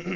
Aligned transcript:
Ja, 0.00 0.06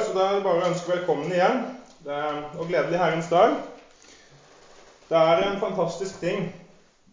så 0.00 0.12
Da 0.14 0.22
er 0.22 0.36
det 0.36 0.44
bare 0.44 0.62
å 0.62 0.68
ønske 0.70 0.88
velkommen 0.94 1.28
igjen. 1.28 1.58
Det 2.06 2.12
er, 2.16 2.38
og 2.56 2.70
gledelig 2.70 3.00
Herrens 3.02 3.28
dag. 3.28 3.58
Det 5.10 5.18
er 5.18 5.42
en 5.44 5.60
fantastisk 5.60 6.16
ting 6.22 6.46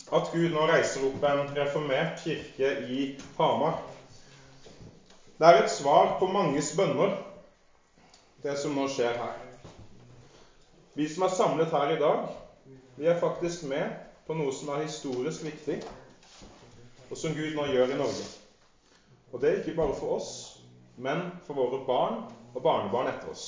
at 0.08 0.32
Gud 0.32 0.56
nå 0.56 0.68
reiser 0.70 1.04
opp 1.10 1.24
en 1.28 1.50
reformert 1.58 2.24
kirke 2.24 2.70
i 2.88 3.10
Hamar. 3.36 3.82
Det 5.36 5.50
er 5.50 5.60
et 5.66 5.74
svar 5.74 6.16
på 6.22 6.32
manges 6.32 6.72
bønner, 6.78 7.12
det 8.44 8.56
som 8.62 8.72
nå 8.78 8.88
skjer 8.88 9.20
her. 9.20 9.36
Vi 10.96 11.10
som 11.12 11.28
er 11.28 11.36
samlet 11.36 11.76
her 11.76 11.92
i 11.92 12.00
dag, 12.00 12.32
vi 12.96 13.08
er 13.10 13.18
faktisk 13.18 13.64
med 13.70 13.92
på 14.28 14.36
noe 14.38 14.54
som 14.54 14.70
er 14.72 14.86
historisk 14.86 15.44
viktig, 15.46 15.80
og 17.10 17.18
som 17.20 17.34
Gud 17.36 17.56
nå 17.58 17.66
gjør 17.72 17.92
i 17.92 18.00
Norge. 18.00 18.26
Og 19.32 19.42
det 19.42 19.50
er 19.50 19.60
ikke 19.60 19.76
bare 19.80 19.96
for 19.96 20.18
oss, 20.18 20.30
men 21.02 21.26
for 21.48 21.58
våre 21.58 21.80
barn 21.88 22.20
og 22.54 22.62
barnebarn 22.64 23.10
etter 23.12 23.32
oss. 23.32 23.46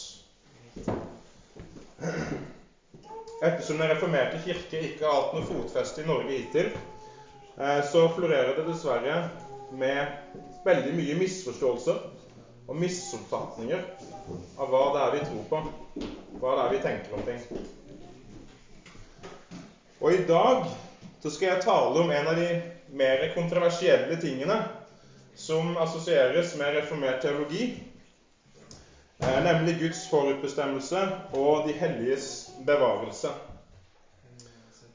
Ettersom 3.44 3.80
Den 3.80 3.92
reformerte 3.92 4.40
kirke 4.40 4.80
ikke 4.88 5.06
har 5.06 5.20
hatt 5.20 5.34
noe 5.36 5.48
fotfeste 5.48 6.04
i 6.04 6.08
Norge 6.08 6.32
hittil, 6.32 6.72
eh, 7.58 7.82
så 7.84 8.06
florerer 8.16 8.56
det 8.56 8.66
dessverre 8.70 9.18
med 9.76 10.40
veldig 10.66 10.94
mye 10.96 11.18
misforståelser 11.20 12.00
og 12.64 12.76
misoppfatninger 12.80 13.84
av 14.58 14.72
hva 14.72 14.84
det 14.96 15.02
er 15.04 15.16
vi 15.18 15.24
tror 15.28 15.48
på, 15.52 15.64
hva 16.40 16.56
det 16.56 16.66
er 16.66 16.76
vi 16.76 16.84
tenker 16.88 17.18
om 17.18 17.26
ting. 17.28 17.42
Og 20.04 20.12
i 20.14 20.24
dag 20.28 20.68
så 21.24 21.32
skal 21.32 21.48
jeg 21.48 21.64
tale 21.64 22.04
om 22.04 22.12
en 22.12 22.28
av 22.28 22.36
de 22.36 22.50
mer 22.92 23.24
kontroversielle 23.34 24.20
tingene 24.22 24.60
som 25.40 25.78
assosieres 25.80 26.52
med 26.60 26.76
reformert 26.76 27.24
teologi, 27.24 27.70
Eh, 29.24 29.44
nemlig 29.44 29.80
Guds 29.80 30.10
forutbestemmelse 30.10 31.08
og 31.34 31.68
de 31.68 31.74
helliges 31.74 32.50
bevarelse. 32.66 33.30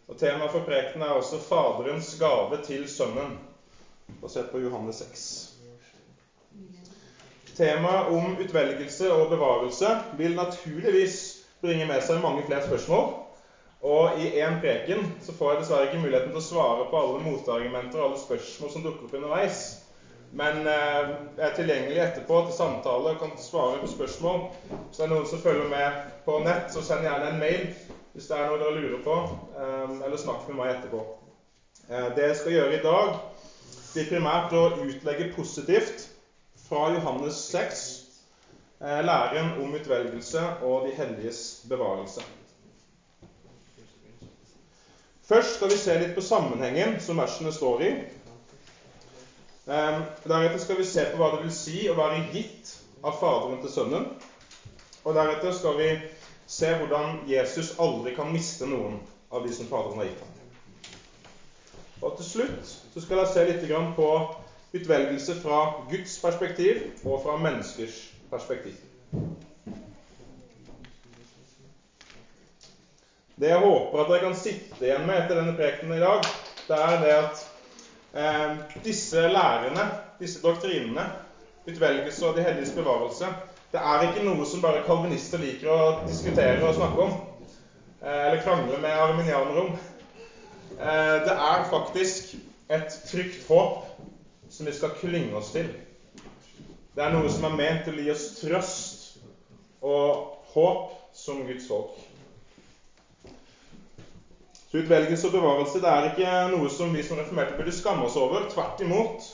Og 0.09 0.19
Temaet 0.21 0.53
for 0.53 0.67
prekenen 0.67 1.05
er 1.07 1.17
også 1.17 1.39
Faderens 1.41 2.11
gave 2.21 2.59
til 2.65 2.85
Sønnen, 2.89 3.39
basert 4.21 4.51
på 4.53 4.61
Johannes 4.61 5.01
6. 5.01 5.25
Temaet 7.57 8.13
om 8.13 8.37
utvelgelse 8.45 9.13
og 9.13 9.31
bevarelse 9.33 9.95
vil 10.21 10.37
naturligvis 10.37 11.17
bringe 11.63 11.87
med 11.89 12.05
seg 12.05 12.21
mange 12.21 12.45
flere 12.47 12.67
spørsmål. 12.67 13.09
Og 13.87 14.19
i 14.19 14.33
én 14.43 14.57
preken 14.59 15.05
så 15.23 15.33
får 15.39 15.53
jeg 15.53 15.59
dessverre 15.61 15.87
ikke 15.87 16.01
muligheten 16.03 16.33
til 16.33 16.41
å 16.41 16.47
svare 16.47 16.87
på 16.91 16.99
alle 16.99 17.21
motargumenter 17.23 18.01
og 18.01 18.09
alle 18.09 18.23
spørsmål 18.25 18.73
som 18.75 18.83
dukker 18.83 19.07
opp 19.07 19.15
underveis. 19.15 19.61
Men 20.35 20.67
eh, 20.67 21.13
jeg 21.39 21.45
er 21.47 21.55
tilgjengelig 21.57 22.03
etterpå 22.03 22.41
til 22.49 22.57
samtale 22.57 23.15
og 23.15 23.21
kan 23.23 23.37
svare 23.41 23.79
på 23.81 23.91
spørsmål. 23.93 24.43
Hvis 24.73 24.99
det 24.99 25.05
er 25.07 25.13
noen 25.13 25.29
som 25.31 25.43
følger 25.45 25.71
med 25.71 26.01
på 26.27 26.41
nett, 26.43 26.67
så 26.75 26.83
send 26.85 27.07
gjerne 27.07 27.31
en 27.31 27.41
mail 27.41 27.69
hvis 28.17 28.27
det 28.27 28.35
er 28.35 28.49
noe 28.49 28.59
dere 28.59 28.75
lurer 28.75 28.99
på, 29.05 29.15
eh, 29.55 29.95
eller 30.09 30.19
snakk 30.19 30.43
med 30.49 30.59
meg 30.59 30.73
etterpå. 30.73 31.05
Eh, 31.87 32.09
det 32.19 32.27
jeg 32.27 32.41
skal 32.41 32.57
gjøre 32.57 32.81
i 32.81 32.83
dag, 32.83 33.15
blir 33.93 34.11
primært 34.11 34.59
å 34.59 34.65
utlegge 34.75 35.31
positivt 35.37 36.09
fra 36.67 36.89
Johannes 36.93 37.39
6 37.55 37.87
læren 38.79 39.55
om 39.59 39.73
utvelgelse 39.75 40.43
og 40.63 40.85
de 40.87 40.93
helliges 40.95 41.41
bevarelse. 41.67 42.23
Først 45.29 45.59
skal 45.59 45.69
vi 45.69 45.77
se 45.77 45.95
litt 46.01 46.15
på 46.17 46.23
sammenhengen 46.25 46.95
som 47.05 47.19
versene 47.21 47.51
står 47.53 47.83
i. 47.85 47.89
Ehm, 49.69 49.99
deretter 50.25 50.63
skal 50.63 50.79
vi 50.81 50.87
se 50.89 51.05
på 51.11 51.19
hva 51.21 51.29
det 51.35 51.43
vil 51.43 51.53
si 51.53 51.83
å 51.93 51.97
være 51.99 52.23
gitt 52.33 52.71
av 53.05 53.19
Faderen 53.21 53.61
til 53.61 53.75
Sønnen. 53.75 54.07
Og 55.05 55.13
deretter 55.19 55.53
skal 55.53 55.77
vi 55.77 55.91
se 56.49 56.73
hvordan 56.81 57.19
Jesus 57.29 57.75
aldri 57.77 58.15
kan 58.17 58.33
miste 58.33 58.65
noen 58.73 58.97
av 59.29 59.45
de 59.45 59.53
som 59.53 59.69
Faderen 59.69 60.01
har 60.01 60.09
gitt 60.09 60.25
ham. 60.25 60.33
Og 62.01 62.17
til 62.17 62.31
slutt 62.31 62.77
så 62.95 63.05
skal 63.05 63.21
jeg 63.27 63.33
se 63.35 63.47
litt 63.51 63.69
på 64.01 64.11
utvelgelse 64.81 65.37
fra 65.43 65.61
Guds 65.93 66.17
perspektiv 66.25 66.87
og 67.05 67.21
fra 67.27 67.37
menneskers 67.37 68.07
perspektiv. 68.33 68.88
Det 73.39 73.53
jeg 73.53 73.63
håper 73.63 74.01
at 74.03 74.09
dere 74.11 74.25
kan 74.25 74.35
sitte 74.35 74.83
igjen 74.83 75.05
med 75.07 75.21
etter 75.21 75.39
denne 75.39 75.55
prekenen 75.55 75.95
i 75.95 76.03
dag, 76.03 76.25
det 76.67 76.79
er 76.79 76.97
det 77.05 77.13
at 77.15 77.43
eh, 78.19 78.57
disse 78.83 79.29
lærerne, 79.31 79.85
disse 80.19 80.43
doktrinene, 80.43 81.05
utvelgelse 81.69 82.27
og 82.27 82.35
de 82.35 82.43
helliges 82.43 82.75
bevarelse, 82.75 83.31
det 83.71 83.85
er 83.85 84.07
ikke 84.09 84.25
noe 84.25 84.47
som 84.49 84.65
bare 84.65 84.83
kalvinister 84.83 85.39
liker 85.39 85.71
å 85.71 85.79
diskutere 86.09 86.67
og 86.67 86.75
snakke 86.81 87.05
om. 87.05 87.15
Eh, 88.03 88.27
eller 88.27 88.43
krangle 88.43 88.81
med 88.83 88.99
arminianere 88.99 89.65
om. 89.69 89.73
Eh, 90.75 91.17
det 91.29 91.39
er 91.39 91.67
faktisk 91.71 92.35
et 92.75 92.99
trygt 93.07 93.47
håp 93.47 93.79
som 94.51 94.67
vi 94.67 94.75
skal 94.75 94.97
klynge 94.99 95.39
oss 95.39 95.55
til. 95.55 95.71
Det 96.97 97.07
er 97.07 97.15
noe 97.15 97.31
som 97.31 97.47
er 97.47 97.55
ment 97.55 97.87
til 97.87 98.01
å 98.01 98.09
gi 98.09 98.15
oss 98.17 98.29
trøst 98.41 99.11
og 99.79 100.41
håp 100.57 100.89
som 101.15 101.47
Guds 101.47 101.71
folk. 101.71 102.08
Så 104.69 104.83
utvelgelse 104.83 105.27
og 105.27 105.33
bevarelse 105.33 105.81
det 105.81 105.89
er 105.89 106.07
ikke 106.11 106.33
noe 106.53 106.69
som 106.69 106.93
vi 106.93 107.01
som 107.07 107.17
reformerte 107.17 107.57
burde 107.57 107.73
skamme 107.73 108.05
oss 108.05 108.19
over. 108.21 108.45
Tvert 108.53 108.83
imot. 108.85 109.31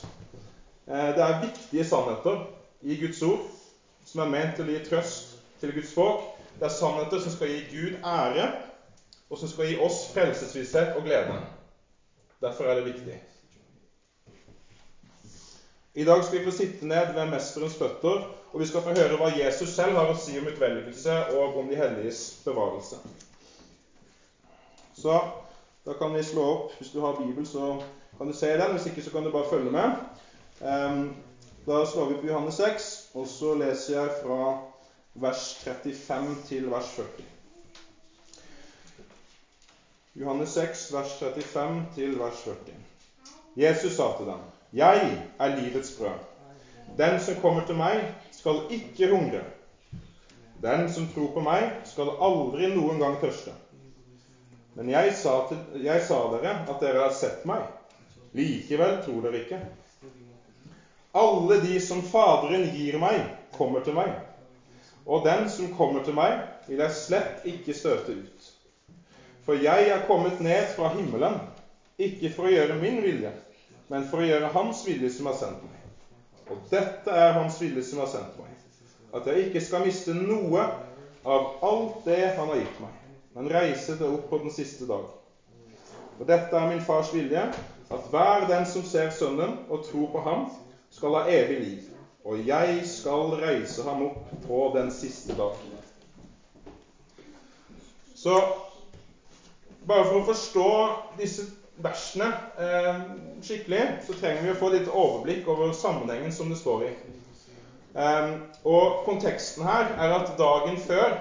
Eh, 0.87 1.09
det 1.17 1.23
er 1.25 1.41
viktige 1.41 1.83
sannheter 1.83 2.39
i 2.81 2.95
Guds 3.01 3.19
ord 3.27 3.43
som 4.05 4.21
er 4.23 4.31
ment 4.31 4.55
til 4.55 4.69
å 4.69 4.75
gi 4.77 4.83
trøst 4.85 5.33
til 5.59 5.73
Guds 5.75 5.91
folk. 5.97 6.23
Det 6.55 6.69
er 6.69 6.71
sannheter 6.71 7.19
som 7.19 7.33
skal 7.33 7.51
gi 7.51 7.65
Gud 7.67 7.97
ære, 7.99 8.47
og 9.27 9.41
som 9.41 9.51
skal 9.51 9.67
gi 9.67 9.75
oss 9.81 10.05
frelsesvisshet 10.13 10.95
og 10.95 11.03
glede. 11.03 11.35
Derfor 12.39 12.69
er 12.69 12.79
det 12.79 12.85
viktig. 12.85 13.17
I 15.95 16.03
dag 16.07 16.23
skal 16.23 16.37
vi 16.37 16.45
få 16.45 16.51
sitte 16.51 16.87
ned 16.87 17.11
ved 17.15 17.27
Mesterens 17.31 17.75
føtter, 17.75 18.23
og 18.53 18.59
vi 18.59 18.67
skal 18.71 18.83
få 18.83 18.95
høre 18.95 19.19
hva 19.19 19.33
Jesus 19.35 19.75
selv 19.75 19.99
har 19.99 20.11
å 20.11 20.15
si 20.15 20.37
om 20.39 20.47
utvelgelse 20.47 21.21
og 21.35 21.59
om 21.59 21.67
de 21.67 21.79
helliges 21.79 22.29
bevarelse. 22.45 22.99
Så 24.95 25.21
da 25.85 25.93
kan 25.93 26.13
vi 26.13 26.23
slå 26.23 26.43
opp 26.43 26.71
Hvis 26.79 26.91
du 26.91 27.01
har 27.01 27.15
Bibel, 27.15 27.47
så 27.47 27.81
kan 28.17 28.27
du 28.27 28.33
se 28.33 28.47
den. 28.47 28.71
Hvis 28.71 28.87
ikke, 28.87 29.03
så 29.03 29.11
kan 29.11 29.23
du 29.23 29.31
bare 29.31 29.49
følge 29.49 29.71
med. 29.71 29.91
Um, 30.61 31.15
da 31.67 31.85
slår 31.85 32.05
vi 32.05 32.21
på 32.21 32.27
Johannes 32.27 32.53
6, 32.53 33.09
og 33.13 33.27
så 33.27 33.53
leser 33.53 34.01
jeg 34.01 34.11
fra 34.23 34.57
vers 35.15 35.55
35 35.63 36.35
til 36.47 36.71
vers 36.71 36.89
40. 36.95 37.25
Johannes 40.15 40.49
6, 40.49 40.93
vers 40.93 41.13
35 41.19 41.81
til 41.95 42.19
vers 42.19 42.41
40. 42.43 42.55
Jesus 43.55 43.95
sa 43.95 44.03
til 44.17 44.25
dem, 44.25 44.39
'Jeg 44.73 45.21
er 45.39 45.55
livets 45.55 45.91
brød. 45.97 46.19
Den 46.97 47.19
som 47.19 47.35
kommer 47.35 47.65
til 47.65 47.75
meg, 47.75 48.15
skal 48.31 48.61
ikke 48.69 49.09
hungre.' 49.09 49.43
'Den 50.61 50.89
som 50.89 51.07
tror 51.07 51.33
på 51.33 51.39
meg, 51.39 51.71
skal 51.83 52.09
aldri 52.21 52.75
noen 52.75 52.99
gang 52.99 53.19
tørste.' 53.19 53.64
Men 54.75 54.89
jeg 54.91 55.13
sa, 55.15 55.37
til, 55.47 55.59
jeg 55.85 56.03
sa 56.03 56.17
dere 56.33 56.51
at 56.67 56.81
dere 56.83 57.05
har 57.05 57.13
sett 57.15 57.45
meg. 57.47 57.63
Likevel 58.35 58.97
tror 59.05 59.23
dere 59.23 59.39
ikke. 59.39 59.59
Alle 61.15 61.55
de 61.63 61.77
som 61.79 62.01
Faderen 62.03 62.65
gir 62.73 62.97
meg, 62.99 63.21
kommer 63.55 63.85
til 63.85 63.95
meg. 63.95 64.11
Og 65.07 65.23
den 65.23 65.45
som 65.47 65.69
kommer 65.71 66.03
til 66.03 66.17
meg, 66.17 66.41
vil 66.67 66.81
jeg 66.83 66.95
slett 66.97 67.45
ikke 67.47 67.75
støte 67.77 68.17
ut. 68.17 68.49
For 69.45 69.55
jeg 69.55 69.87
er 69.93 70.03
kommet 70.09 70.41
ned 70.43 70.67
fra 70.73 70.89
himmelen, 70.91 71.37
ikke 72.01 72.33
for 72.33 72.49
å 72.49 72.51
gjøre 72.51 72.75
min 72.75 72.99
vilje, 73.05 73.31
men 73.87 74.03
for 74.03 74.19
å 74.19 74.27
gjøre 74.27 74.51
Hans 74.51 74.81
vilje 74.83 75.13
som 75.13 75.29
har 75.29 75.37
sendt 75.37 75.63
meg. 75.63 75.77
Og 76.51 76.67
dette 76.73 77.15
er 77.15 77.31
Hans 77.37 77.55
vilje 77.61 77.85
som 77.85 78.01
har 78.03 78.11
sendt 78.11 78.35
meg, 78.41 78.51
at 79.15 79.29
jeg 79.29 79.45
ikke 79.47 79.63
skal 79.63 79.85
miste 79.85 80.17
noe 80.17 80.67
av 81.23 81.47
alt 81.63 82.03
det 82.05 82.19
Han 82.35 82.51
har 82.51 82.59
gitt 82.59 82.83
meg 82.83 83.04
men 83.35 83.49
reise 83.51 83.97
det 83.99 84.07
opp 84.07 84.29
på 84.29 84.37
den 84.43 84.53
siste 84.55 84.87
dag. 84.87 85.09
Og 86.19 86.27
dette 86.27 86.55
er 86.55 86.69
min 86.71 86.83
fars 86.83 87.11
vilje, 87.13 87.41
at 87.91 88.05
hver 88.11 88.47
den 88.47 88.65
som 88.65 88.85
ser 88.87 89.11
Sønnen 89.11 89.57
og 89.69 89.83
tror 89.89 90.07
på 90.13 90.21
ham, 90.23 90.45
skal 90.91 91.17
ha 91.19 91.25
evig 91.27 91.59
liv. 91.59 91.89
Og 92.25 92.47
jeg 92.47 92.79
skal 92.87 93.35
reise 93.41 93.83
ham 93.83 94.05
opp 94.07 94.31
på 94.47 94.61
den 94.77 94.87
siste 94.91 95.35
dag. 95.35 95.59
Så 98.15 98.39
bare 99.85 100.07
for 100.07 100.21
å 100.21 100.25
forstå 100.31 100.69
disse 101.19 101.43
versene 101.83 102.31
eh, 102.57 103.03
skikkelig, 103.43 103.83
så 104.07 104.15
trenger 104.15 104.47
vi 104.47 104.53
å 104.55 104.57
få 104.57 104.71
litt 104.73 104.87
overblikk 104.87 105.47
over 105.51 105.75
sammenhengen 105.75 106.31
som 106.33 106.49
det 106.49 106.57
står 106.57 106.87
i. 106.87 106.93
Eh, 107.99 108.31
og 108.63 109.03
konteksten 109.05 109.67
her 109.67 109.91
er 109.99 110.15
at 110.15 110.31
dagen 110.39 110.79
før 110.81 111.19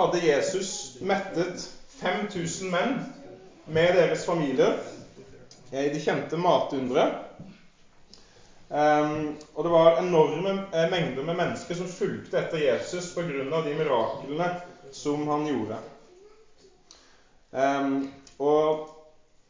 hadde 0.00 0.22
Jesus 0.24 0.98
mettet 1.00 1.66
5000 2.00 2.70
menn 2.72 2.98
med 3.70 3.94
deres 3.94 4.24
familier 4.26 4.78
i 5.70 5.88
de 5.92 6.00
kjente 6.00 6.38
matunderet. 6.40 7.26
Um, 8.70 9.36
og 9.54 9.64
det 9.64 9.70
var 9.72 9.98
enorme 9.98 10.50
eh, 10.50 10.90
mengder 10.90 11.24
med 11.26 11.34
mennesker 11.34 11.74
som 11.74 11.88
fulgte 11.90 12.38
etter 12.38 12.58
Jesus 12.62 13.08
pga. 13.14 13.62
de 13.64 13.74
miraklene 13.74 14.46
som 14.94 15.26
han 15.28 15.46
gjorde. 15.46 15.78
Um, 17.50 18.12
og 18.38 18.88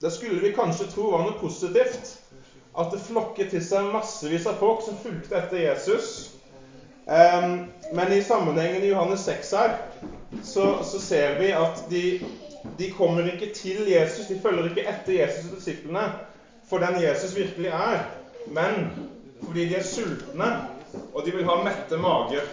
det 0.01 0.13
skulle 0.13 0.41
vi 0.41 0.55
kanskje 0.57 0.89
tro 0.89 1.11
var 1.11 1.27
noe 1.27 1.37
positivt. 1.41 2.17
At 2.79 2.93
det 2.93 3.03
flokket 3.05 3.51
til 3.53 3.65
seg 3.65 3.93
massevis 3.93 4.47
av 4.49 4.57
folk 4.57 4.81
som 4.87 4.97
fulgte 5.03 5.37
etter 5.37 5.67
Jesus. 5.67 6.31
Um, 7.05 7.67
men 7.93 8.13
i 8.13 8.23
sammenhengen 8.25 8.83
i 8.83 8.93
Johannes 8.95 9.27
6 9.29 9.53
her, 9.59 9.77
så, 10.43 10.83
så 10.85 11.01
ser 11.01 11.39
vi 11.39 11.51
at 11.53 11.85
de, 11.91 12.21
de, 12.79 12.91
kommer 12.91 13.33
ikke 13.33 13.55
til 13.55 13.89
Jesus. 13.91 14.27
De 14.27 14.41
følger 14.43 14.71
ikke 14.71 14.89
etter 14.89 15.17
Jesus 15.23 15.51
og 15.51 15.59
disiplene 15.59 16.05
for 16.71 16.79
den 16.79 17.03
Jesus 17.03 17.37
virkelig 17.37 17.71
er 17.75 18.05
men 18.47 18.91
fordi 19.43 19.69
de 19.69 19.75
er 19.75 19.83
sultne, 19.83 20.69
og 21.15 21.25
de 21.27 21.33
vil 21.33 21.45
ha 21.49 21.57
mette 21.65 21.97
mager. 21.97 22.45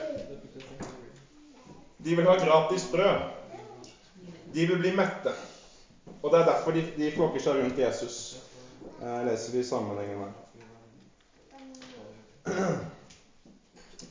De 1.97 2.15
vil 2.15 2.27
ha 2.27 2.35
gratis 2.39 2.87
brød. 2.91 3.21
De 4.53 4.65
vil 4.67 4.79
bli 4.79 4.91
mette. 4.95 5.33
Og 6.23 6.31
det 6.31 6.39
er 6.39 6.45
derfor 6.45 6.71
de, 6.71 6.83
de 6.97 7.11
flokker 7.15 7.43
seg 7.43 7.59
rundt 7.61 7.79
Jesus. 7.79 8.37
Jeg 9.01 9.25
leser 9.27 9.57
vi 9.57 9.63
sammenhengen 9.63 10.23
her. 10.23 10.35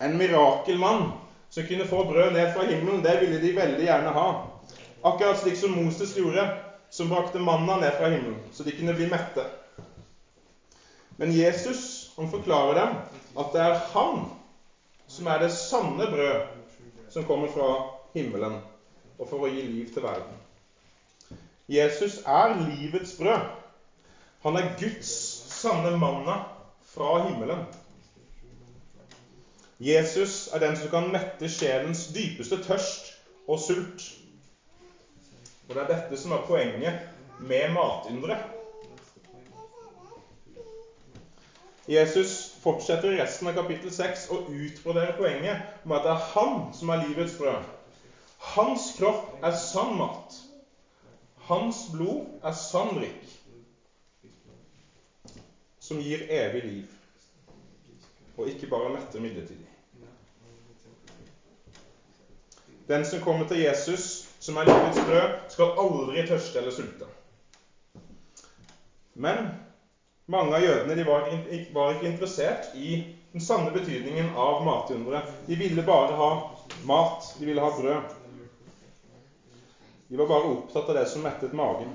En 0.04 0.18
mirakelmann 0.18 1.06
som 1.56 1.64
kunne 1.64 1.84
få 1.84 2.04
brød 2.04 2.32
ned 2.32 2.52
fra 2.52 2.64
himmelen, 2.66 3.04
det 3.04 3.20
ville 3.20 3.38
de 3.40 3.56
veldig 3.56 3.84
gjerne 3.86 4.10
ha. 4.12 4.24
Akkurat 5.08 5.38
slik 5.40 5.56
som 5.56 5.72
Moses 5.72 6.10
gjorde, 6.12 6.42
som 6.90 7.08
brakte 7.08 7.40
manna 7.40 7.78
ned 7.80 7.94
fra 7.96 8.10
himmelen, 8.12 8.42
så 8.52 8.64
de 8.66 8.74
kunne 8.76 8.92
bli 8.92 9.06
mette. 9.08 9.46
Men 11.16 11.32
Jesus 11.32 12.12
han 12.18 12.28
forklarer 12.28 12.76
dem 12.76 12.92
at 13.40 13.56
det 13.56 13.62
er 13.64 13.80
han 13.94 14.26
som 15.08 15.30
er 15.32 15.40
det 15.46 15.48
sanne 15.56 16.10
brød 16.12 17.08
som 17.14 17.24
kommer 17.24 17.48
fra 17.48 17.70
himmelen, 18.12 18.60
og 19.16 19.24
for 19.24 19.48
å 19.48 19.48
gi 19.48 19.64
liv 19.64 19.88
til 19.94 20.04
verden. 20.04 20.36
Jesus 21.72 22.18
er 22.20 22.52
livets 22.66 23.16
brød. 23.16 23.48
Han 24.44 24.60
er 24.60 24.74
Guds 24.76 25.16
sanne 25.56 25.96
manna 25.96 26.36
fra 26.92 27.16
himmelen. 27.24 27.64
Jesus 29.80 30.48
er 30.54 30.62
den 30.62 30.76
som 30.76 30.88
kan 30.88 31.10
mette 31.12 31.48
sjelens 31.52 32.06
dypeste 32.14 32.58
tørst 32.64 33.12
og 33.46 33.60
sult. 33.60 34.06
Og 35.68 35.74
det 35.74 35.82
er 35.82 35.90
dette 35.90 36.20
som 36.20 36.32
er 36.32 36.46
poenget 36.48 37.02
med 37.40 37.74
matynderet. 37.74 38.52
Jesus 41.88 42.54
fortsetter 42.64 43.12
i 43.12 43.20
resten 43.20 43.46
av 43.46 43.54
kapittel 43.54 43.92
6 43.94 44.24
å 44.34 44.40
utbrodere 44.50 45.14
poenget 45.20 45.84
om 45.84 45.92
at 45.94 46.06
det 46.06 46.14
er 46.14 46.24
han 46.32 46.56
som 46.74 46.90
er 46.90 47.02
livets 47.04 47.36
brød. 47.38 47.68
Hans 48.56 48.88
kropp 48.98 49.44
er 49.44 49.54
sann 49.54 49.94
mat. 49.98 50.40
Hans 51.46 51.84
blod 51.92 52.24
er 52.42 52.56
sann 52.58 52.96
drikk, 52.96 53.22
som 55.78 56.00
gir 56.02 56.26
evig 56.26 56.62
liv, 56.64 56.96
og 58.34 58.50
ikke 58.50 58.66
bare 58.72 58.90
metter 58.90 59.22
midlertidig. 59.22 59.65
Den 62.86 63.04
som 63.04 63.20
kommer 63.20 63.48
til 63.50 63.64
Jesus, 63.64 64.26
som 64.38 64.56
er 64.56 64.68
livets 64.68 65.00
brød, 65.02 65.30
skal 65.50 65.78
aldri 65.82 66.22
tørste 66.28 66.60
eller 66.60 66.74
sulte. 66.74 67.08
Men 69.14 69.48
mange 70.30 70.54
av 70.54 70.62
jødene 70.62 71.06
var, 71.08 71.26
var, 71.74 71.94
ikke 71.96 72.06
interessert 72.06 72.74
i 72.78 73.00
den 73.32 73.42
sanne 73.42 73.72
betydningen 73.74 74.28
av 74.38 74.62
matunderet. 74.64 75.32
De 75.48 75.58
ville 75.58 75.82
bare 75.82 76.14
ha 76.14 76.28
mat. 76.86 77.32
De 77.40 77.48
ville 77.48 77.64
ha 77.64 77.72
brød. 77.74 78.14
De 80.06 80.20
var 80.20 80.30
bare 80.30 80.52
opptatt 80.54 80.92
av 80.92 81.00
det 81.00 81.06
som 81.10 81.26
mettet 81.26 81.56
magen. 81.58 81.90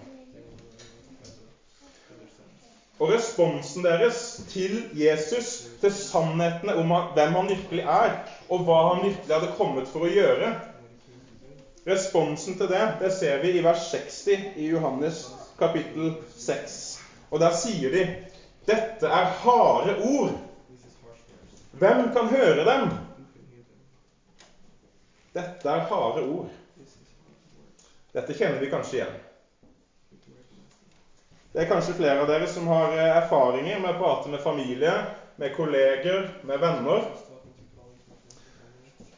Og 3.02 3.10
responsen 3.10 3.88
deres 3.88 4.20
til 4.52 4.84
Jesus, 4.94 5.62
til 5.82 5.94
sannhetene 5.96 6.76
om 6.78 6.92
hvem 7.16 7.40
han 7.40 7.50
virkelig 7.50 7.88
er, 7.88 8.20
og 8.52 8.68
hva 8.68 8.82
han 8.92 9.08
virkelig 9.08 9.34
hadde 9.34 9.54
kommet 9.56 9.88
for 9.90 10.06
å 10.06 10.12
gjøre 10.12 10.52
Responsen 11.86 12.58
til 12.60 12.70
det 12.70 12.82
det 13.02 13.10
ser 13.18 13.40
vi 13.42 13.56
i 13.58 13.64
vers 13.66 13.88
60 13.90 14.28
i 14.62 14.68
Johannes 14.70 15.24
kapittel 15.58 16.12
6. 16.38 16.76
Og 17.32 17.42
der 17.42 17.56
sier 17.58 17.94
de 17.94 18.04
dette 18.68 19.10
er 19.10 19.32
harde 19.42 19.96
ord. 20.06 20.36
Hvem 21.82 22.12
kan 22.14 22.30
høre 22.30 22.66
dem? 22.68 22.92
Dette 25.34 25.74
er 25.74 25.88
harde 25.90 26.22
ord. 26.28 26.52
Dette 28.14 28.36
kjenner 28.38 28.62
vi 28.62 28.70
kanskje 28.70 29.00
igjen. 29.00 29.18
Det 31.52 31.64
er 31.64 31.68
kanskje 31.68 31.98
flere 31.98 32.22
av 32.22 32.30
dere 32.30 32.48
som 32.48 32.68
har 32.72 32.94
eh, 32.96 33.18
erfaringer 33.18 33.80
med 33.82 33.96
å 33.96 34.00
prate 34.00 34.30
med 34.32 34.44
familie, 34.44 34.94
med 35.42 35.56
kolleger, 35.56 36.30
med 36.48 36.62
venner. 36.62 37.08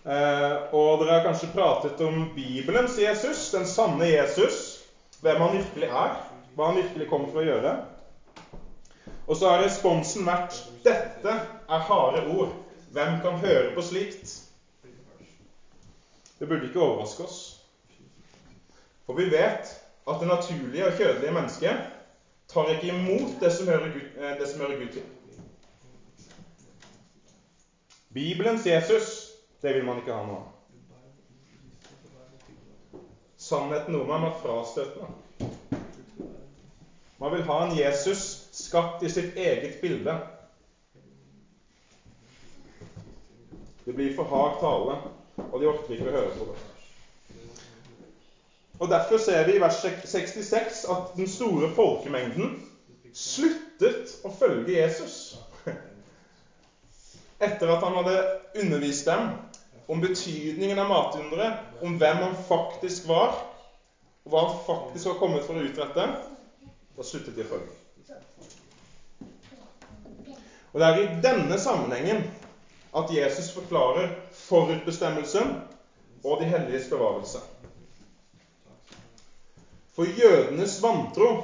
Eh, 0.03 0.55
og 0.75 0.99
dere 0.99 1.15
har 1.15 1.23
kanskje 1.23 1.51
pratet 1.53 2.01
om 2.03 2.25
Bibelens 2.35 2.97
Jesus, 2.99 3.45
den 3.53 3.63
sanne 3.67 4.09
Jesus, 4.09 4.83
hvem 5.23 5.39
han 5.39 5.55
virkelig 5.55 5.87
er, 5.87 6.17
hva 6.57 6.69
han 6.69 6.79
virkelig 6.81 7.07
kommer 7.07 7.31
for 7.31 7.39
å 7.39 7.47
gjøre. 7.47 7.73
Og 9.23 9.37
så 9.39 9.47
har 9.47 9.63
responsen 9.63 10.27
vært 10.27 10.59
'Dette 10.83 11.31
er 11.69 11.85
harde 11.87 12.25
ord. 12.35 12.51
Hvem 12.91 13.21
kan 13.23 13.39
høre 13.39 13.71
på 13.75 13.81
slikt?' 13.81 14.41
Det 16.39 16.49
burde 16.49 16.67
ikke 16.67 16.83
overraske 16.83 17.23
oss. 17.23 17.39
For 19.05 19.15
vi 19.15 19.29
vet 19.31 19.71
at 20.07 20.19
det 20.19 20.27
naturlige 20.27 20.87
og 20.87 20.97
kjødelige 20.99 21.31
mennesket 21.31 21.79
tar 22.51 22.67
ikke 22.75 22.91
imot 22.91 23.39
det 23.39 23.53
som 23.53 23.67
hører 23.67 23.93
Gud, 23.93 24.07
eh, 24.19 24.39
det 24.39 24.49
som 24.49 24.59
hører 24.59 24.79
Gud 24.79 24.91
til. 24.91 25.03
Bibelens 28.13 28.65
Jesus, 28.67 29.32
det 29.63 29.73
vil 29.73 29.85
man 29.87 30.01
ikke 30.01 30.11
ha 30.11 30.23
noe 30.27 30.41
av. 30.41 30.49
Sannheten 33.39 33.95
om 33.95 34.09
ham 34.11 34.25
er 34.27 34.33
frastøtende. 34.41 35.07
Man 37.19 37.31
vil 37.31 37.45
ha 37.47 37.57
en 37.63 37.71
Jesus 37.77 38.23
skapt 38.51 39.05
i 39.07 39.11
sitt 39.11 39.37
eget 39.39 39.77
bilde. 39.79 40.17
Det 43.85 43.95
blir 43.95 44.11
for 44.17 44.27
hard 44.27 44.59
tale, 44.59 44.97
og 45.47 45.55
de 45.61 45.69
orker 45.71 45.95
ikke 45.95 46.11
å 46.11 46.15
høre 46.17 46.33
på 46.35 46.49
det. 46.49 46.57
Og 48.83 48.91
Derfor 48.91 49.23
ser 49.23 49.47
vi 49.47 49.55
i 49.55 49.63
vers 49.63 49.79
66 49.79 50.83
at 50.91 51.15
den 51.15 51.29
store 51.31 51.71
folkemengden 51.71 52.51
sluttet 53.15 54.17
å 54.27 54.31
følge 54.33 54.75
Jesus. 54.75 55.37
Etter 57.39 57.71
at 57.71 57.87
han 57.87 57.95
hadde 58.01 58.19
undervist 58.59 59.07
dem 59.07 59.31
om 59.93 60.01
betydningen 60.01 60.79
av 60.79 60.87
matunderet, 60.89 61.59
om 61.85 61.97
hvem 62.01 62.21
han 62.25 62.37
faktisk 62.47 63.05
var, 63.05 63.35
og 64.25 64.31
hva 64.33 64.39
han 64.47 64.55
faktisk 64.65 65.11
var 65.11 65.19
kommet 65.19 65.45
for 65.45 65.59
å 65.59 65.65
utrette, 65.67 66.05
da 66.97 67.05
sluttet 67.05 67.35
de 67.37 67.43
å 67.45 67.49
følge. 67.51 67.75
Og 70.73 70.79
Det 70.81 70.87
er 70.87 70.97
i 70.97 71.19
denne 71.21 71.59
sammenhengen 71.61 72.23
at 72.97 73.11
Jesus 73.13 73.51
forklarer 73.53 74.09
forutbestemmelsen 74.33 75.53
og 76.23 76.41
de 76.41 76.49
helliges 76.49 76.89
bevarelse. 76.89 77.43
For 79.93 80.09
jødenes 80.09 80.79
vantro 80.81 81.35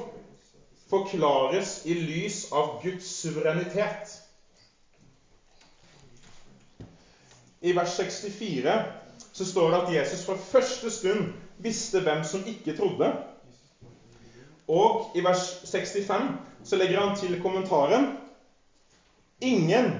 forklares 0.90 1.84
i 1.86 1.94
lys 1.94 2.48
av 2.50 2.80
Guds 2.82 3.06
suverenitet. 3.22 4.16
I 7.62 7.76
vers 7.76 7.98
64 8.00 8.82
så 9.32 9.46
står 9.46 9.72
det 9.72 9.80
at 9.82 9.92
Jesus 9.94 10.26
fra 10.26 10.36
første 10.40 10.90
stund 10.90 11.26
visste 11.58 12.02
hvem 12.04 12.24
som 12.24 12.46
ikke 12.48 12.76
trodde. 12.78 13.12
Og 14.68 15.12
i 15.16 15.24
vers 15.26 15.44
65 15.66 16.30
så 16.64 16.76
legger 16.80 17.02
han 17.02 17.16
til 17.18 17.42
kommentaren 17.42 18.10
Ingen 19.42 19.94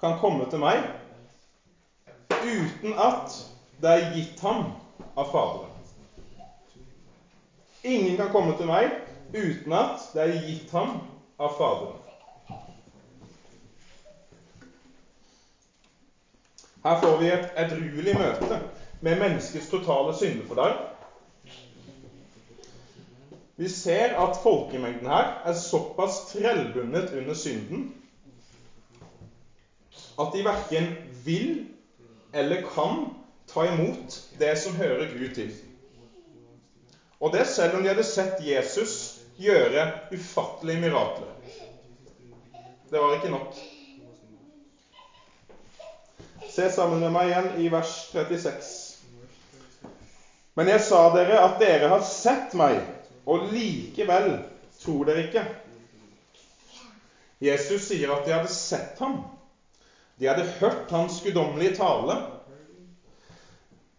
kan 0.00 0.16
komme 0.18 0.48
til 0.50 0.58
meg 0.58 0.80
uten 2.40 2.96
at 2.98 3.36
det 3.80 3.90
er 3.90 4.08
gitt 4.14 4.40
ham 4.42 4.64
av 5.14 5.30
Faderen. 5.30 5.70
Ingen 7.86 8.16
kan 8.18 8.32
komme 8.34 8.56
til 8.58 8.66
meg 8.68 8.90
uten 9.32 9.72
at 9.76 10.08
det 10.14 10.24
er 10.24 10.42
gitt 10.48 10.74
ham 10.74 10.96
av 11.38 11.54
Faderen. 11.54 12.09
Her 16.84 16.96
får 16.96 17.18
vi 17.20 17.26
et 17.28 17.48
edruelig 17.60 18.14
møte 18.16 18.56
med 19.04 19.18
menneskets 19.20 19.68
totale 19.68 20.14
syndeforderv. 20.16 20.78
Vi 23.60 23.68
ser 23.68 24.14
at 24.16 24.38
folkemengden 24.40 25.10
her 25.12 25.34
er 25.44 25.56
såpass 25.60 26.22
trellbundet 26.30 27.12
under 27.12 27.36
synden 27.36 27.82
at 30.20 30.32
de 30.32 30.44
verken 30.44 30.88
vil 31.24 31.50
eller 32.32 32.62
kan 32.64 33.10
ta 33.50 33.66
imot 33.68 34.16
det 34.40 34.54
som 34.62 34.76
hører 34.78 35.10
Gud 35.12 35.34
til. 35.36 35.52
Og 37.20 37.32
det 37.34 37.44
selv 37.46 37.76
om 37.76 37.84
de 37.84 37.92
hadde 37.92 38.06
sett 38.06 38.40
Jesus 38.40 38.94
gjøre 39.36 39.84
ufattelige 40.14 40.80
mirakler. 40.80 41.36
Det 42.90 43.00
var 43.00 43.12
ikke 43.16 43.32
nok. 43.32 43.60
Se 46.60 46.70
sammen 46.70 47.00
med 47.00 47.12
meg 47.14 47.30
igjen 47.30 47.46
i 47.56 47.68
vers 47.72 47.90
36. 48.12 48.66
Men 50.58 50.68
jeg 50.68 50.82
sa 50.84 50.98
dere 51.14 51.38
at 51.40 51.54
dere 51.56 51.88
har 51.88 52.02
sett 52.04 52.52
meg, 52.58 52.82
og 53.24 53.46
likevel 53.48 54.26
tror 54.76 55.06
dere 55.08 55.22
ikke. 55.22 55.44
Jesus 57.40 57.86
sier 57.86 58.12
at 58.12 58.26
de 58.26 58.34
hadde 58.34 58.50
sett 58.52 59.00
ham. 59.00 59.22
De 60.20 60.28
hadde 60.28 60.44
hørt 60.58 60.92
hans 60.92 61.22
guddommelige 61.24 61.78
tale. 61.78 62.18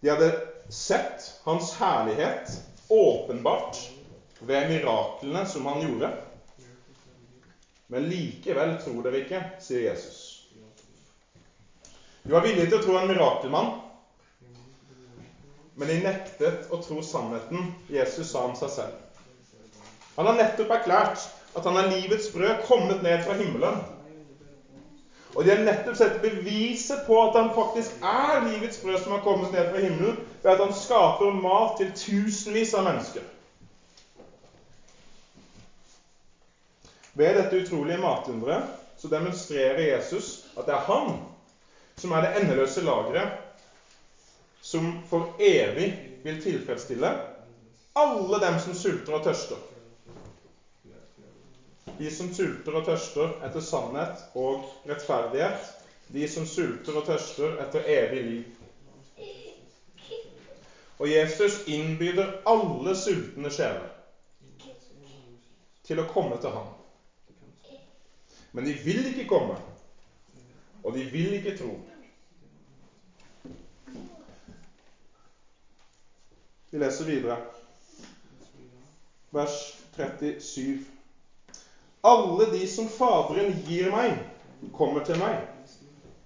De 0.06 0.12
hadde 0.12 0.30
sett 0.70 1.32
hans 1.48 1.72
herlighet 1.80 2.60
åpenbart 2.94 3.80
ved 4.38 4.70
miraklene 4.70 5.48
som 5.50 5.66
han 5.72 5.82
gjorde. 5.88 6.12
Men 7.90 8.06
likevel 8.14 8.78
tror 8.86 9.02
dere 9.10 9.24
ikke, 9.26 9.42
sier 9.66 9.88
Jesus. 9.88 10.22
Du 12.24 12.34
var 12.34 12.44
villig 12.46 12.68
til 12.70 12.78
å 12.78 12.84
tro 12.84 12.98
en 13.00 13.08
mirakelmann, 13.10 13.72
men 15.74 15.90
de 15.90 15.96
nektet 16.04 16.68
å 16.70 16.78
tro 16.84 17.02
sannheten 17.02 17.64
Jesus 17.90 18.30
sa 18.30 18.44
om 18.46 18.54
seg 18.60 18.70
selv. 18.76 19.00
Han 20.18 20.30
har 20.30 20.38
nettopp 20.38 20.74
erklært 20.76 21.24
at 21.58 21.66
han 21.66 21.80
er 21.82 21.90
livets 21.90 22.30
brød 22.30 22.62
kommet 22.68 23.02
ned 23.02 23.24
fra 23.26 23.34
himmelen. 23.40 23.80
Og 25.32 25.46
de 25.48 25.54
har 25.54 25.64
nettopp 25.64 25.98
sett 25.98 26.20
beviset 26.22 27.06
på 27.08 27.18
at 27.24 27.38
han 27.40 27.50
faktisk 27.56 27.96
er 28.04 28.44
livets 28.46 28.78
brød 28.84 29.00
som 29.02 29.16
har 29.16 29.24
kommet 29.26 29.56
ned 29.56 29.72
fra 29.72 29.82
himmelen, 29.82 30.20
ved 30.44 30.52
at 30.54 30.62
han 30.62 30.76
skaper 30.76 31.34
mat 31.42 31.78
til 31.80 31.90
tusenvis 31.96 32.76
av 32.78 32.86
mennesker. 32.86 33.26
Ved 37.18 37.34
dette 37.40 37.64
utrolige 37.64 38.00
matunderet 38.00 38.70
så 39.00 39.10
demonstrerer 39.12 39.88
Jesus 39.90 40.36
at 40.54 40.68
det 40.68 40.78
er 40.78 40.86
han 40.86 41.16
som 42.02 42.14
er 42.18 42.26
det 42.26 42.34
endeløse 42.42 42.82
lageret 42.84 43.38
som 44.62 44.94
for 45.10 45.36
evig 45.42 45.90
vil 46.24 46.42
tilfredsstille 46.42 47.12
alle 47.98 48.40
dem 48.40 48.58
som 48.62 48.74
sulter 48.78 49.18
og 49.18 49.24
tørster. 49.26 49.58
De 51.98 52.10
som 52.14 52.30
sulter 52.34 52.78
og 52.78 52.86
tørster 52.88 53.34
etter 53.46 53.64
sannhet 53.64 54.24
og 54.38 54.64
rettferdighet. 54.88 55.72
De 56.12 56.28
som 56.28 56.46
sulter 56.48 56.98
og 56.98 57.06
tørster 57.08 57.58
etter 57.62 57.86
evig 57.88 58.22
liv. 58.24 58.62
Og 61.02 61.10
Jesus 61.10 61.60
innbyder 61.66 62.30
alle 62.48 62.94
sultne 62.96 63.50
sjeler 63.52 63.90
til 65.84 66.00
å 66.00 66.08
komme 66.08 66.38
til 66.40 66.54
ham. 66.54 66.68
Men 68.52 68.68
de 68.68 68.74
vil 68.76 69.06
ikke 69.10 69.26
komme, 69.28 69.56
og 70.84 70.94
de 70.94 71.04
vil 71.08 71.34
ikke 71.38 71.56
tro. 71.58 71.74
Vi 76.72 76.80
leser 76.80 77.06
videre. 77.06 77.38
Vers 79.30 79.74
37. 79.96 80.78
Alle 82.02 82.46
de 82.52 82.68
som 82.68 82.88
Faderen 82.88 83.52
gir 83.68 83.90
meg, 83.92 84.14
kommer 84.72 85.04
til 85.04 85.20
meg. 85.20 85.42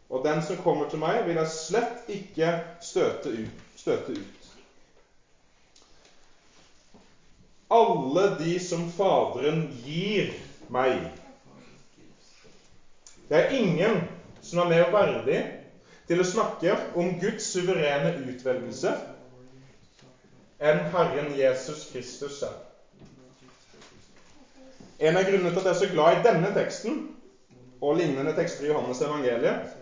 Og 0.05 0.21
den 0.21 0.43
som 0.45 0.59
kommer 0.61 0.85
til 0.91 1.01
meg, 1.01 1.23
vil 1.25 1.39
jeg 1.41 1.49
slett 1.49 2.11
ikke 2.13 2.51
støte 2.85 3.33
ut. 3.33 3.63
Støte 3.75 4.13
ut. 4.19 4.51
Alle 7.73 8.27
de 8.37 8.53
som 8.61 8.85
Faderen 8.93 9.65
gir 9.81 10.29
meg. 10.69 11.01
Det 13.25 13.41
er 13.41 13.57
ingen 13.57 14.03
som 14.45 14.61
er 14.61 14.71
mer 14.75 14.87
verdig 14.93 15.41
til 16.05 16.21
å 16.21 16.29
snakke 16.35 16.77
om 16.93 17.15
Guds 17.17 17.49
suverene 17.49 18.13
utvelgelse 18.29 18.93
enn 20.59 20.79
Herren 20.93 21.35
Jesus 21.35 21.89
Kristus 21.91 22.39
selv. 22.39 22.61
En 24.97 25.17
av 25.17 25.25
grunnene 25.27 25.51
til 25.51 25.59
at 25.59 25.65
jeg 25.65 25.73
er 25.73 25.79
så 25.81 25.89
glad 25.91 26.19
i 26.19 26.23
denne 26.23 26.51
teksten 26.55 27.01
og 27.83 27.97
lignende 27.99 28.31
tekster 28.37 28.65
i 28.65 28.69
Johannes 28.71 29.01
evangeliet, 29.03 29.73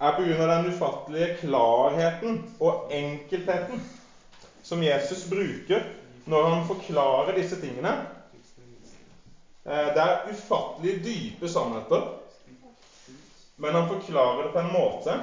er 0.00 0.16
pga. 0.16 0.46
den 0.50 0.72
ufattelige 0.72 1.36
klarheten 1.40 2.40
og 2.60 2.90
enkeltheten 2.92 3.84
som 4.62 4.82
Jesus 4.82 5.28
bruker 5.30 5.86
når 6.26 6.48
han 6.48 6.66
forklarer 6.66 7.38
disse 7.38 7.60
tingene. 7.60 7.94
Eh, 9.64 9.88
det 9.94 10.02
er 10.02 10.26
ufattelig 10.32 10.98
dype 11.04 11.48
sannheter, 11.48 12.08
men 13.56 13.74
han 13.74 13.88
forklarer 13.88 14.42
det 14.42 14.52
på 14.52 14.58
en 14.58 14.72
måte 14.72 15.18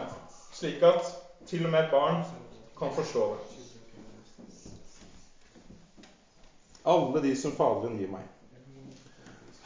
slik 0.53 0.83
at 0.83 1.11
til 1.47 1.65
og 1.65 1.71
med 1.71 1.83
et 1.83 1.91
barn 1.91 2.23
kan 2.79 2.93
forstå 2.95 3.27
det. 3.33 3.50
Alle 6.83 7.19
de 7.21 7.35
som 7.35 7.53
Faderen 7.55 7.97
gir 7.99 8.09
meg. 8.09 8.25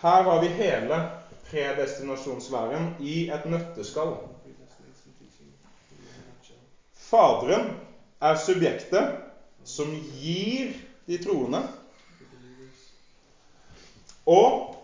Her 0.01 0.23
har 0.27 0.41
vi 0.43 0.49
hele 0.57 0.97
predestinasjonslæren 1.47 2.89
i 2.99 3.29
et 3.31 3.45
nøtteskall. 3.47 4.17
Faderen 7.05 7.69
er 8.19 8.39
subjektet 8.41 9.15
som 9.63 9.93
gir 10.19 10.73
de 11.07 11.19
troende. 11.23 11.61
Og 14.25 14.75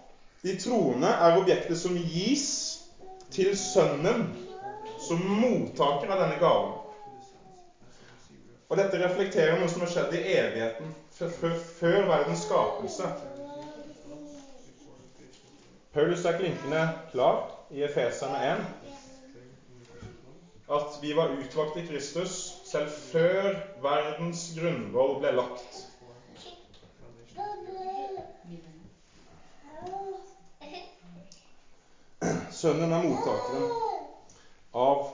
de 0.46 0.54
troende 0.62 1.10
er 1.12 1.38
objektet 1.42 1.78
som 1.78 1.98
gis 1.98 2.48
til 3.34 3.52
Sønnen 3.58 4.30
som 5.02 5.22
mottaker 5.42 6.14
av 6.14 6.22
denne 6.22 6.38
gaven. 6.42 6.78
Og 8.72 8.78
dette 8.80 9.00
reflekterer 9.02 9.58
noe 9.60 9.68
som 9.68 9.84
har 9.84 9.92
skjedd 9.92 10.14
i 10.16 10.24
evigheten, 10.32 10.92
før 11.30 12.08
verdens 12.08 12.40
skapelse. 12.48 13.04
Paulus 15.94 16.26
er 16.26 16.38
klinkende 16.38 16.90
klar 17.12 17.42
i 17.72 17.84
Efeserne 17.84 18.40
1 18.54 18.92
at 20.72 20.98
vi 21.02 21.14
var 21.16 21.34
utvalgt 21.36 21.78
i 21.78 21.82
Kristus 21.88 22.36
selv 22.64 22.90
før 23.12 23.58
verdens 23.84 24.46
grunnvoll 24.56 25.18
ble 25.20 25.32
lagt. 25.36 25.82
Sønnen 32.56 32.94
er 32.94 33.04
mottakeren 33.04 33.68
av 34.78 35.10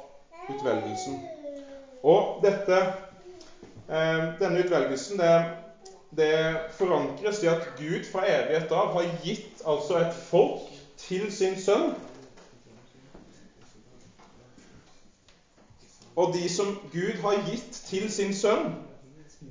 utvelgelsen. 0.51 1.17
Og 2.03 2.41
dette, 2.43 2.81
eh, 3.89 4.25
denne 4.43 4.61
utvelgelsen 4.61 5.17
det 5.17 5.31
det 6.15 6.71
forankres 6.77 7.43
i 7.43 7.49
at 7.51 7.65
Gud 7.77 8.05
fra 8.11 8.23
evighet 8.27 8.71
av 8.71 8.93
har 8.95 9.09
gitt 9.23 9.63
altså 9.67 9.99
et 9.99 10.13
folk 10.29 10.67
til 10.97 11.31
sin 11.33 11.57
sønn. 11.59 11.91
Og 16.17 16.33
de 16.33 16.47
som 16.49 16.73
Gud 16.91 17.19
har 17.21 17.43
gitt 17.45 17.81
til 17.85 18.07
sin 18.11 18.33
sønn, 18.33 18.71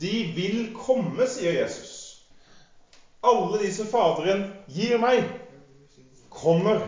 de 0.01 0.15
vil 0.35 0.73
komme, 0.75 1.29
sier 1.31 1.61
Jesus. 1.61 1.93
Alle 3.23 3.61
de 3.63 3.71
som 3.73 3.87
Faderen 3.87 4.49
gir 4.71 4.99
meg, 4.99 5.23
kommer. 6.31 6.83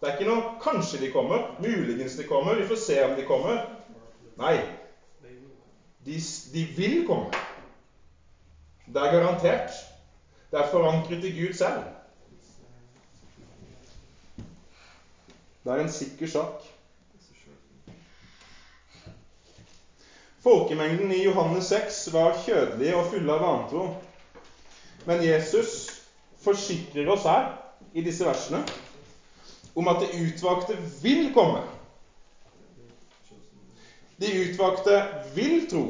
Det 0.00 0.08
er 0.08 0.18
ikke 0.18 0.26
noe 0.26 0.56
'kanskje 0.60 1.00
de 1.00 1.12
kommer', 1.12 1.54
'muligens 1.58 2.16
de 2.16 2.24
kommer', 2.24 2.58
'vi 2.58 2.66
får 2.66 2.76
se 2.76 3.04
om 3.04 3.16
de 3.16 3.22
kommer'. 3.22 3.66
Nei, 4.36 4.58
de, 6.04 6.20
de 6.52 6.64
vil 6.76 7.06
komme. 7.06 7.30
Det 8.86 9.00
er 9.00 9.12
garantert. 9.12 9.70
Det 10.50 10.58
er 10.60 10.70
forankret 10.70 11.24
i 11.24 11.32
Gud 11.36 11.52
selv. 11.56 11.82
Det 15.64 15.72
er 15.72 15.80
en 15.80 15.88
sikker 15.88 16.26
sak. 16.26 16.64
Folkemengden 20.42 21.12
i 21.14 21.22
Johannes 21.22 21.64
6 21.70 22.12
var 22.12 22.34
kjødelige 22.44 22.96
og 22.98 23.06
fulle 23.06 23.32
av 23.32 23.44
vantro. 23.44 23.84
Men 25.06 25.22
Jesus 25.22 25.86
forsikrer 26.42 27.06
oss 27.14 27.26
her 27.30 27.46
i 27.94 28.02
disse 28.02 28.26
versene 28.26 28.64
om 29.78 29.88
at 29.88 30.02
de 30.02 30.26
utvalgte 30.26 30.74
vil 31.02 31.28
komme. 31.34 31.62
De 34.18 34.32
utvalgte 34.42 34.98
vil 35.34 35.62
tro. 35.70 35.86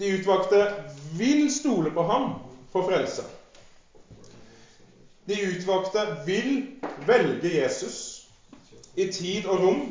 De 0.00 0.08
utvalgte 0.16 0.64
vil 1.18 1.46
stole 1.52 1.90
på 1.94 2.04
ham 2.06 2.32
for 2.72 2.86
frelse. 2.86 3.24
De 5.28 5.38
utvalgte 5.52 6.04
vil 6.26 6.52
velge 7.06 7.54
Jesus 7.54 7.98
i 8.96 9.06
tid 9.12 9.46
og 9.46 9.60
rom 9.64 9.82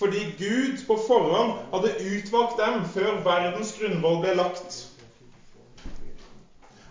fordi 0.00 0.22
Gud 0.38 0.78
på 0.86 0.96
forhånd 0.96 1.50
hadde 1.74 1.90
utvalgt 2.00 2.56
dem 2.56 2.78
før 2.88 3.18
verdens 3.24 3.74
grunnvoll 3.76 4.22
ble 4.22 4.30
lagt. 4.38 4.78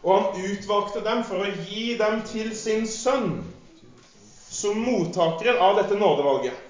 Og 0.04 0.12
han 0.14 0.44
utvalgte 0.52 1.02
dem 1.04 1.24
for 1.26 1.42
å 1.42 1.50
gi 1.66 1.96
dem 1.98 2.20
til 2.30 2.52
sin 2.56 2.86
sønn 2.86 3.40
som 4.50 4.78
mottakeren 4.86 5.58
av 5.58 5.80
dette 5.80 5.98
nådevalget. 5.98 6.69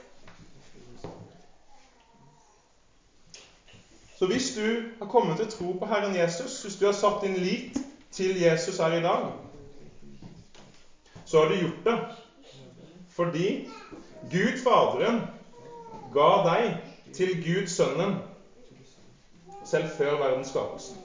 Så 4.20 4.28
hvis 4.28 4.56
du 4.56 4.84
har 5.00 5.06
kommet 5.06 5.38
til 5.38 5.52
tro 5.52 5.74
på 5.80 5.86
Herren 5.86 6.16
Jesus, 6.16 6.62
hvis 6.62 6.76
du 6.76 6.86
har 6.86 6.92
satt 6.92 7.22
din 7.22 7.38
lit 7.38 7.78
til 8.12 8.42
Jesus 8.42 8.78
her 8.78 8.94
i 8.98 9.02
dag, 9.02 9.32
så 11.26 11.40
har 11.40 11.48
du 11.48 11.56
gjort 11.56 11.86
det 11.86 12.00
fordi 13.10 13.70
Gud 14.32 14.60
Faderen 14.64 15.22
ga 16.14 16.28
deg 16.50 16.68
til 17.16 17.32
Gud 17.46 17.68
Sønnen 17.68 18.18
selv 19.66 19.88
før 19.98 20.18
verdens 20.18 20.48
skapelse. 20.48 20.96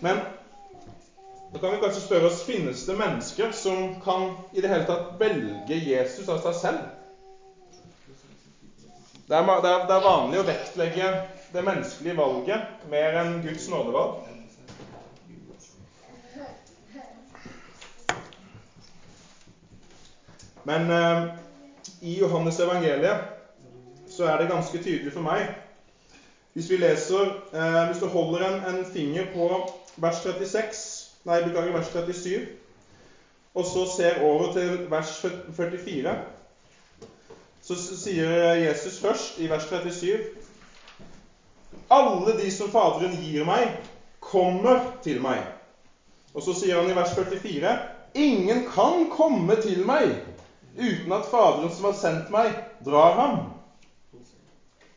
Men 0.00 0.22
da 1.52 1.58
kan 1.58 1.72
vi 1.72 1.80
kanskje 1.80 2.00
spørre 2.04 2.28
oss 2.28 2.42
finnes 2.44 2.84
det 2.86 2.96
mennesker 2.96 3.52
som 3.56 3.94
kan 4.04 4.30
i 4.52 4.60
det 4.60 4.68
hele 4.68 4.84
tatt 4.84 5.14
velge 5.20 5.78
Jesus 5.80 6.28
av 6.28 6.42
seg 6.44 6.56
selv. 6.58 6.82
Det 9.28 9.36
er, 9.36 9.44
det 9.44 9.70
er, 9.70 9.86
det 9.88 9.94
er 9.96 10.04
vanlig 10.04 10.40
å 10.40 10.48
vektlegge 10.48 11.08
det 11.52 11.62
menneskelige 11.64 12.16
valget 12.16 12.84
mer 12.92 13.16
enn 13.22 13.40
Guds 13.44 13.68
nådevalg. 13.72 14.26
Men 20.68 20.90
eh, 20.92 21.26
i 22.00 22.18
Johannes 22.18 22.60
evangeliet 22.60 23.24
så 24.12 24.28
er 24.28 24.42
det 24.42 24.50
ganske 24.52 24.82
tydelig 24.82 25.14
for 25.14 25.24
meg 25.24 25.46
Hvis 26.52 26.68
vi 26.68 26.76
leser 26.82 27.30
eh, 27.54 27.84
Hvis 27.88 28.02
du 28.02 28.08
holder 28.12 28.44
en, 28.44 28.58
en 28.68 28.84
finger 28.84 29.30
på 29.32 29.48
vers 29.96 30.20
36 30.26 30.97
Nei, 31.24 31.42
beklager, 31.42 31.72
vers 31.72 31.90
37. 31.92 32.46
Og 33.54 33.64
så 33.66 33.86
ser 33.96 34.22
over 34.22 34.52
til 34.52 34.90
vers 34.90 35.26
44. 35.56 36.14
Så 37.62 37.76
sier 37.76 38.30
Jesus 38.62 39.00
først 39.02 39.38
i 39.42 39.48
vers 39.50 39.66
37 39.68 40.18
Alle 41.90 42.36
de 42.38 42.50
som 42.54 42.70
Faderen 42.70 43.16
gir 43.18 43.44
meg, 43.48 43.74
kommer 44.20 44.84
til 45.02 45.20
meg. 45.24 45.42
Og 46.34 46.44
så 46.44 46.54
sier 46.54 46.78
han 46.78 46.90
i 46.90 46.96
vers 46.96 47.14
44 47.16 47.76
Ingen 48.18 48.64
kan 48.72 49.08
komme 49.12 49.56
til 49.62 49.84
meg 49.86 50.14
uten 50.78 51.12
at 51.12 51.26
Faderen 51.28 51.72
som 51.74 51.90
har 51.90 51.96
sendt 51.98 52.30
meg, 52.30 52.54
drar 52.86 53.16
ham. 53.18 53.38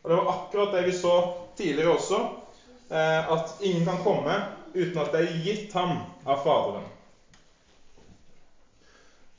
Og 0.03 0.09
Det 0.09 0.17
var 0.17 0.31
akkurat 0.33 0.73
det 0.75 0.85
vi 0.85 0.97
så 0.97 1.15
tidligere 1.57 1.95
også, 1.97 2.19
eh, 2.89 3.31
at 3.33 3.55
ingen 3.61 3.85
kan 3.85 4.03
komme 4.03 4.37
uten 4.75 5.01
at 5.01 5.11
det 5.13 5.21
er 5.21 5.43
gitt 5.45 5.73
ham 5.77 5.97
av 6.25 6.41
Faderen. 6.43 6.85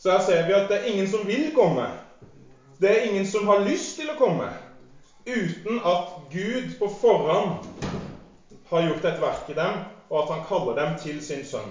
Så 0.02 0.10
her 0.10 0.22
ser 0.24 0.42
vi 0.48 0.54
at 0.56 0.68
det 0.70 0.80
er 0.80 0.88
ingen 0.90 1.06
som 1.06 1.26
vil 1.26 1.52
komme. 1.54 1.86
Det 2.82 2.90
er 2.90 3.04
ingen 3.06 3.24
som 3.24 3.44
har 3.46 3.62
lyst 3.62 3.94
til 4.00 4.10
å 4.10 4.18
komme 4.18 4.48
uten 5.22 5.78
at 5.86 6.16
Gud 6.32 6.72
på 6.80 6.88
forhånd 6.90 7.52
har 8.72 8.82
gjort 8.82 9.04
et 9.06 9.20
verk 9.22 9.50
i 9.52 9.54
dem, 9.54 9.78
og 10.10 10.18
at 10.24 10.32
han 10.34 10.42
kaller 10.42 10.74
dem 10.74 10.96
til 10.98 11.20
sin 11.22 11.44
sønn. 11.46 11.70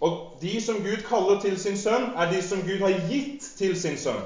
Og 0.00 0.30
de 0.40 0.54
som 0.64 0.80
Gud 0.80 1.04
kaller 1.04 1.36
til 1.42 1.58
sin 1.60 1.76
sønn, 1.76 2.08
er 2.16 2.30
de 2.30 2.40
som 2.42 2.62
Gud 2.64 2.80
har 2.80 2.94
gitt 3.10 3.50
til 3.58 3.76
sin 3.76 3.98
sønn. 4.00 4.22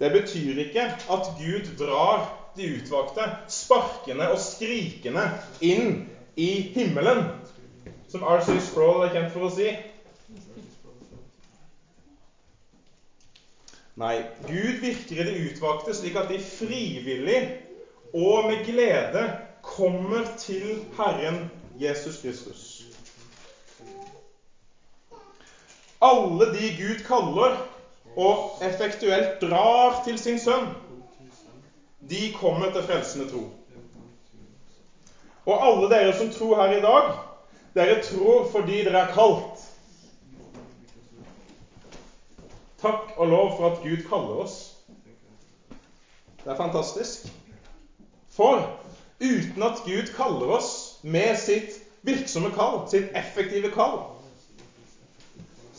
Det 0.00 0.08
betyr 0.12 0.62
ikke 0.64 0.86
at 1.12 1.26
Gud 1.36 1.74
drar 1.78 2.22
de 2.56 2.70
utvalgte 2.78 3.26
sparkende 3.52 4.30
og 4.32 4.40
skrikende 4.40 5.26
inn 5.60 6.00
i 6.40 6.50
himmelen, 6.74 7.26
som 8.08 8.24
R.C. 8.24 8.56
Sproul 8.70 9.04
er 9.04 9.12
kjent 9.12 9.34
for 9.34 9.46
å 9.46 9.52
si. 9.52 9.68
Nei, 14.00 14.22
Gud 14.48 14.80
virker 14.80 15.20
i 15.20 15.26
de 15.28 15.42
utvalgte 15.50 15.92
slik 15.98 16.16
at 16.16 16.30
de 16.32 16.40
frivillig 16.40 17.42
og 18.16 18.48
med 18.48 18.64
glede 18.64 19.26
kommer 19.62 20.24
til 20.40 20.78
Herren 20.96 21.42
Jesus 21.78 22.16
Kristus. 22.22 22.62
Alle 26.00 26.48
de 26.54 26.70
Gud 26.78 27.04
kaller, 27.04 27.58
og 28.16 28.62
effektuelt 28.66 29.40
drar 29.42 30.00
til 30.04 30.18
sin 30.18 30.38
sønn, 30.38 30.68
de 32.10 32.30
kommer 32.34 32.72
til 32.74 32.82
frelsende 32.82 33.28
tro. 33.30 33.44
Og 35.46 35.64
alle 35.66 35.88
dere 35.90 36.14
som 36.16 36.30
tror 36.32 36.56
her 36.60 36.76
i 36.78 36.82
dag, 36.82 37.12
dere 37.74 38.00
tror 38.02 38.46
fordi 38.50 38.82
dere 38.86 39.04
er 39.04 39.12
kalt. 39.14 39.66
Takk 42.80 43.12
og 43.16 43.28
lov 43.28 43.50
for 43.56 43.68
at 43.70 43.82
Gud 43.82 44.04
kaller 44.08 44.42
oss. 44.44 44.56
Det 46.40 46.48
er 46.48 46.56
fantastisk. 46.56 47.26
For 48.32 48.62
uten 49.20 49.62
at 49.62 49.82
Gud 49.84 50.12
kaller 50.16 50.54
oss 50.56 50.70
med 51.02 51.36
sitt 51.36 51.76
virksomme 52.06 52.48
kall, 52.54 52.80
sitt 52.88 53.12
effektive 53.16 53.68
kall, 53.74 53.98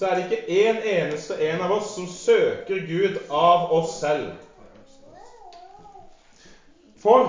så 0.01 0.07
er 0.09 0.17
det 0.17 0.21
ikke 0.25 0.53
en 0.65 0.79
eneste 0.81 1.35
en 1.45 1.61
av 1.61 1.71
oss 1.75 1.91
som 1.93 2.07
søker 2.09 2.79
Gud 2.87 3.19
av 3.29 3.67
oss 3.75 3.91
selv. 3.99 4.31
For 6.97 7.27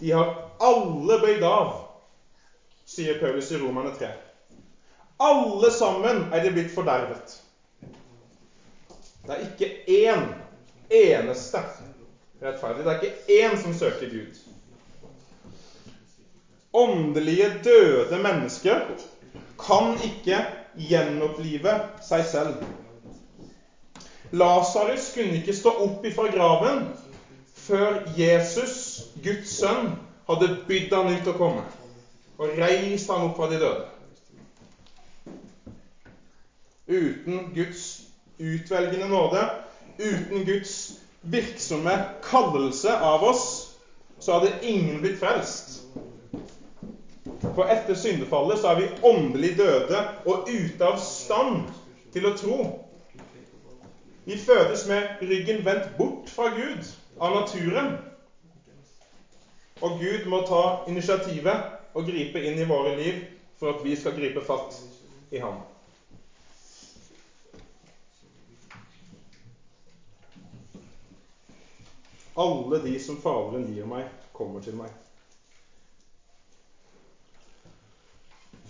de 0.00 0.10
har 0.10 0.32
alle 0.66 1.18
bøyd 1.22 1.44
av, 1.46 1.76
sier 2.90 3.14
Paulus 3.20 3.52
i 3.54 3.60
Romane 3.62 3.94
3. 3.94 4.10
Alle 5.28 5.70
sammen 5.70 6.24
er 6.34 6.42
de 6.42 6.52
blitt 6.58 6.74
fordervet. 6.74 7.36
Det 9.22 9.36
er 9.36 9.46
ikke 9.46 9.70
én 9.86 10.26
eneste 10.90 11.62
rettferdig. 12.42 12.82
Det 12.82 12.96
er 12.96 12.98
ikke 12.98 13.38
én 13.46 13.58
som 13.62 13.78
søker 13.78 14.10
Gud. 14.10 14.42
Åndelige, 16.74 17.52
døde 17.62 18.18
mennesker 18.26 18.88
kan 19.62 19.94
ikke 20.02 20.42
gjenopplive 20.76 21.72
seg 22.04 22.26
selv. 22.28 22.66
Lasarus 24.36 25.10
kunne 25.14 25.38
ikke 25.40 25.54
stå 25.54 25.72
opp 25.86 26.04
ifra 26.08 26.26
graven 26.32 26.84
før 27.66 28.02
Jesus, 28.16 29.02
Guds 29.22 29.56
sønn, 29.60 29.90
hadde 30.26 30.50
bydd 30.66 30.92
han 30.94 31.12
ut 31.14 31.28
å 31.30 31.36
komme 31.38 31.64
og 32.36 32.58
reist 32.58 33.08
han 33.08 33.24
opp 33.24 33.36
fra 33.38 33.48
de 33.48 33.58
døde. 33.60 33.84
Uten 36.86 37.46
Guds 37.54 37.84
utvelgende 38.38 39.08
nåde, 39.10 39.46
uten 39.98 40.44
Guds 40.46 40.74
virksomme 41.26 41.96
kallelse 42.26 42.92
av 42.92 43.24
oss, 43.26 43.46
så 44.20 44.36
hadde 44.36 44.52
ingen 44.68 45.00
blitt 45.02 45.18
frelst. 45.18 45.80
For 47.54 47.68
etter 47.72 47.94
syndefallet 47.94 48.58
så 48.60 48.72
er 48.72 48.80
vi 48.80 48.88
åndelig 49.06 49.52
døde 49.58 50.00
og 50.26 50.48
ute 50.48 50.84
av 50.86 50.98
stand 51.00 51.62
til 52.12 52.26
å 52.28 52.34
tro. 52.36 52.58
Vi 54.26 54.36
fødes 54.40 54.82
med 54.90 55.22
ryggen 55.22 55.62
vendt 55.64 55.92
bort 55.98 56.28
fra 56.32 56.48
Gud 56.50 56.82
av 57.22 57.32
naturen. 57.36 57.92
Og 59.84 59.98
Gud 60.00 60.26
må 60.26 60.40
ta 60.48 60.62
initiativet 60.90 61.72
og 61.96 62.06
gripe 62.08 62.40
inn 62.42 62.58
i 62.58 62.66
våre 62.68 62.92
liv 62.96 63.20
for 63.56 63.72
at 63.72 63.82
vi 63.84 63.94
skal 63.96 64.14
gripe 64.16 64.42
fatt 64.44 64.76
i 65.32 65.40
ham. 65.40 65.60
Alle 72.36 72.82
de 72.84 72.98
som 73.00 73.16
Faderen 73.16 73.64
gir 73.64 73.86
meg, 73.88 74.10
kommer 74.36 74.60
til 74.60 74.76
meg. 74.76 74.92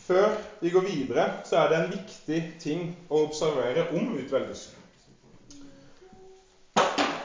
Før 0.07 0.35
vi 0.61 0.71
går 0.71 0.85
videre, 0.87 1.31
så 1.45 1.57
er 1.57 1.71
det 1.71 1.79
en 1.81 1.89
viktig 1.91 2.41
ting 2.63 2.83
å 3.11 3.25
observere 3.27 3.89
om 3.91 4.13
utvelgelsen. 4.15 4.77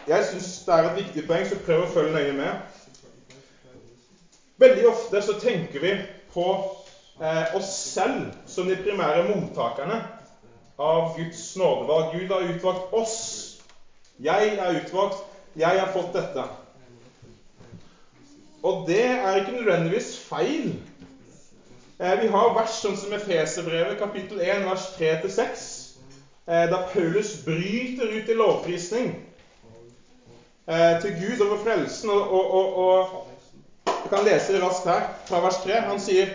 Jeg 0.09 0.25
syns 0.25 0.47
det 0.65 0.73
er 0.73 0.87
et 0.89 0.97
viktig 0.97 1.27
poeng, 1.27 1.45
så 1.45 1.59
prøv 1.61 1.83
å 1.83 1.91
følge 1.93 2.15
nøye 2.15 2.33
med. 2.39 2.79
Veldig 4.61 4.87
ofte 4.89 5.21
så 5.21 5.37
tenker 5.37 5.83
vi 5.83 5.93
på 6.33 6.47
eh, 7.21 7.53
oss 7.57 7.69
selv 7.93 8.33
som 8.49 8.65
de 8.69 8.79
primære 8.81 9.27
mottakerne 9.29 10.01
av 10.81 11.13
Guds 11.19 11.43
nådevalg. 11.61 12.15
Gud 12.17 12.33
har 12.33 12.49
utvalgt 12.49 12.93
oss. 12.97 13.17
Jeg 14.21 14.55
er 14.57 14.81
utvalgt. 14.81 15.21
Jeg 15.53 15.77
har 15.77 15.89
fått 15.93 16.15
dette. 16.17 16.49
Og 18.65 18.87
det 18.89 19.03
er 19.05 19.37
ikke 19.37 19.59
nødvendigvis 19.59 20.15
feil. 20.17 20.73
Eh, 22.01 22.19
vi 22.21 22.27
har 22.33 22.53
vers 22.57 22.79
sånn 22.81 22.95
som 22.97 23.11
Efeserbrevet, 23.13 23.99
kapittel 23.99 24.39
1, 24.41 24.63
vers 24.65 24.87
3-6, 24.95 25.65
eh, 26.47 26.63
da 26.71 26.79
Paulus 26.89 27.35
bryter 27.45 28.09
ut 28.09 28.29
i 28.29 28.37
lovprisning 28.39 29.11
eh, 30.65 30.95
til 31.03 31.13
Gud 31.19 31.43
over 31.45 31.59
frelsen. 31.61 32.09
Og, 32.09 32.31
og, 32.33 32.79
og, 32.85 33.27
Jeg 33.85 34.09
kan 34.09 34.25
lese 34.25 34.55
det 34.55 34.63
raskt 34.63 34.87
her, 34.89 35.03
fra 35.27 35.43
vers 35.43 35.59
3. 35.61 35.77
Han 35.91 36.01
sier 36.01 36.31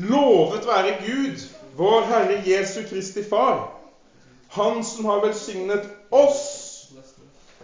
Lovet 0.00 0.64
være 0.64 0.96
Gud, 1.04 1.44
vår 1.76 2.08
Herre 2.08 2.38
Jesu 2.46 2.80
Kristi 2.88 3.20
Far, 3.28 3.60
Han 4.56 4.80
som 4.84 5.04
har 5.04 5.20
velsignet 5.20 5.84
oss 6.10 6.40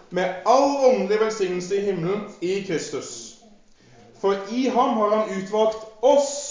med 0.09 0.45
all 0.45 0.77
åndelig 0.91 1.19
velsignelse 1.25 1.81
i 1.81 1.85
himmelen 1.89 2.29
i 2.41 2.61
Kristus. 2.69 3.09
For 4.21 4.37
i 4.53 4.69
ham 4.69 4.93
har 5.01 5.15
han 5.15 5.41
utvalgt 5.41 5.83
oss 6.05 6.46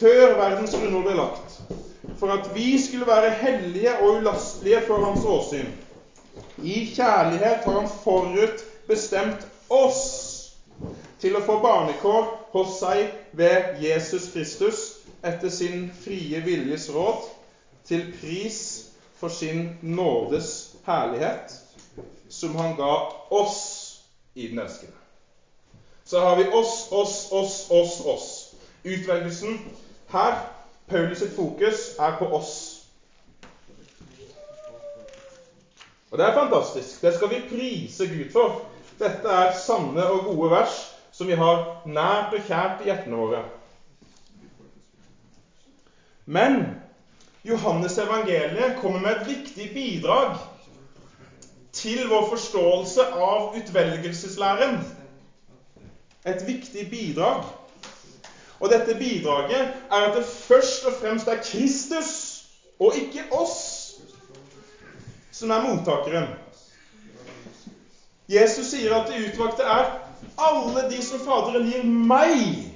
før 0.00 0.34
verdens 0.38 0.74
grunnhold 0.74 1.06
ble 1.06 1.16
lagt, 1.18 1.56
for 2.20 2.32
at 2.34 2.50
vi 2.54 2.72
skulle 2.80 3.06
være 3.08 3.30
hellige 3.42 3.94
og 3.98 4.20
ulastelige 4.20 4.82
for 4.88 5.04
hans 5.04 5.24
åsyn. 5.24 5.70
I 6.64 6.76
kjærlighet 6.94 7.64
har 7.64 7.78
han 7.78 7.90
forut 8.04 8.64
bestemt 8.88 9.46
oss 9.70 10.02
til 11.20 11.36
å 11.36 11.44
få 11.44 11.58
barnekår 11.62 12.30
hos 12.54 12.78
seg 12.80 13.06
ved 13.36 13.82
Jesus 13.84 14.30
Kristus 14.32 14.80
etter 15.26 15.52
sin 15.52 15.84
frie 16.04 16.40
viljes 16.44 16.88
råd, 16.92 17.20
til 17.88 18.06
pris 18.20 18.60
for 19.20 19.32
sin 19.32 19.68
nådes 19.82 20.70
herlighet, 20.86 21.60
som 22.28 22.56
han 22.56 22.76
ga 22.78 22.94
oss 23.36 23.60
i 24.34 24.48
den 24.48 24.64
elskede 24.64 25.00
så 26.10 26.20
har 26.20 26.36
vi 26.36 26.48
oss, 26.48 26.88
oss, 26.90 27.28
oss, 27.30 27.66
oss, 27.70 28.00
oss. 28.00 28.48
Utvelgelsen 28.82 29.58
her, 30.12 30.36
Paulus 30.90 31.18
sitt 31.18 31.34
fokus, 31.34 31.90
er 31.98 32.16
på 32.18 32.28
oss. 32.34 32.52
Og 36.10 36.18
det 36.18 36.26
er 36.26 36.34
fantastisk. 36.34 37.02
Det 37.02 37.14
skal 37.14 37.30
vi 37.30 37.42
prise 37.50 38.06
Gud 38.10 38.30
for. 38.32 38.56
Dette 38.98 39.30
er 39.30 39.54
sanne 39.56 40.04
og 40.10 40.26
gode 40.26 40.50
vers 40.52 40.76
som 41.14 41.28
vi 41.30 41.36
har 41.38 41.62
nært 41.86 42.34
og 42.34 42.46
kjært 42.46 42.82
i 42.82 42.88
hjertene 42.90 43.18
våre. 43.20 43.42
Men 46.26 46.60
Johannes 47.46 47.98
evangeliet 47.98 48.76
kommer 48.78 49.00
med 49.02 49.20
et 49.20 49.28
viktig 49.30 49.70
bidrag 49.74 50.34
til 51.72 52.04
vår 52.10 52.26
forståelse 52.28 53.06
av 53.14 53.54
utvelgelseslæren 53.56 54.80
et 56.28 56.42
viktig 56.46 56.84
bidrag. 56.90 57.44
Og 58.60 58.68
dette 58.70 58.94
bidraget 58.94 59.68
er 59.90 60.02
at 60.04 60.14
det 60.14 60.24
først 60.24 60.84
og 60.84 60.92
fremst 61.00 61.28
er 61.28 61.40
Kristus 61.44 62.12
og 62.80 62.96
ikke 62.96 63.24
oss 63.32 63.56
som 65.32 65.50
er 65.50 65.62
mottakeren. 65.64 66.28
Jesus 68.30 68.68
sier 68.70 68.92
at 68.94 69.08
de 69.10 69.24
utvalgte 69.26 69.64
er 69.64 69.88
alle 70.38 70.84
de 70.90 71.00
som 71.02 71.22
Faderen 71.24 71.66
gir 71.66 71.86
meg. 71.86 72.68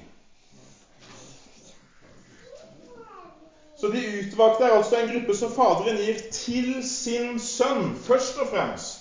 Så 3.79 3.91
de 3.93 4.01
utvalgte 4.19 4.65
er 4.65 4.75
altså 4.75 4.99
en 4.99 5.11
gruppe 5.13 5.35
som 5.37 5.53
Faderen 5.53 6.01
gir 6.01 6.19
til 6.33 6.69
sin 6.87 7.37
sønn, 7.39 7.93
først 8.07 8.37
og 8.41 8.49
fremst. 8.51 8.94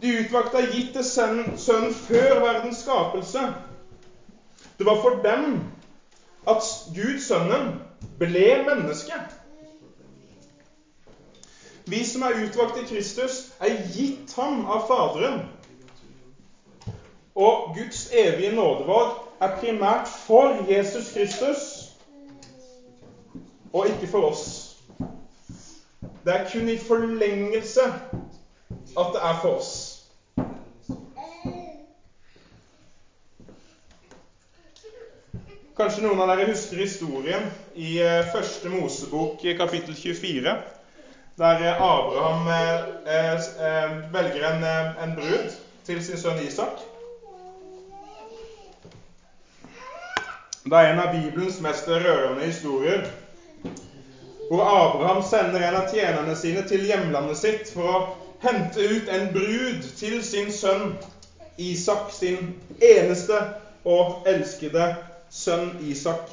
De 0.00 0.12
utvalgte 0.20 0.60
har 0.60 0.72
gitt 0.74 0.92
til 0.96 1.04
sønnen 1.04 1.92
før 1.92 2.40
verdens 2.42 2.82
skapelse. 2.84 3.46
Det 4.78 4.86
var 4.86 5.00
for 5.02 5.22
dem 5.24 5.60
at 6.48 6.62
Gud, 6.94 7.18
Sønnen, 7.20 7.80
ble 8.18 8.64
menneske. 8.66 9.12
Vi 11.86 12.04
som 12.04 12.22
er 12.22 12.42
utvalgt 12.44 12.78
i 12.82 12.84
Kristus, 12.94 13.46
er 13.60 13.72
gitt 13.94 14.34
ham 14.36 14.66
av 14.66 14.84
Faderen. 14.88 15.40
Og 17.34 17.72
Guds 17.76 18.06
evige 18.12 18.52
nådevalg 18.54 19.16
er 19.40 19.56
primært 19.60 20.08
for 20.08 20.54
Jesus 20.68 21.12
Kristus 21.12 21.66
og 23.72 23.86
ikke 23.86 24.06
for 24.06 24.30
oss. 24.30 24.76
Det 26.24 26.32
er 26.34 26.46
kun 26.52 26.68
i 26.68 26.76
forlengelse 26.76 27.84
at 28.98 29.12
det 29.12 29.20
er 29.22 29.38
for 29.42 29.60
oss. 29.60 29.85
Kanskje 35.76 36.06
noen 36.06 36.22
av 36.24 36.30
dere 36.30 36.46
husker 36.48 36.78
historien 36.80 37.42
i 37.76 37.98
eh, 38.00 38.24
første 38.32 38.70
Mosebok 38.72 39.42
kapittel 39.58 39.92
24, 39.92 40.52
der 41.36 41.64
eh, 41.68 41.80
Abraham 41.84 42.46
eh, 42.48 43.96
velger 44.14 44.46
en, 44.48 44.62
en 45.04 45.10
brud 45.18 45.58
til 45.84 45.98
sin 46.06 46.16
sønn 46.16 46.40
Isak. 46.40 46.80
Det 50.64 50.78
er 50.78 50.94
en 50.94 51.02
av 51.02 51.12
Bibelens 51.12 51.58
mest 51.60 51.90
rørende 51.92 52.46
historier, 52.48 53.04
hvor 54.48 54.62
Abraham 54.64 55.20
sender 55.28 55.66
en 55.66 55.76
av 55.82 55.92
tjenerne 55.92 56.38
sine 56.40 56.62
til 56.70 56.86
hjemlandet 56.88 57.36
sitt 57.42 57.74
for 57.74 57.90
å 57.90 58.00
hente 58.46 58.80
ut 58.94 59.12
en 59.12 59.28
brud 59.36 59.84
til 60.00 60.24
sin 60.24 60.48
sønn 60.56 60.96
Isak, 61.60 62.08
sin 62.16 62.54
eneste 62.80 63.42
og 63.84 64.24
elskede 64.32 64.88
sønn 65.36 65.76
Isak. 65.84 66.30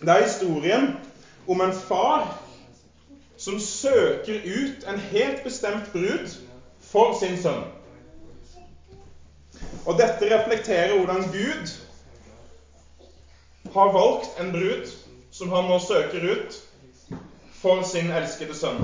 Det 0.00 0.08
er 0.08 0.22
historien 0.22 0.88
om 1.48 1.60
en 1.60 1.72
far 1.74 2.28
som 3.40 3.58
søker 3.60 4.40
ut 4.44 4.86
en 4.88 4.98
helt 5.10 5.42
bestemt 5.44 5.92
brud 5.92 6.36
for 6.90 7.14
sin 7.18 7.36
sønn. 7.40 7.62
Og 9.86 9.96
dette 9.98 10.28
reflekterer 10.28 10.96
hvordan 10.96 11.24
Gud 11.32 11.72
har 13.74 13.92
valgt 13.94 14.40
en 14.40 14.52
brud 14.52 14.90
som 15.30 15.52
han 15.54 15.68
nå 15.70 15.78
søker 15.78 16.26
ut 16.34 16.58
for 17.60 17.82
sin 17.86 18.10
elskede 18.10 18.56
sønn. 18.56 18.80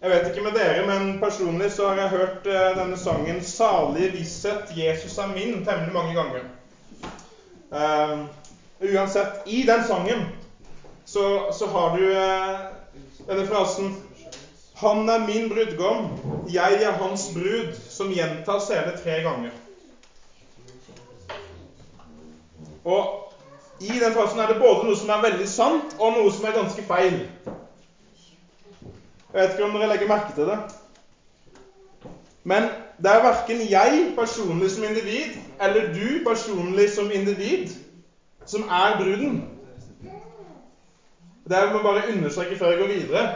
Jeg 0.00 0.10
vet 0.10 0.28
ikke 0.30 0.42
med 0.42 0.54
dere, 0.56 0.86
men 0.86 1.18
personlig 1.20 1.72
så 1.72 1.88
har 1.88 1.98
jeg 2.00 2.08
hørt 2.08 2.46
uh, 2.46 2.76
denne 2.78 2.96
sangen 2.96 3.42
'Salige 3.44 4.12
visshet, 4.12 4.72
Jesus 4.76 5.18
er 5.18 5.26
min' 5.26 5.64
temmelig 5.64 5.92
mange 5.92 6.14
ganger. 6.14 6.46
Uh, 7.70 8.24
uansett, 8.80 9.42
i 9.46 9.62
den 9.68 9.84
sangen 9.86 10.24
så, 11.04 11.52
så 11.58 11.66
har 11.66 11.96
du 11.96 12.04
uh, 12.04 13.28
denne 13.28 13.46
frasen 13.46 14.02
'Han 14.76 15.08
er 15.08 15.26
min 15.26 15.50
brudgom, 15.50 16.08
jeg 16.52 16.82
er 16.82 16.92
hans 16.92 17.28
brud', 17.34 17.76
som 17.90 18.08
gjentas 18.08 18.68
hele 18.68 18.96
tre 19.04 19.20
ganger. 19.22 19.50
Og 22.84 23.32
i 23.80 23.98
den 24.00 24.12
frasen 24.12 24.40
er 24.40 24.46
det 24.46 24.62
både 24.62 24.86
noe 24.88 24.96
som 24.96 25.12
er 25.12 25.22
veldig 25.28 25.48
sant, 25.48 25.96
og 25.98 26.16
noe 26.16 26.32
som 26.32 26.44
er 26.44 26.56
ganske 26.56 26.82
feil. 26.88 27.26
Jeg 29.32 29.42
vet 29.42 29.50
ikke 29.50 29.64
om 29.64 29.74
dere 29.78 29.88
legger 29.92 30.08
merke 30.10 30.32
til 30.34 30.48
det. 30.50 30.58
Men 32.44 32.64
det 32.98 33.10
er 33.10 33.22
verken 33.22 33.60
jeg 33.70 34.00
personlig 34.16 34.70
som 34.70 34.84
individ 34.84 35.36
eller 35.62 35.92
du 35.94 36.08
personlig 36.26 36.88
som 36.90 37.10
individ 37.10 37.76
som 38.46 38.62
er 38.62 38.96
bruden. 38.98 39.36
Det 41.50 41.60
må 41.72 41.82
bare 41.82 42.08
understreke 42.10 42.56
før 42.56 42.72
jeg 42.72 42.78
går 42.78 42.86
videre. 42.86 43.28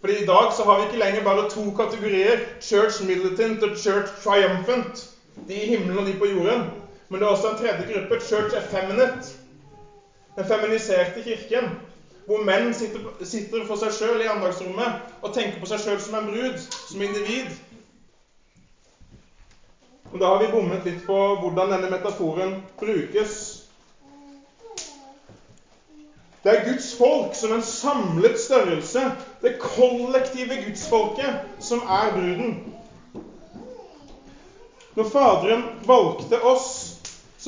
Fordi 0.00 0.20
i 0.22 0.26
dag 0.26 0.52
så 0.52 0.64
har 0.64 0.78
vi 0.78 0.86
ikke 0.86 0.98
lenger 1.02 1.24
bare 1.24 1.48
to 1.50 1.70
kategorier. 1.70 2.38
Church 2.60 3.02
militant 3.02 3.62
og 3.62 3.76
church 3.76 4.22
triumphant. 4.22 5.08
De 5.48 5.54
i 5.54 5.66
himmelen 5.66 5.98
og 5.98 6.06
de 6.06 6.14
på 6.14 6.26
jorden. 6.26 6.64
Men 7.08 7.20
det 7.20 7.26
er 7.26 7.30
også 7.30 7.48
en 7.50 7.56
tredje 7.56 7.86
gruppe, 7.92 8.20
church 8.20 8.56
effeminate. 8.56 9.36
Den 10.36 10.44
feminiserte 10.44 11.22
kirken 11.22 11.70
hvor 12.28 12.42
menn 12.44 12.74
sitter, 12.76 13.06
sitter 13.24 13.62
for 13.64 13.80
seg 13.80 13.94
sjøl 13.96 14.20
i 14.20 14.28
andagsrommet 14.28 15.22
og 15.24 15.32
tenker 15.32 15.62
på 15.62 15.68
seg 15.70 15.80
sjøl 15.80 16.00
som 16.04 16.16
en 16.18 16.26
brud, 16.28 16.58
som 16.84 17.00
individ. 17.06 17.54
Og 20.12 20.20
Da 20.20 20.28
har 20.28 20.38
vi 20.40 20.50
bommet 20.52 20.84
litt 20.84 21.00
på 21.06 21.16
hvordan 21.40 21.72
denne 21.72 21.88
metaforen 21.88 22.52
brukes. 22.80 23.32
Det 26.44 26.52
er 26.52 26.62
Guds 26.64 26.90
folk 26.96 27.32
som 27.34 27.52
en 27.56 27.64
samlet 27.64 28.36
størrelse, 28.40 29.08
det 29.42 29.56
kollektive 29.60 30.60
gudsfolket, 30.60 31.40
som 31.64 31.80
er 31.80 32.12
bruden. 32.14 32.54
Når 34.96 35.08
Faderen 35.08 35.64
valgte 35.88 36.40
oss, 36.44 36.77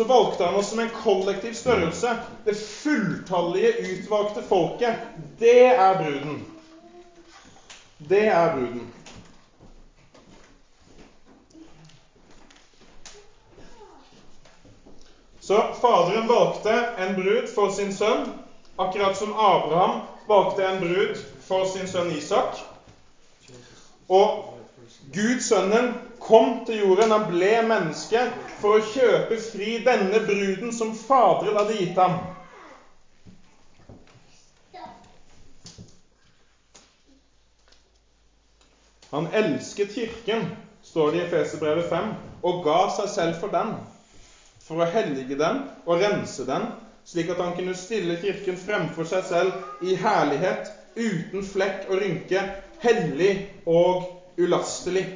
så 0.01 0.05
valgte 0.05 0.45
han 0.45 0.55
oss 0.55 0.67
som 0.67 0.79
en 0.81 0.91
kollektiv 1.03 1.55
størrelse. 1.55 2.17
Det 2.45 2.55
fulltallige, 2.55 3.73
utvalgte 3.93 4.43
folket. 4.43 4.95
Det 5.39 5.67
er 5.67 5.99
bruden. 5.99 6.47
Det 7.99 8.23
er 8.29 8.55
bruden. 8.55 8.87
Så 15.41 15.67
Faderen 15.81 16.29
valgte 16.29 16.79
en 16.99 17.15
brud 17.15 17.53
for 17.55 17.69
sin 17.69 17.93
sønn, 17.93 18.25
akkurat 18.79 19.19
som 19.19 19.37
Abraham 19.37 20.01
valgte 20.29 20.65
en 20.65 20.81
brud 20.81 21.21
for 21.45 21.69
sin 21.69 21.89
sønn 21.89 22.09
Isak. 22.17 22.57
Og 24.09 24.60
Gud, 25.09 25.41
sønnen, 25.41 25.95
kom 26.21 26.61
til 26.67 26.83
jorden, 26.85 27.11
han 27.11 27.25
ble 27.27 27.55
menneske 27.67 28.21
for 28.61 28.77
å 28.77 28.85
kjøpe 28.93 29.39
fri 29.43 29.79
denne 29.83 30.21
bruden 30.23 30.75
som 30.77 30.93
Faderen 30.95 31.57
hadde 31.59 31.79
gitt 31.79 31.97
ham. 31.99 32.19
Han 39.11 39.27
elsket 39.35 39.91
Kirken, 39.97 40.45
står 40.87 41.11
det 41.11 41.19
i 41.19 41.25
Efeserbrevet 41.25 41.89
5, 41.91 42.13
og 42.47 42.61
ga 42.63 42.83
seg 42.95 43.11
selv 43.11 43.41
for 43.41 43.51
den 43.53 43.75
for 44.71 44.85
å 44.85 44.87
hellige 44.87 45.35
den 45.35 45.65
og 45.83 45.99
rense 45.99 46.45
den, 46.47 46.69
slik 47.03 47.33
at 47.33 47.41
han 47.43 47.57
kunne 47.57 47.75
stille 47.75 48.15
Kirken 48.21 48.61
fremfor 48.61 49.09
seg 49.09 49.25
selv 49.27 49.83
i 49.83 49.97
herlighet, 49.99 50.71
uten 50.95 51.43
flekk 51.43 51.89
og 51.89 51.99
rynke, 51.99 52.45
hellig 52.85 53.33
og 53.67 54.05
ulastelig. 54.39 55.07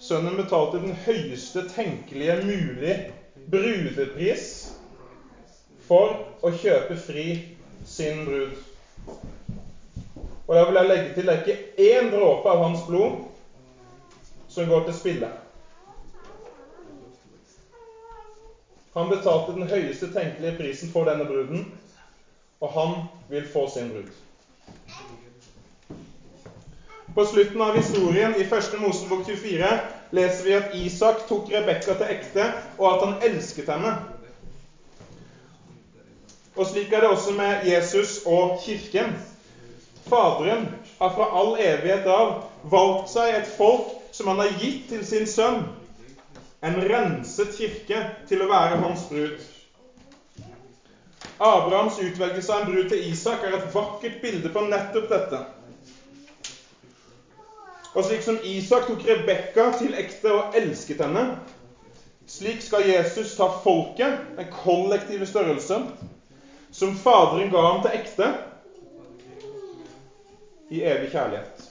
Sønnen 0.00 0.36
betalte 0.36 0.80
den 0.80 0.94
høyeste 1.04 1.62
tenkelige 1.68 2.36
mulig 2.42 2.94
brudepris 3.50 4.46
for 5.86 6.16
å 6.40 6.52
kjøpe 6.54 6.96
fri 6.98 7.26
sin 7.86 8.24
brud. 8.26 8.56
Og 10.48 10.56
da 10.56 10.64
vil 10.66 10.80
jeg 10.80 10.88
legge 10.88 11.12
til 11.14 11.28
det 11.28 11.34
er 11.36 11.44
ikke 11.44 11.92
én 11.94 12.08
dråpe 12.10 12.50
av 12.50 12.64
hans 12.64 12.82
blod 12.86 13.20
som 14.50 14.66
går 14.66 14.88
til 14.88 14.96
spille. 14.96 15.28
Han 18.96 19.12
betalte 19.12 19.54
den 19.54 19.68
høyeste 19.70 20.08
tenkelige 20.10 20.56
prisen 20.58 20.90
for 20.90 21.06
denne 21.06 21.28
bruden, 21.28 21.68
og 22.58 22.72
han 22.74 22.98
vil 23.30 23.46
få 23.46 23.68
sin 23.70 23.92
brud. 23.92 24.10
På 27.14 27.24
slutten 27.24 27.62
av 27.62 27.76
historien 27.76 28.34
i 28.34 28.40
1. 28.40 28.78
Mosebok 28.80 29.26
24 29.26 29.78
leser 30.10 30.44
vi 30.44 30.54
at 30.54 30.74
Isak 30.74 31.24
tok 31.28 31.50
Rebekka 31.50 31.96
til 31.98 32.12
ekte, 32.14 32.44
og 32.78 32.86
at 32.92 33.02
han 33.02 33.16
elsket 33.30 33.72
henne. 33.72 33.96
Og 36.54 36.68
slik 36.70 36.92
er 36.92 37.02
det 37.02 37.10
også 37.10 37.34
med 37.34 37.66
Jesus 37.66 38.20
og 38.26 38.56
Kirken. 38.62 39.10
Faderen 40.06 40.68
har 40.98 41.12
fra 41.16 41.28
all 41.40 41.56
evighet 41.58 42.06
av 42.06 42.32
valgt 42.70 43.10
seg 43.10 43.34
et 43.40 43.52
folk 43.58 43.90
som 44.14 44.30
han 44.30 44.42
har 44.42 44.54
gitt 44.62 44.88
til 44.90 45.04
sin 45.06 45.26
sønn, 45.26 45.62
en 46.62 46.82
renset 46.84 47.54
kirke 47.56 48.02
til 48.28 48.42
å 48.44 48.50
være 48.50 48.80
hans 48.82 49.06
brud. 49.08 49.38
Abrahams 51.40 51.96
utvelgelse 51.98 52.52
av 52.52 52.60
en 52.60 52.68
brud 52.68 52.90
til 52.90 53.06
Isak 53.10 53.46
er 53.48 53.56
et 53.56 53.70
vakkert 53.72 54.18
bilde 54.20 54.50
på 54.52 54.62
nettopp 54.66 55.08
dette. 55.08 55.40
Og 57.90 58.04
slik 58.06 58.22
som 58.22 58.38
Isak 58.46 58.86
tok 58.86 59.02
Rebekka 59.02 59.64
til 59.80 59.96
ekte 59.98 60.30
og 60.30 60.54
elsket 60.54 61.00
henne, 61.02 61.24
slik 62.30 62.62
skal 62.62 62.86
Jesus 62.86 63.34
ta 63.34 63.48
folket, 63.50 64.20
den 64.36 64.52
kollektive 64.54 65.26
størrelsen, 65.26 65.88
som 66.70 66.94
Faderen 66.94 67.50
ga 67.50 67.64
ham 67.66 67.82
til 67.82 67.98
ekte, 67.98 68.30
i 70.70 70.84
evig 70.86 71.10
kjærlighet. 71.10 71.66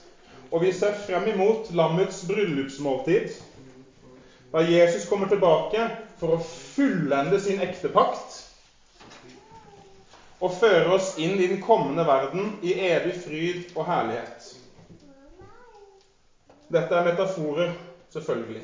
Og 0.52 0.60
vi 0.60 0.74
ser 0.76 0.92
frem 1.06 1.30
imot 1.32 1.70
lammets 1.72 2.20
bryllupsmåltid 2.28 3.32
da 4.50 4.60
Jesus 4.66 5.06
kommer 5.08 5.30
tilbake 5.30 5.86
for 6.20 6.34
å 6.34 6.42
fullende 6.42 7.38
sin 7.40 7.62
ekte 7.62 7.88
pakt 7.94 8.40
og 10.40 10.52
føre 10.52 10.96
oss 10.96 11.14
inn 11.20 11.38
i 11.40 11.46
den 11.48 11.60
kommende 11.62 12.04
verden 12.04 12.50
i 12.60 12.74
evig 12.90 13.14
fryd 13.22 13.62
og 13.76 13.86
herlighet. 13.88 14.59
Dette 16.70 16.94
er 16.94 17.02
metaforer, 17.02 17.72
selvfølgelig, 18.12 18.62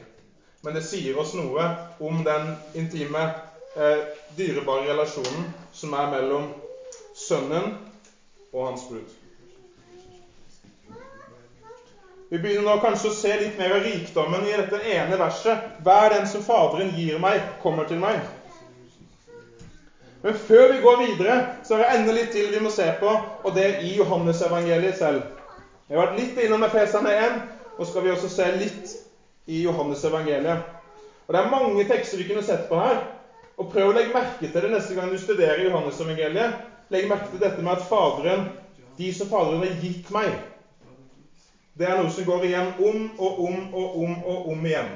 men 0.62 0.74
det 0.78 0.84
sier 0.86 1.16
oss 1.18 1.32
noe 1.34 1.64
om 1.98 2.20
den 2.26 2.52
intime, 2.78 3.24
eh, 3.74 4.04
dyrebare 4.38 4.86
relasjonen 4.92 5.48
som 5.74 5.94
er 5.98 6.12
mellom 6.14 6.46
Sønnen 7.16 7.72
og 8.52 8.66
hans 8.66 8.84
brud. 8.86 9.10
Vi 12.30 12.38
begynner 12.38 12.66
nå 12.66 12.76
kanskje 12.82 13.10
å 13.10 13.14
se 13.14 13.34
litt 13.38 13.58
mer 13.58 13.74
av 13.74 13.82
rikdommen 13.82 14.46
i 14.46 14.54
dette 14.54 14.80
ene 14.94 15.18
verset. 15.18 15.66
Hver 15.82 16.10
den 16.14 16.26
som 16.30 16.42
Faderen 16.42 16.90
gir 16.94 17.18
meg, 17.22 17.42
kommer 17.62 17.86
til 17.90 17.98
meg. 18.02 18.22
Men 20.22 20.34
før 20.34 20.68
vi 20.72 20.80
går 20.82 20.96
videre, 21.02 21.36
så 21.64 21.74
er 21.74 21.82
det 21.82 21.90
enda 21.94 22.14
litt 22.14 22.32
til 22.34 22.50
vi 22.50 22.62
må 22.62 22.70
se 22.74 22.86
på, 23.00 23.18
og 23.42 23.54
det 23.54 23.66
er 23.66 23.82
i 23.82 23.92
Johannesevangeliet 23.98 24.98
selv. 24.98 25.22
Vi 25.86 25.94
har 25.94 26.02
vært 26.06 26.18
litt 26.18 26.38
innom 26.42 26.66
Efesene 26.66 27.12
1, 27.14 27.38
og 27.76 27.86
skal 27.86 28.02
vi 28.04 28.10
også 28.12 28.28
se 28.30 28.46
litt 28.52 28.94
i 29.46 29.60
Johannes 29.62 30.04
evangeliet. 30.04 30.58
Og 31.26 31.34
Det 31.34 31.40
er 31.40 31.48
mange 31.50 31.84
tekster 31.84 32.16
vi 32.18 32.24
kunne 32.28 32.42
sett 32.42 32.68
på 32.68 32.78
her. 32.78 33.00
og 33.56 33.68
Prøv 33.70 33.88
å 33.88 33.94
legge 33.94 34.12
merke 34.12 34.48
til 34.48 34.62
det 34.62 34.70
neste 34.70 34.94
gang 34.94 35.10
du 35.10 35.18
studerer 35.18 35.62
Johannes 35.64 36.00
evangeliet. 36.00 36.52
Legg 36.90 37.06
merke 37.08 37.30
til 37.30 37.40
dette 37.40 37.62
med 37.62 37.72
at 37.72 37.82
Faderen, 37.82 38.44
de 38.96 39.12
som 39.12 39.26
Faderen 39.26 39.64
har 39.64 39.80
gitt 39.80 40.10
meg, 40.10 40.36
det 41.76 41.84
er 41.86 41.96
noe 41.98 42.08
som 42.08 42.24
går 42.24 42.44
igjen 42.46 42.70
om 42.80 43.02
og 43.20 43.40
om 43.44 43.56
og 43.72 43.96
om 44.00 44.14
og 44.24 44.46
om 44.48 44.62
igjen. 44.64 44.94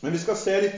Men 0.00 0.12
vi 0.12 0.20
skal 0.20 0.36
se 0.36 0.58
litt 0.60 0.76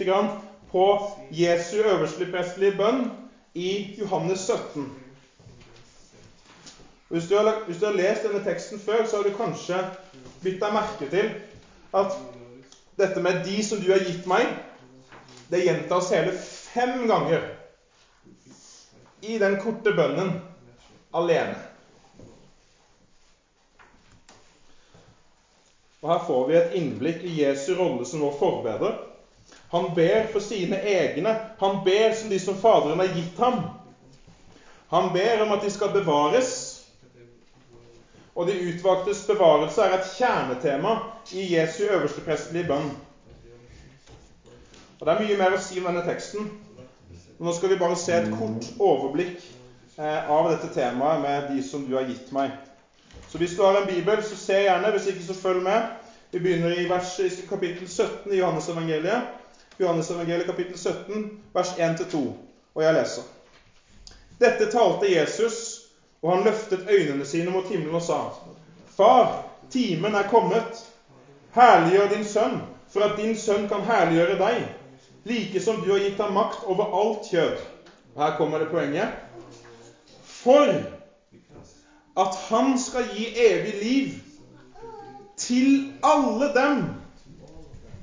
på 0.71 0.85
Jesu 1.31 1.77
øversteprestelige 1.83 2.77
bønn 2.79 3.07
i 3.55 3.87
Johannes 3.99 4.45
17. 4.47 4.87
Hvis 7.13 7.29
du, 7.29 7.37
har, 7.37 7.59
hvis 7.67 7.77
du, 7.77 7.85
har, 7.85 7.93
lest 7.93 8.23
denne 8.25 8.41
teksten 8.41 8.79
før, 8.81 9.03
så 9.05 9.19
har 9.19 9.27
du 9.29 9.35
kanskje 9.37 9.83
bitt 10.41 10.63
deg 10.63 10.73
merke 10.73 11.09
til 11.13 11.27
at 11.93 12.15
dette 12.97 13.21
med 13.21 13.43
'de 13.45 13.59
som 13.67 13.83
du 13.83 13.91
har 13.93 14.01
gitt 14.01 14.25
meg', 14.25 14.55
det 15.51 15.61
gjentas 15.67 16.09
hele 16.17 16.33
fem 16.73 17.05
ganger 17.11 17.45
i 19.21 19.37
den 19.39 19.59
korte 19.61 19.93
bønnen 19.93 20.33
alene. 21.13 21.61
Og 26.01 26.09
Her 26.15 26.27
får 26.27 26.47
vi 26.49 26.61
et 26.63 26.75
innblikk 26.81 27.29
i 27.29 27.37
Jesu 27.43 27.75
rolle 27.77 28.09
som 28.09 28.25
vår 28.25 28.39
forbeder. 28.41 28.97
Han 29.69 29.93
ber 29.95 30.33
for 30.33 30.41
sine 30.41 30.81
egne. 30.81 31.37
Han 31.61 31.83
ber 31.85 32.17
som 32.17 32.33
de 32.33 32.41
som 32.41 32.57
Faderen 32.57 33.05
har 33.05 33.13
gitt 33.13 33.37
ham. 33.39 33.67
Han 34.89 35.13
ber 35.13 35.43
om 35.45 35.53
at 35.53 35.61
de 35.61 35.71
skal 35.71 35.93
bevares. 35.93 36.72
Og 38.35 38.47
de 38.49 38.59
utvalgtes 38.73 39.25
bevarelse 39.29 39.83
er 39.85 39.99
et 39.99 40.13
kjernetema 40.17 40.97
i 41.37 41.47
Jesu 41.55 41.83
øversteprestelige 41.85 42.69
bønn. 42.69 42.91
Og 45.01 45.07
Det 45.07 45.15
er 45.15 45.25
mye 45.25 45.39
mer 45.39 45.57
å 45.57 45.61
si 45.61 45.81
om 45.81 45.89
denne 45.91 46.05
teksten. 46.07 46.51
Men 47.39 47.49
nå 47.49 47.55
skal 47.57 47.73
vi 47.73 47.81
bare 47.81 47.99
se 47.99 48.15
et 48.15 48.31
kort 48.39 48.69
overblikk 48.79 49.41
eh, 49.99 50.31
av 50.31 50.51
dette 50.53 50.71
temaet 50.75 51.25
med 51.25 51.49
de 51.51 51.65
som 51.67 51.85
du 51.89 51.97
har 51.97 52.07
gitt 52.07 52.31
meg. 52.33 52.55
Så 53.33 53.41
hvis 53.41 53.57
du 53.59 53.65
har 53.65 53.81
en 53.81 53.89
bibel, 53.89 54.23
så 54.23 54.37
se 54.37 54.61
gjerne. 54.63 54.93
Hvis 54.95 55.09
ikke, 55.11 55.25
så 55.27 55.35
følg 55.35 55.63
med. 55.67 55.89
Vi 56.33 56.41
begynner 56.41 56.77
i 56.79 56.89
vers, 56.89 57.19
i 57.19 57.47
kapittel 57.49 57.89
17 57.89 58.33
i 58.33 58.39
Johannes-evangeliet. 58.39 59.23
Johannes-evangeliet 59.81 60.47
kapittel 60.47 60.79
17, 60.79 61.27
vers 61.55 61.73
1-2. 61.77 62.21
Og 62.75 62.83
jeg 62.85 62.95
leser. 62.95 63.27
Dette 64.41 64.71
talte 64.73 65.11
Jesus, 65.13 65.72
og 66.23 66.31
han 66.31 66.45
løftet 66.45 66.87
øynene 66.89 67.25
sine 67.25 67.51
mot 67.51 67.69
himmelen 67.69 67.95
og 67.95 68.03
sa:" 68.03 68.21
Far, 68.97 69.49
timen 69.71 70.15
er 70.15 70.29
kommet. 70.29 70.93
Herliggjør 71.55 72.09
din 72.09 72.25
sønn, 72.25 72.61
for 72.89 73.01
at 73.01 73.17
din 73.17 73.37
sønn 73.37 73.69
kan 73.69 73.81
herliggjøre 73.81 74.39
deg, 74.39 74.67
like 75.25 75.61
som 75.61 75.81
du 75.81 75.93
har 75.93 75.99
gitt 76.01 76.21
ham 76.21 76.33
makt 76.33 76.65
over 76.65 76.95
alt 77.01 77.29
kjød. 77.31 77.57
Her 78.17 78.31
kommer 78.37 78.59
det 78.59 78.71
poenget. 78.71 79.09
For 80.23 80.69
at 82.17 82.37
han 82.49 82.79
skal 82.79 83.07
gi 83.09 83.29
evig 83.35 83.75
liv 83.75 84.11
til 85.37 85.81
alle 86.03 86.55
dem 86.55 86.83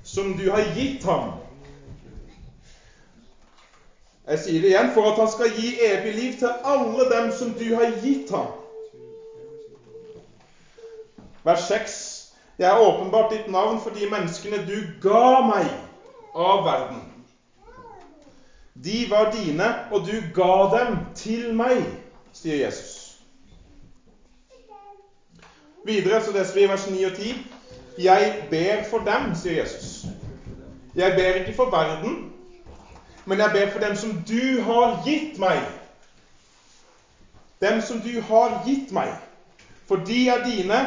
som 0.03 0.35
du 0.37 0.49
har 0.51 0.65
gitt 0.75 1.03
ham. 1.03 1.38
Jeg 4.29 4.39
sier 4.39 4.61
det 4.61 4.69
igjen 4.69 4.91
for 4.93 5.09
at 5.09 5.17
han 5.17 5.29
skal 5.31 5.55
gi 5.57 5.69
evig 5.81 6.13
liv 6.13 6.33
til 6.37 6.51
alle 6.63 7.05
dem 7.09 7.31
som 7.33 7.53
du 7.57 7.65
har 7.73 7.95
gitt 8.03 8.29
ham. 8.29 8.51
Vers 11.43 11.65
6. 11.67 11.95
Det 12.57 12.67
er 12.67 12.81
åpenbart 12.83 13.31
ditt 13.31 13.47
navn 13.51 13.79
for 13.81 13.89
de 13.89 14.05
menneskene 14.11 14.61
du 14.67 14.75
ga 15.01 15.39
meg 15.47 15.69
av 16.35 16.61
verden. 16.67 17.01
De 18.83 19.05
var 19.09 19.31
dine, 19.33 19.73
og 19.91 20.05
du 20.05 20.13
ga 20.35 20.53
dem 20.77 20.99
til 21.15 21.49
meg, 21.55 21.81
sier 22.33 22.65
Jesus. 22.67 23.17
Videre 25.87 26.21
så 26.21 26.35
leser 26.35 26.55
vi 26.59 26.69
vers 26.69 26.85
9 26.91 27.05
og 27.09 27.17
10. 27.17 27.33
Jeg 27.99 28.33
ber 28.51 28.83
for 28.91 29.07
dem, 29.09 29.33
sier 29.35 29.63
Jesus. 29.63 30.05
Jeg 30.95 31.17
ber 31.17 31.41
ikke 31.41 31.55
for 31.57 31.73
verden, 31.73 32.29
men 33.29 33.39
jeg 33.39 33.51
ber 33.53 33.71
for 33.71 33.79
dem 33.79 33.95
som 33.95 34.13
du 34.27 34.61
har 34.65 35.01
gitt 35.05 35.37
meg. 35.37 35.59
Dem 37.61 37.81
som 37.81 37.99
du 38.01 38.15
har 38.25 38.63
gitt 38.65 38.89
meg. 38.95 39.11
For 39.85 40.01
de 40.07 40.23
er 40.33 40.41
dine, 40.45 40.79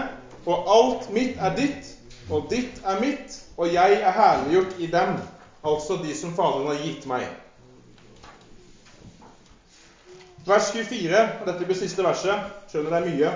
og 0.47 0.67
alt 0.77 1.07
mitt 1.15 1.39
er 1.39 1.55
ditt, 1.55 1.93
og 2.31 2.51
ditt 2.51 2.83
er 2.83 2.99
mitt, 3.01 3.39
og 3.57 3.71
jeg 3.71 4.01
er 4.01 4.11
herliggjort 4.17 4.75
i 4.79 4.91
dem, 4.91 5.15
altså 5.63 6.01
de 6.03 6.17
som 6.19 6.35
Faderen 6.35 6.73
har 6.73 6.83
gitt 6.83 7.07
meg. 7.07 7.29
Vers 10.47 10.73
24, 10.75 11.23
og 11.41 11.47
dette 11.47 11.71
blir 11.71 11.79
siste 11.79 12.03
verset. 12.03 12.51
Skjønner 12.73 12.91
det 12.91 13.01
er 13.01 13.11
mye. 13.13 13.35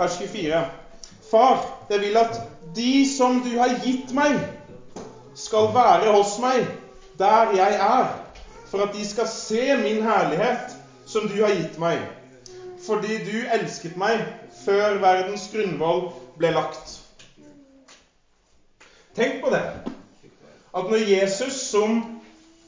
Vers 0.00 0.16
24. 0.22 0.64
Far, 1.28 1.64
jeg 1.90 2.00
vil 2.08 2.16
at 2.16 2.40
de 2.76 2.92
som 3.16 3.42
du 3.44 3.52
har 3.58 3.76
gitt 3.84 4.16
meg, 4.16 4.40
skal 5.36 5.74
være 5.76 6.16
hos 6.16 6.38
meg 6.40 6.64
der 7.18 7.52
jeg 7.56 7.74
er, 7.74 8.06
for 8.70 8.78
at 8.78 8.94
de 8.94 9.04
skal 9.10 9.28
se 9.28 9.76
min 9.76 10.02
herlighet 10.02 10.78
som 11.06 11.28
du 11.28 11.42
har 11.42 11.54
gitt 11.54 11.78
meg, 11.80 12.02
fordi 12.86 13.18
du 13.24 13.36
elsket 13.54 13.96
meg 13.96 14.24
før 14.64 14.98
verdens 15.02 15.48
grunnvoll 15.52 16.02
ble 16.38 16.52
lagt. 16.52 16.98
Tenk 19.16 19.40
på 19.42 19.50
det, 19.50 19.64
at 20.76 20.90
når 20.92 21.08
Jesus 21.08 21.56
som 21.70 22.04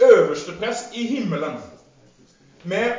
øversteprest 0.00 0.96
i 0.96 1.06
himmelen, 1.06 1.60
med 2.64 2.92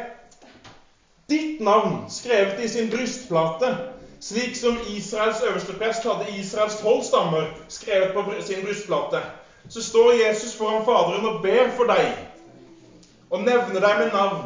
ditt 1.29 1.59
navn 1.59 2.05
skrevet 2.09 2.59
i 2.59 2.67
sin 2.67 2.89
brystplate, 2.89 3.75
slik 4.21 4.55
som 4.55 4.77
Israels 4.87 5.41
øversteprest 5.41 6.03
hadde 6.05 6.31
Israels 6.37 6.79
tolv 6.81 7.03
stammer 7.03 7.49
skrevet 7.67 8.13
på 8.13 8.41
sin 8.45 8.63
brystplate, 8.65 9.21
så 9.71 9.83
står 9.83 10.11
Jesus 10.11 10.55
foran 10.55 10.85
Faderen 10.85 11.25
og 11.25 11.41
ber 11.41 11.69
for 11.77 11.87
deg, 11.87 12.09
og 13.31 13.43
nevner 13.45 13.79
deg 13.79 13.99
med 14.01 14.09
navn, 14.11 14.41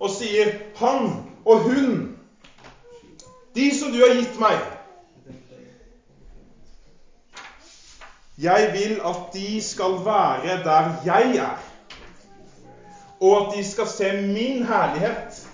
og 0.00 0.10
sier 0.10 0.54
'Han 0.76 1.10
og 1.44 1.60
hun', 1.60 2.16
de 3.54 3.78
som 3.78 3.92
du 3.92 3.98
har 3.98 4.14
gitt 4.14 4.40
meg. 4.40 4.56
Jeg 8.38 8.72
vil 8.72 9.00
at 9.04 9.20
de 9.32 9.62
skal 9.62 9.92
være 10.04 10.64
der 10.64 10.94
jeg 11.04 11.36
er, 11.36 11.58
og 13.20 13.46
at 13.46 13.54
de 13.56 13.70
skal 13.70 13.86
se 13.86 14.12
min 14.22 14.66
herlighet. 14.66 15.48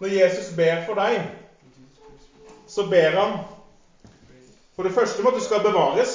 Når 0.00 0.08
Jesus 0.08 0.54
ber 0.56 0.84
for 0.86 0.94
deg, 0.94 1.30
så 2.66 2.86
ber 2.90 3.10
han 3.20 3.38
for 4.76 4.82
det 4.82 4.94
første 4.94 5.20
om 5.20 5.26
at 5.30 5.36
du 5.36 5.44
skal 5.44 5.64
bevares. 5.64 6.14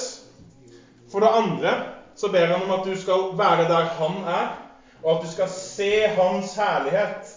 For 1.12 1.20
det 1.24 1.30
andre 1.32 1.74
så 2.18 2.28
ber 2.28 2.50
han 2.50 2.62
om 2.62 2.70
at 2.74 2.86
du 2.86 2.96
skal 2.98 3.28
være 3.38 3.68
der 3.68 3.84
han 3.84 4.16
er, 4.24 4.48
og 5.02 5.12
at 5.16 5.22
du 5.22 5.28
skal 5.30 5.48
se 5.48 6.08
hans 6.08 6.54
herlighet. 6.54 7.36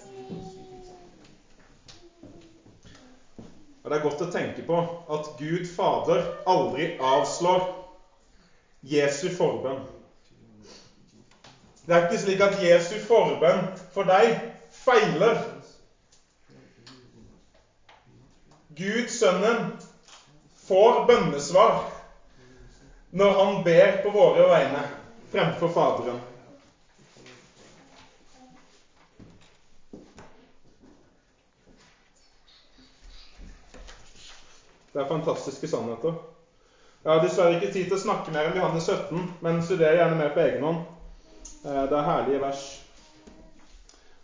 Og 3.83 3.89
Det 3.89 3.97
er 3.97 4.03
godt 4.03 4.25
å 4.25 4.31
tenke 4.31 4.65
på 4.65 4.81
at 5.09 5.29
Gud 5.37 5.69
Fader 5.69 6.25
aldri 6.49 6.89
avslår 7.01 7.63
Jesu 8.81 9.29
forbønn. 9.33 9.81
Det 11.85 11.95
er 11.95 12.03
ikke 12.05 12.21
slik 12.21 12.41
at 12.45 12.59
Jesu 12.61 12.97
forbønn 13.01 13.63
for 13.93 14.05
deg 14.09 14.35
feiler. 14.73 15.37
Gud, 18.77 19.09
Sønnen, 19.11 19.65
får 20.71 21.05
bønnesvar 21.07 21.81
når 23.11 23.31
han 23.31 23.57
ber 23.63 23.97
på 24.03 24.11
våre 24.15 24.45
vegne 24.47 24.85
fremfor 25.33 25.67
Faderen. 25.73 26.21
Det 34.93 34.99
er 34.99 35.09
fantastiske 35.11 35.67
sannheter. 35.67 36.15
Jeg 37.03 37.11
har 37.11 37.19
dessverre 37.19 37.59
ikke 37.59 37.73
tid 37.73 37.91
til 37.91 37.97
å 37.97 38.03
snakke 38.05 38.31
mer 38.31 38.47
om 38.47 38.55
Johannes 38.55 38.87
17, 38.87 39.27
men 39.43 39.59
studer 39.67 39.99
gjerne 39.99 40.23
mer 40.23 40.31
på 40.31 40.45
egen 40.47 40.63
hånd. 40.69 40.81
Eh, 41.67 41.83
det 41.91 41.99
er 41.99 42.11
herlige 42.13 42.43
vers. 42.47 42.65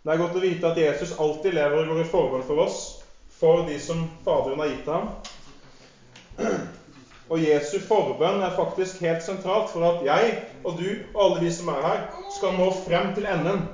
Det 0.00 0.14
er 0.14 0.24
godt 0.24 0.40
å 0.40 0.46
vite 0.48 0.72
at 0.72 0.80
Jesus 0.80 1.12
alltid 1.12 1.60
lever 1.60 1.82
og 1.84 1.92
går 1.92 2.06
i 2.06 2.12
forbønn 2.16 2.48
for 2.48 2.64
oss, 2.64 2.84
for 3.36 3.68
de 3.68 3.76
som 3.84 4.06
Faderen 4.24 4.64
har 4.64 4.72
gitt 4.72 4.88
ham. 4.88 5.12
Og 7.28 7.40
Jesu 7.44 7.78
forbønn 7.88 8.40
er 8.40 8.54
faktisk 8.56 9.00
helt 9.04 9.22
sentralt 9.22 9.70
for 9.72 9.84
at 9.84 10.04
jeg 10.06 10.36
og 10.64 10.78
du 10.78 10.86
og 11.14 11.24
alle 11.24 11.42
de 11.46 11.50
som 11.52 11.68
er 11.68 11.82
her, 11.84 11.98
skal 12.36 12.54
nå 12.56 12.70
frem 12.84 13.10
til 13.14 13.26
enden. 13.28 13.64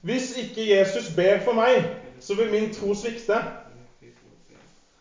Hvis 0.00 0.30
ikke 0.36 0.68
Jesus 0.78 1.08
ber 1.16 1.40
for 1.44 1.58
meg, 1.58 1.82
så 2.20 2.34
vil 2.38 2.50
min 2.50 2.70
tro 2.72 2.94
svikte. 2.94 3.40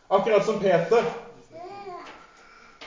Akkurat 0.10 0.45
som 0.45 0.60
Peter, 0.60 1.04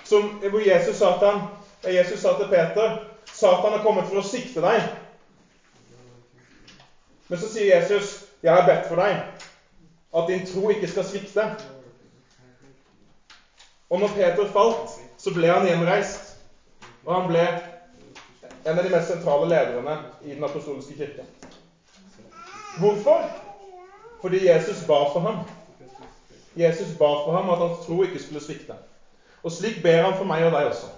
som, 0.05 0.33
hvor 0.51 0.59
Jesus 0.59 0.97
sa, 0.97 1.13
til 1.19 1.27
ham, 1.27 1.43
Jesus 1.87 2.21
sa 2.21 2.35
til 2.39 2.49
Peter 2.51 2.99
Satan 3.33 3.73
har 3.73 3.83
kommet 3.83 4.09
for 4.09 4.19
å 4.21 4.27
sikte 4.27 4.63
deg. 4.65 4.83
Men 7.29 7.39
så 7.39 7.49
sier 7.49 7.77
Jesus, 7.77 8.19
'Jeg 8.43 8.53
har 8.55 8.67
bedt 8.67 8.89
for 8.89 8.97
deg, 8.97 9.21
at 10.17 10.27
din 10.29 10.47
tro 10.47 10.69
ikke 10.69 10.89
skal 10.89 11.05
svikte.' 11.05 11.80
Og 13.90 14.00
når 14.00 14.09
Peter 14.14 14.53
falt, 14.53 14.96
så 15.18 15.33
ble 15.35 15.50
han 15.50 15.66
gjenreist. 15.66 16.37
Og 17.05 17.14
han 17.14 17.29
ble 17.31 17.42
en 18.64 18.79
av 18.79 18.85
de 18.85 18.92
mest 18.92 19.11
sentrale 19.11 19.48
lederne 19.50 19.96
i 20.22 20.35
den 20.35 20.44
apostoliske 20.44 20.94
kirke. 20.94 21.24
Hvorfor? 22.79 23.24
Fordi 24.20 24.44
Jesus 24.46 24.85
ba 24.87 25.00
for 25.12 25.20
ham. 25.20 25.42
Jesus 26.57 26.94
ba 26.98 27.09
for 27.24 27.37
ham 27.37 27.50
at 27.50 27.59
hans 27.59 27.87
tro 27.87 28.03
ikke 28.03 28.22
skulle 28.22 28.42
svikte. 28.44 28.76
Og 29.42 29.53
slik 29.53 29.83
ber 29.83 30.03
han 30.03 30.16
for 30.18 30.29
meg 30.29 30.44
og 30.46 30.55
deg 30.55 30.70
også. 30.70 30.90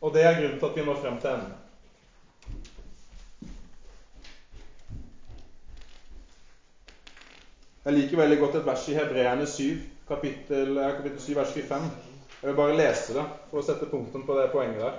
Og 0.00 0.14
det 0.14 0.24
er 0.24 0.38
grunnen 0.38 0.58
til 0.58 0.66
at 0.66 0.76
vi 0.76 0.84
når 0.84 1.00
frem 1.02 1.20
til 1.20 1.30
enden. 1.30 1.56
Jeg 7.84 7.92
liker 7.92 8.16
veldig 8.16 8.38
godt 8.38 8.54
et 8.54 8.66
vers 8.66 8.88
i 8.88 8.94
Hebreerne 8.94 9.46
7 9.46 9.99
kapittel, 10.10 10.78
eh, 10.78 10.96
kapittel 10.96 11.20
7, 11.20 11.36
vers 11.36 11.52
25. 11.52 11.90
Jeg 12.42 12.48
vil 12.48 12.56
bare 12.56 12.76
lese 12.76 13.14
det 13.14 13.24
for 13.50 13.60
å 13.60 13.64
sette 13.64 13.86
punktum 13.86 14.26
på 14.26 14.36
det 14.38 14.50
poenget 14.52 14.80
der. 14.82 14.96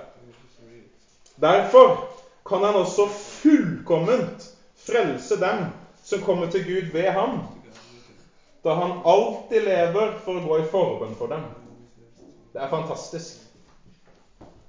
Derfor 1.42 1.96
kan 2.48 2.64
han 2.64 2.78
også 2.80 3.08
fullkomment 3.12 4.46
frelse 4.86 5.40
dem 5.40 5.66
som 6.02 6.20
kommer 6.20 6.50
til 6.50 6.64
Gud 6.64 6.92
ved 6.92 7.10
ham, 7.10 7.42
da 8.64 8.74
han 8.78 9.02
alltid 9.04 9.60
lever 9.66 10.16
for 10.24 10.38
å 10.38 10.46
gå 10.46 10.58
i 10.62 10.66
forbønn 10.70 11.14
for 11.18 11.32
dem. 11.34 11.44
Det 12.52 12.62
er 12.62 12.70
fantastisk. 12.70 13.42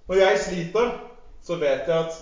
Når 0.07 0.15
jeg 0.15 0.39
sliter, 0.39 0.93
så 1.43 1.55
vet 1.55 1.87
jeg 1.87 1.97
at 1.99 2.21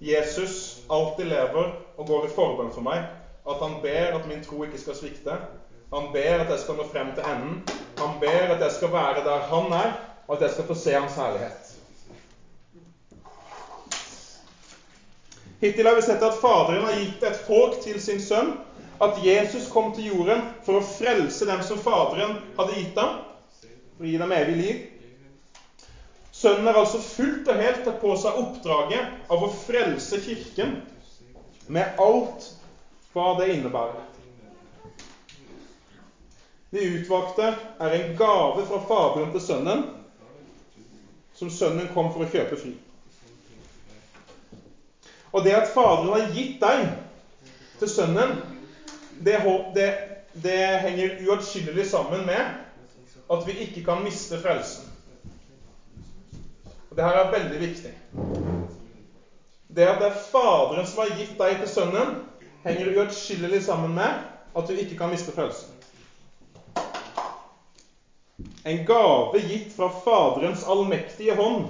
Jesus 0.00 0.82
alltid 0.90 1.24
lever 1.24 1.72
og 1.96 2.06
går 2.06 2.26
i 2.26 2.34
forbønn 2.34 2.72
for 2.72 2.86
meg. 2.86 3.04
At 3.48 3.62
han 3.64 3.80
ber 3.82 4.18
at 4.18 4.28
min 4.28 4.44
tro 4.44 4.62
ikke 4.64 4.78
skal 4.78 4.96
svikte, 4.96 5.36
han 5.90 6.10
ber 6.12 6.42
at 6.42 6.50
jeg 6.52 6.62
skal 6.62 6.76
nå 6.78 6.84
frem 6.88 7.10
til 7.16 7.24
enden. 7.24 7.58
Han 7.98 8.16
ber 8.20 8.54
at 8.54 8.62
jeg 8.66 8.74
skal 8.76 8.92
være 8.92 9.24
der 9.24 9.46
han 9.48 9.72
er, 9.72 9.94
og 10.28 10.36
at 10.36 10.44
jeg 10.46 10.56
skal 10.56 10.66
få 10.68 10.76
se 10.76 10.94
hans 10.94 11.16
herlighet. 11.16 11.74
Hittil 15.58 15.88
har 15.88 15.96
vi 15.96 16.04
sett 16.06 16.22
at 16.22 16.36
Faderen 16.38 16.84
har 16.86 16.94
gitt 16.94 17.24
et 17.26 17.38
folk 17.46 17.80
til 17.82 17.98
sin 18.02 18.20
sønn. 18.22 18.52
At 19.02 19.16
Jesus 19.22 19.66
kom 19.70 19.88
til 19.94 20.10
jorden 20.10 20.44
for 20.66 20.78
å 20.78 20.84
frelse 20.84 21.46
dem 21.46 21.62
som 21.66 21.78
Faderen 21.80 22.36
hadde 22.58 22.76
gitt 22.76 22.98
ham. 22.98 23.16
For 23.96 24.06
å 24.06 24.10
gi 24.10 24.20
dem 24.20 24.34
evig 24.36 24.56
liv. 24.58 24.84
Sønnen 26.38 26.68
har 26.68 26.78
altså 26.78 27.00
fullt 27.02 27.48
og 27.50 27.58
helt 27.58 27.82
tatt 27.82 27.98
på 27.98 28.12
seg 28.18 28.36
oppdraget 28.38 29.32
av 29.32 29.42
å 29.42 29.50
frelse 29.50 30.20
Kirken 30.22 30.76
med 31.66 31.98
alt 31.98 32.52
hva 33.14 33.32
det 33.40 33.48
innebærer. 33.56 34.17
De 36.70 36.82
utvalgte 36.84 37.46
er 37.80 37.94
en 37.96 38.10
gave 38.18 38.66
fra 38.68 38.80
Faderen 38.88 39.30
til 39.32 39.40
Sønnen, 39.40 39.86
som 41.38 41.50
Sønnen 41.50 41.88
kom 41.94 42.10
for 42.12 42.24
å 42.26 42.28
kjøpe 42.28 42.58
fri. 42.60 42.74
Og 45.32 45.44
det 45.44 45.54
at 45.56 45.72
Faderen 45.72 46.12
har 46.12 46.28
gitt 46.34 46.58
deg 46.60 46.84
til 47.80 47.90
Sønnen, 47.92 48.36
det, 49.18 49.38
det 49.74 49.88
det 50.42 50.78
henger 50.84 51.16
uatskillelig 51.26 51.86
sammen 51.86 52.26
med 52.26 52.44
at 53.32 53.46
vi 53.46 53.54
ikke 53.64 53.82
kan 53.84 54.02
miste 54.04 54.38
frelsen. 54.38 54.84
Og 56.90 56.96
Det 56.96 57.04
her 57.04 57.16
er 57.16 57.32
veldig 57.32 57.58
viktig. 57.60 57.92
Det 59.68 59.84
at 59.86 59.98
det 60.00 60.08
er 60.08 60.20
Faderen 60.30 60.86
som 60.86 61.02
har 61.02 61.12
gitt 61.16 61.34
deg 61.38 61.58
til 61.60 61.68
Sønnen, 61.68 62.14
henger 62.64 62.92
uatskillelig 62.96 63.62
sammen 63.62 63.94
med 63.94 64.20
at 64.56 64.68
du 64.68 64.74
ikke 64.74 64.96
kan 64.98 65.10
miste 65.10 65.32
frelsen. 65.32 65.70
En 68.62 68.84
gave 68.84 69.40
gitt 69.40 69.72
fra 69.72 69.88
Faderens 69.90 70.64
allmektige 70.64 71.34
hånd 71.34 71.64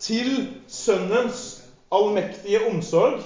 til 0.00 0.46
Sønnens 0.70 1.58
allmektige 1.92 2.60
omsorg 2.68 3.20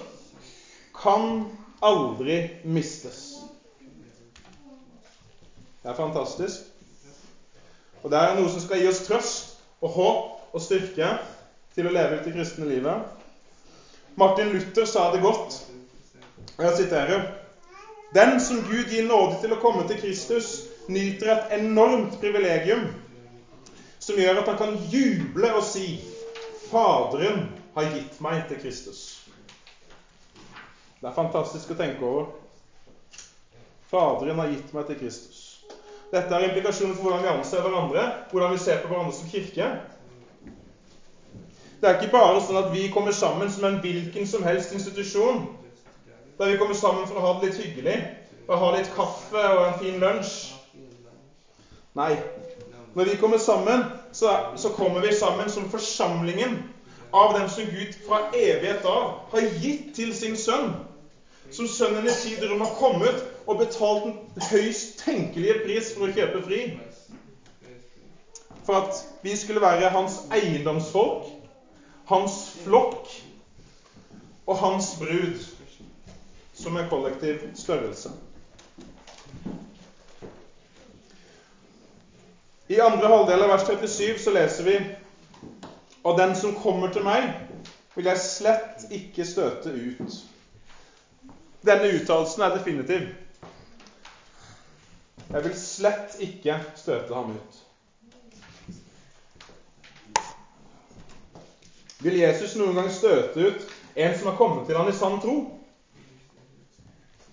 kan 0.96 1.44
aldri 1.82 2.40
mistes. 2.62 3.20
Det 5.82 5.90
er 5.90 5.98
fantastisk. 5.98 6.60
Og 8.02 8.10
det 8.10 8.18
er 8.18 8.34
noe 8.38 8.50
som 8.50 8.62
skal 8.62 8.82
gi 8.82 8.88
oss 8.90 9.02
trøst 9.06 9.54
og 9.82 9.94
håp 9.94 10.54
og 10.54 10.62
styrke 10.62 11.12
til 11.74 11.86
å 11.88 11.94
leve 11.94 12.18
ut 12.18 12.26
det 12.26 12.34
kristne 12.34 12.66
livet. 12.68 13.02
Martin 14.18 14.50
Luther 14.52 14.86
sa 14.86 15.06
det 15.12 15.22
godt, 15.22 15.60
og 16.58 16.64
jeg 16.66 16.82
siterer 16.82 17.22
Den 18.12 18.36
som 18.44 18.60
Gud 18.66 18.90
gir 18.92 19.06
nåde 19.06 19.38
til 19.40 19.54
å 19.54 19.60
komme 19.60 19.86
til 19.88 19.96
Kristus, 19.96 20.60
nyter 20.88 21.32
et 21.34 21.54
enormt 21.60 22.18
privilegium 22.20 22.86
som 24.02 24.18
gjør 24.18 24.40
at 24.42 24.48
han 24.50 24.58
kan 24.58 24.78
juble 24.90 25.52
og 25.54 25.62
si 25.66 25.94
Faderen 26.72 27.42
har 27.74 27.90
gitt 27.92 28.20
meg 28.24 28.46
til 28.48 28.56
Kristus. 28.62 29.00
Det 31.02 31.08
er 31.10 31.16
fantastisk 31.16 31.74
å 31.74 31.76
tenke 31.76 32.06
over. 32.06 32.30
Faderen 33.90 34.40
har 34.40 34.48
gitt 34.48 34.72
meg 34.72 34.86
til 34.88 34.96
Kristus. 35.02 35.40
Dette 36.12 36.32
er 36.32 36.46
implikasjoner 36.46 36.96
for 36.96 37.06
hvordan 37.06 37.24
vi 37.24 37.30
anser 37.32 37.64
hverandre, 37.64 38.06
hvordan 38.30 38.54
vi 38.54 38.60
ser 38.60 38.80
på 38.80 38.88
hverandre 38.88 39.16
som 39.16 39.28
kirke. 39.28 39.68
Det 41.82 41.90
er 41.90 41.98
ikke 41.98 42.12
bare 42.12 42.40
sånn 42.40 42.60
at 42.60 42.72
vi 42.72 42.86
kommer 42.94 43.12
sammen 43.16 43.52
som 43.52 43.64
en 43.68 43.78
hvilken 43.82 44.26
som 44.28 44.44
helst 44.46 44.72
institusjon, 44.72 45.42
der 46.38 46.52
vi 46.52 46.58
kommer 46.60 46.78
sammen 46.78 47.08
for 47.08 47.18
å 47.18 47.24
ha 47.26 47.32
det 47.36 47.48
litt 47.48 47.60
hyggelig, 47.60 47.96
å 48.48 48.58
ha 48.60 48.68
litt 48.76 48.90
kaffe 48.94 49.44
og 49.56 49.64
en 49.66 49.78
fin 49.80 50.00
lunsj. 50.00 50.41
Nei. 51.94 52.16
Når 52.94 53.04
vi 53.04 53.16
kommer 53.20 53.38
sammen, 53.38 53.84
så, 54.12 54.36
så 54.56 54.68
kommer 54.68 55.00
vi 55.00 55.12
sammen 55.12 55.50
som 55.50 55.68
forsamlingen 55.68 56.58
av 57.12 57.34
dem 57.34 57.48
som 57.48 57.68
Gud 57.68 57.98
fra 58.06 58.22
evighet 58.36 58.84
av 58.88 59.10
har 59.32 59.40
gitt 59.60 59.92
til 59.96 60.14
sin 60.16 60.36
sønn. 60.36 60.72
Som 61.52 61.68
sønnen 61.68 62.08
i 62.08 62.14
tid 62.16 62.44
rom 62.48 62.64
har 62.64 62.72
kommet 62.78 63.20
og 63.44 63.58
betalt 63.60 64.06
den 64.06 64.46
høyst 64.48 64.96
tenkelige 65.04 65.58
pris 65.64 65.90
for 65.92 66.06
å 66.06 66.12
kjøpe 66.14 66.40
fri. 66.46 66.62
For 68.64 68.78
at 68.78 69.02
vi 69.24 69.34
skulle 69.36 69.60
være 69.60 69.90
hans 69.92 70.20
eiendomsfolk, 70.32 71.26
hans 72.08 72.38
flokk 72.62 73.08
og 74.46 74.56
hans 74.62 74.94
brud 75.00 75.36
som 76.56 76.76
en 76.76 76.88
kollektiv 76.88 77.42
størrelse. 77.58 78.12
I 82.72 82.80
andre 82.80 83.08
halvdel 83.08 83.42
av 83.42 83.50
vers 83.52 83.64
37 83.66 84.18
så 84.18 84.32
leser 84.32 84.64
vi 84.64 84.76
Og 86.08 86.16
den 86.16 86.30
som 86.36 86.54
kommer 86.56 86.88
til 86.94 87.04
meg, 87.04 87.26
vil 87.92 88.06
jeg 88.08 88.20
slett 88.22 88.86
ikke 88.96 89.26
støte 89.28 89.68
ut. 89.74 90.14
Denne 91.60 91.90
uttalelsen 91.98 92.46
er 92.46 92.54
definitiv. 92.56 93.04
Jeg 95.26 95.44
vil 95.44 95.58
slett 95.60 96.16
ikke 96.24 96.56
støte 96.80 97.12
ham 97.12 97.36
ut. 97.36 97.60
Vil 102.00 102.18
Jesus 102.22 102.56
noen 102.56 102.80
gang 102.80 102.90
støte 102.90 103.52
ut 103.52 103.68
en 104.00 104.16
som 104.16 104.32
har 104.32 104.40
kommet 104.40 104.64
til 104.66 104.80
ham 104.80 104.88
i 104.88 104.96
sann 104.96 105.20
tro? 105.20 105.36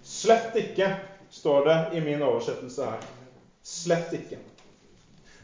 Slett 0.03 0.59
ikke, 0.67 0.91
står 1.31 1.67
det 1.71 1.81
i 1.95 2.03
min 2.03 2.27
oversettelse 2.27 2.91
her. 2.91 3.11
Slett 3.63 4.19
ikke. 4.19 4.43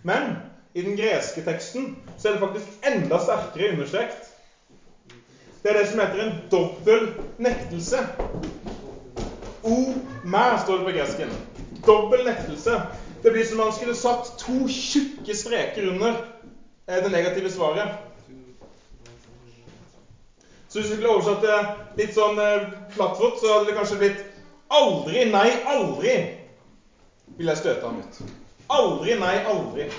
Men 0.06 0.36
i 0.78 0.84
den 0.86 0.98
greske 1.00 1.42
teksten 1.42 1.96
så 2.18 2.30
er 2.30 2.36
det 2.36 2.44
faktisk 2.44 2.88
enda 2.92 3.20
sterkere 3.24 3.72
understrekt. 3.74 4.32
Det 5.64 5.72
er 5.72 5.80
det 5.80 5.88
som 5.90 6.04
heter 6.04 6.22
en 6.22 6.36
dobbel 6.52 7.08
nektelse. 7.42 8.04
O 9.66 9.78
mæ, 10.24 10.46
står 10.62 10.78
det 10.78 10.86
på 10.86 10.98
gresken 11.00 11.34
dobbel 11.86 12.26
nektelse. 12.26 12.82
Det 13.24 13.32
blir 13.32 13.46
som 13.46 13.60
om 13.60 13.66
man 13.66 13.74
skulle 13.74 13.96
satt 13.96 14.32
to 14.38 14.68
tjukke 14.70 15.36
streker 15.36 15.90
under 15.90 16.14
eh, 16.88 17.04
det 17.04 17.12
negative 17.12 17.52
svaret. 17.52 17.98
Så 20.68 20.80
hvis 20.80 20.90
vi 20.92 20.96
skulle 20.96 21.10
oversatt 21.10 21.42
det 21.42 21.58
litt 22.04 22.16
sånn 22.16 22.40
eh, 22.42 22.72
plattfot, 22.96 23.40
så 23.40 23.54
hadde 23.54 23.70
det 23.70 23.78
kanskje 23.78 24.02
blitt 24.02 24.24
Aldri, 24.76 25.28
nei, 25.30 25.52
aldri 25.70 26.14
vil 27.38 27.52
jeg 27.52 27.60
støte 27.60 27.86
ham 27.86 28.00
ut. 28.02 28.45
Aldri, 28.68 29.16
nei, 29.20 29.36
aldri. 29.46 29.90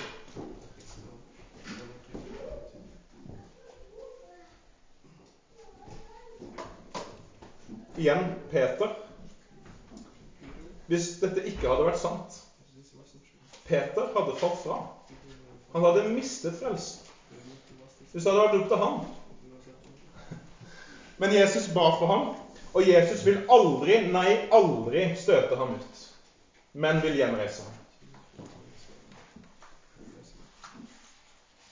Igjen 7.97 8.25
Peter 8.51 8.91
hvis 10.87 11.07
dette 11.19 11.43
ikke 11.49 11.67
hadde 11.67 11.87
vært 11.89 11.99
sant. 11.99 12.35
Peter 13.67 14.11
hadde 14.13 14.35
falt 14.39 14.59
fra. 14.61 14.77
Han 15.73 15.83
hadde 15.83 16.05
mistet 16.13 16.55
frelsen. 16.61 17.03
Hvis 18.13 18.23
det 18.23 18.31
hadde 18.31 18.45
vært 18.45 18.59
opp 18.61 18.69
til 18.71 18.83
han. 18.83 19.01
Men 21.17 21.33
Jesus 21.33 21.67
ba 21.73 21.89
for 21.97 22.11
ham, 22.11 22.27
og 22.77 22.87
Jesus 22.87 23.25
vil 23.25 23.41
aldri, 23.51 23.99
nei, 24.13 24.29
aldri 24.53 25.09
støte 25.17 25.57
ham 25.57 25.73
ut, 25.75 26.01
men 26.77 27.01
vil 27.03 27.17
gjenreise 27.17 27.65
ham. 27.65 27.76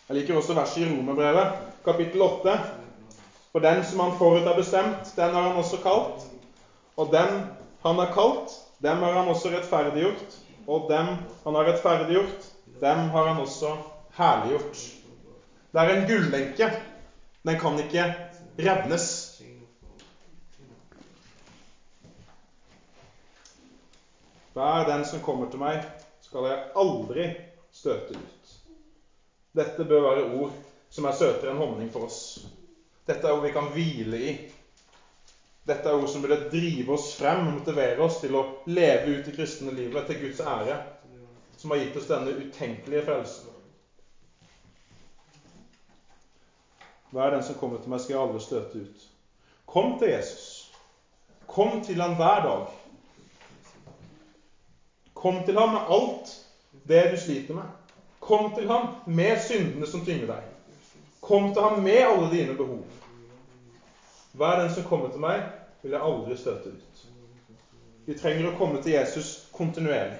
Jeg 0.05 0.19
liker 0.19 0.35
også 0.37 0.53
verset 0.53 0.83
i 0.83 0.87
Romerbrevet, 0.91 1.55
kapittel 1.81 2.21
8. 2.21 2.51
For 3.49 3.63
den 3.63 3.79
som 3.89 4.03
han 4.03 4.11
forut 4.13 4.45
har 4.45 4.53
bestemt, 4.53 5.07
den 5.17 5.33
har 5.33 5.47
han 5.47 5.57
også 5.57 5.79
kalt. 5.81 6.27
Og 6.93 7.09
den 7.09 7.39
han 7.81 8.01
har 8.03 8.11
kalt, 8.13 8.53
dem 8.85 9.01
har 9.01 9.15
han 9.17 9.31
også 9.31 9.49
rettferdiggjort, 9.55 10.35
og 10.67 10.85
dem 10.91 11.09
han 11.47 11.57
har 11.57 11.65
rettferdiggjort, 11.71 12.45
dem 12.83 13.07
har 13.15 13.31
han 13.31 13.41
også 13.41 13.73
herliggjort. 14.19 14.83
Det 15.73 15.81
er 15.81 15.93
en 15.95 16.05
gullenke. 16.05 16.69
Den 17.41 17.57
kan 17.57 17.81
ikke 17.81 18.05
revnes. 18.61 19.09
Hver 24.53 24.85
den 24.85 25.09
som 25.09 25.25
kommer 25.25 25.49
til 25.49 25.65
meg, 25.65 25.81
skal 26.21 26.51
jeg 26.51 26.63
aldri 26.77 27.29
støte 27.73 28.21
ut. 28.21 28.34
Dette 29.55 29.87
bør 29.87 30.09
være 30.09 30.27
ord 30.27 30.53
som 30.91 31.07
er 31.07 31.15
søtere 31.15 31.51
enn 31.53 31.61
honning 31.61 31.89
for 31.91 32.07
oss. 32.07 32.19
Dette 33.07 33.27
er 33.27 33.35
ord 33.35 33.45
vi 33.45 33.53
kan 33.55 33.71
hvile 33.71 34.21
i 34.29 34.35
dette 35.65 35.89
er 35.89 35.97
ord 35.97 36.09
som 36.09 36.21
burde 36.21 36.45
drive 36.51 36.93
oss 36.93 37.07
frem 37.17 37.47
og 37.47 37.55
motivere 37.55 38.03
oss 38.05 38.19
til 38.21 38.35
å 38.37 38.43
leve 38.69 39.15
ut 39.15 39.25
det 39.25 39.33
kristne 39.33 39.73
livet 39.73 40.05
til 40.05 40.19
Guds 40.19 40.37
ære, 40.45 40.75
som 41.57 41.73
har 41.73 41.79
gitt 41.81 41.97
oss 41.97 42.09
denne 42.09 42.35
utenkelige 42.37 43.01
frelsen. 43.07 43.49
Hva 47.09 47.25
er 47.25 47.33
den 47.33 47.45
som 47.47 47.57
kommer 47.57 47.81
til 47.81 47.89
meg, 47.89 48.03
skal 48.03 48.13
jeg 48.13 48.21
aldri 48.21 48.43
støte 48.43 48.83
ut. 48.85 49.07
Kom 49.65 49.95
til 49.97 50.11
Jesus. 50.11 50.45
Kom 51.49 51.79
til 51.81 52.01
ham 52.03 52.13
hver 52.19 52.45
dag. 52.45 52.69
Kom 55.17 55.41
til 55.47 55.57
ham 55.57 55.73
med 55.79 55.89
alt 55.97 56.35
det 56.85 57.01
du 57.09 57.17
sliter 57.17 57.57
med. 57.57 57.84
Kom 58.25 58.51
til 58.55 58.67
ham 58.69 58.87
med 59.05 59.41
syndene 59.45 59.87
som 59.87 60.05
tynger 60.05 60.31
deg. 60.31 60.45
Kom 61.21 61.51
til 61.53 61.61
ham 61.61 61.83
med 61.85 62.01
alle 62.01 62.29
dine 62.31 62.55
behov. 62.57 62.85
Hver 64.33 64.61
den 64.61 64.71
som 64.73 64.87
kommer 64.89 65.11
til 65.13 65.21
meg, 65.21 65.43
vil 65.83 65.93
jeg 65.93 66.01
aldri 66.01 66.37
støte 66.37 66.73
ut. 66.73 67.03
Vi 68.05 68.17
trenger 68.17 68.49
å 68.49 68.55
komme 68.57 68.81
til 68.81 68.97
Jesus 68.97 69.29
kontinuerlig. 69.53 70.17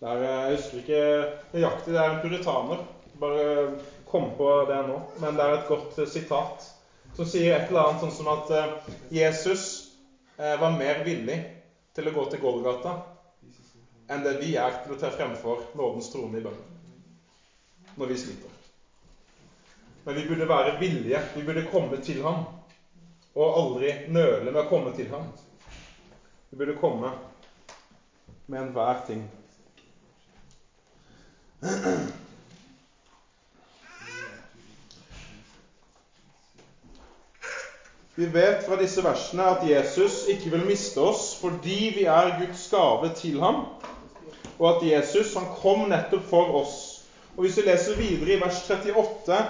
Der, 0.00 0.22
jeg 0.22 0.56
husker 0.58 0.82
ikke 0.82 1.02
nøyaktig. 1.56 1.92
Det 1.96 2.00
er 2.02 2.12
en 2.12 2.22
puritaner. 2.22 2.84
Bare 3.20 3.44
kom 4.10 4.30
på 4.36 4.52
det 4.68 4.82
nå. 4.90 5.00
Men 5.24 5.40
det 5.40 5.44
er 5.44 5.56
et 5.56 5.68
godt 5.72 5.96
sitat 6.04 6.68
som 7.16 7.24
sier 7.24 7.56
et 7.56 7.70
eller 7.70 7.88
annet 7.88 8.04
sånn 8.04 8.12
som 8.12 8.28
at 8.28 8.50
eh, 8.52 8.88
Jesus 9.16 9.62
eh, 9.80 9.85
var 10.36 10.72
mer 10.76 11.00
villig 11.04 11.36
til 11.96 12.08
å 12.08 12.12
gå 12.12 12.24
til 12.30 12.42
Golgata 12.42 12.96
enn 14.12 14.22
det 14.22 14.34
vi 14.38 14.52
er 14.60 14.76
til 14.82 14.92
å 14.94 14.98
ta 15.00 15.10
fremfor 15.10 15.64
nådens 15.78 16.10
trone 16.12 16.38
i 16.38 16.44
bønnen 16.44 16.74
når 17.96 18.10
vi 18.12 18.18
sliter. 18.20 18.52
Men 20.04 20.14
vi 20.14 20.24
burde 20.28 20.46
være 20.46 20.74
villige. 20.78 21.22
Vi 21.34 21.42
burde 21.42 21.64
komme 21.66 21.96
til 22.04 22.20
ham. 22.22 22.44
og 23.36 23.52
aldri 23.52 23.90
nøle 24.08 24.48
med 24.48 24.62
å 24.62 24.68
komme 24.68 24.92
til 24.96 25.10
ham. 25.12 25.26
Vi 26.48 26.56
burde 26.56 26.72
komme 26.78 27.10
med 28.46 28.60
enhver 28.60 29.02
ting. 29.04 29.26
Vi 38.16 38.26
vet 38.32 38.62
fra 38.64 38.78
disse 38.80 39.02
versene 39.04 39.44
at 39.44 39.64
Jesus 39.68 40.22
ikke 40.32 40.48
vil 40.54 40.62
miste 40.64 41.02
oss 41.04 41.34
fordi 41.36 41.90
vi 41.98 42.04
er 42.08 42.38
Guds 42.38 42.62
gave 42.72 43.10
til 43.18 43.42
ham, 43.42 43.66
og 44.56 44.68
at 44.70 44.84
Jesus 44.88 45.34
han 45.36 45.50
kom 45.58 45.82
nettopp 45.90 46.22
for 46.30 46.54
oss. 46.62 46.76
Og 47.36 47.44
Hvis 47.44 47.58
vi 47.60 47.66
leser 47.66 47.98
videre 47.98 48.32
i 48.32 48.38
vers 48.40 48.62
38 48.70 49.40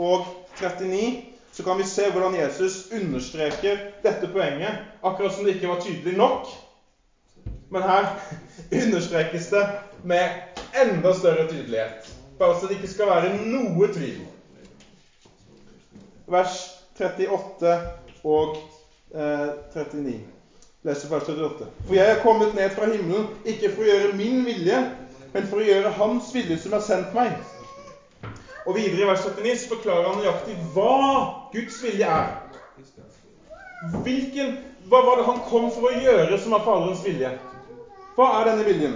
og 0.00 0.24
39, 0.56 1.10
så 1.52 1.62
kan 1.66 1.78
vi 1.78 1.84
se 1.84 2.06
hvordan 2.10 2.38
Jesus 2.38 2.86
understreker 2.96 3.82
dette 4.02 4.30
poenget, 4.32 4.78
akkurat 5.02 5.34
som 5.34 5.44
det 5.44 5.58
ikke 5.58 5.68
var 5.68 5.82
tydelig 5.84 6.16
nok. 6.16 6.48
Men 7.70 7.82
her 7.82 8.08
understrekes 8.84 9.50
det 9.52 9.66
med 10.04 10.30
enda 10.80 11.12
større 11.12 11.44
tydelighet, 11.48 12.08
bare 12.38 12.56
så 12.60 12.72
det 12.72 12.78
ikke 12.78 12.94
skal 12.94 13.12
være 13.12 13.36
noe 13.44 13.90
tvil. 13.92 14.24
Vers 16.26 16.56
38 16.96 17.76
og 18.24 18.56
eh, 19.14 19.48
39. 19.74 20.20
Leser 20.84 21.08
vers 21.08 21.28
38. 21.28 21.66
For 21.86 21.96
jeg 21.96 22.10
er 22.10 22.22
kommet 22.22 22.54
ned 22.54 22.70
fra 22.76 22.88
himmelen, 22.90 23.28
ikke 23.44 23.70
for 23.72 23.84
å 23.84 23.88
gjøre 23.88 24.16
min 24.18 24.42
vilje, 24.44 24.80
men 25.34 25.46
for 25.50 25.60
å 25.60 25.66
gjøre 25.66 25.92
Hans 25.98 26.28
vilje 26.34 26.58
som 26.60 26.76
har 26.76 26.84
sendt 26.84 27.14
meg. 27.16 27.32
Og 28.64 28.76
videre 28.76 29.04
i 29.04 29.08
vers 29.08 29.24
39 29.24 29.56
så 29.60 29.72
forklarer 29.74 30.08
han 30.08 30.20
nøyaktig 30.20 30.56
hva 30.74 30.92
Guds 31.52 31.80
vilje 31.84 32.08
er. 32.08 32.30
Hvilken, 34.04 34.54
hva 34.88 35.02
var 35.04 35.20
det 35.20 35.26
han 35.28 35.42
kom 35.48 35.66
for 35.72 35.90
å 35.90 36.04
gjøre 36.04 36.38
som 36.40 36.54
var 36.56 36.64
Faderens 36.64 37.02
vilje? 37.04 37.34
Hva 38.16 38.30
er 38.38 38.48
denne 38.48 38.64
viljen? 38.68 38.94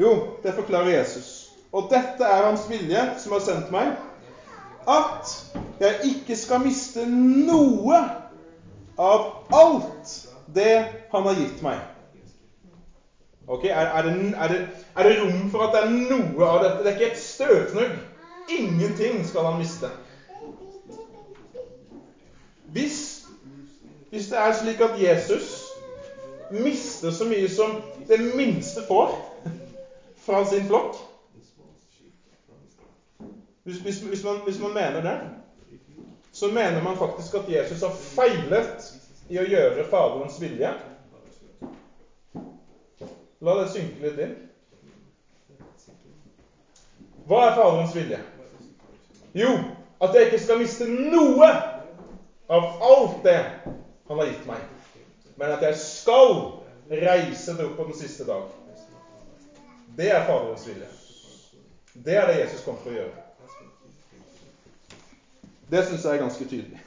Jo, 0.00 0.12
det 0.42 0.56
forklarer 0.56 0.92
Jesus. 0.92 1.30
Og 1.72 1.88
dette 1.92 2.24
er 2.26 2.44
hans 2.48 2.66
vilje, 2.68 3.04
som 3.22 3.36
har 3.36 3.44
sendt 3.44 3.72
meg, 3.72 3.94
at 4.90 5.36
jeg 5.80 6.12
ikke 6.12 6.36
skal 6.36 6.60
miste 6.64 7.06
noe 7.10 8.00
av 9.00 9.54
alt 9.56 10.16
det 10.54 10.74
han 11.12 11.26
har 11.26 11.38
gitt 11.38 11.62
meg. 11.64 11.80
Ok, 13.50 13.64
er, 13.64 13.86
er, 13.86 14.02
det, 14.06 14.34
er, 14.36 14.48
det, 14.48 14.60
er, 14.96 15.08
det, 15.08 15.16
rom 15.22 15.48
for 15.50 15.64
at 15.66 15.72
det 15.74 15.80
er 15.82 15.94
noe 16.12 16.46
av 16.46 16.60
dette? 16.62 16.84
Det 16.84 16.90
er 16.90 16.98
ikke 16.98 17.10
et 17.10 17.22
støvfnugg. 17.22 17.96
Ingenting 18.58 19.24
skal 19.26 19.48
han 19.48 19.58
miste. 19.58 19.90
Hvis, 22.70 22.98
hvis 24.10 24.28
det 24.30 24.38
er 24.38 24.54
slik 24.54 24.82
at 24.86 24.94
Jesus 25.00 25.50
mister 26.50 27.10
så 27.10 27.26
mye 27.26 27.48
som 27.50 27.74
det 28.08 28.20
minste 28.22 28.82
får 28.86 29.14
fra 30.26 30.44
sin 30.46 30.66
flokk 30.66 30.98
hvis, 33.70 33.78
hvis, 33.78 33.98
hvis, 33.98 34.24
man, 34.24 34.40
hvis 34.44 34.58
man 34.58 34.72
mener 34.74 35.02
det, 35.02 35.30
så 36.32 36.48
mener 36.48 36.82
man 36.82 36.96
faktisk 36.96 37.34
at 37.34 37.48
Jesus 37.48 37.80
har 37.80 37.92
feilet 37.94 38.92
i 39.30 39.38
å 39.38 39.46
gjøre 39.46 39.84
Faderens 39.90 40.40
vilje. 40.42 40.72
La 43.40 43.54
det 43.60 43.68
synke 43.70 44.02
litt 44.02 44.18
inn. 44.24 44.32
Hva 47.30 47.44
er 47.46 47.54
Faderens 47.54 47.94
vilje? 47.94 48.18
Jo, 49.38 49.52
at 50.02 50.18
jeg 50.18 50.28
ikke 50.28 50.42
skal 50.42 50.58
miste 50.58 50.90
noe 50.90 51.50
av 52.50 52.70
alt 52.82 53.22
det 53.22 53.38
han 54.10 54.18
har 54.18 54.26
gitt 54.26 54.46
meg, 54.50 54.66
men 55.38 55.54
at 55.54 55.62
jeg 55.62 55.78
skal 55.78 56.34
reise 56.90 57.54
det 57.54 57.68
opp 57.68 57.78
på 57.78 57.86
den 57.86 57.98
siste 58.02 58.26
dag. 58.26 58.50
Det 59.94 60.10
er 60.10 60.26
Faderens 60.26 60.66
vilje. 60.66 60.90
Det 61.94 62.18
er 62.18 62.26
det 62.26 62.40
Jesus 62.40 62.66
kommer 62.66 62.82
til 62.82 62.96
å 62.96 63.02
gjøre. 63.04 63.29
Det 65.70 65.86
syns 65.86 66.04
jeg 66.04 66.14
er 66.14 66.22
ganske 66.22 66.44
tydelig. 66.44 66.80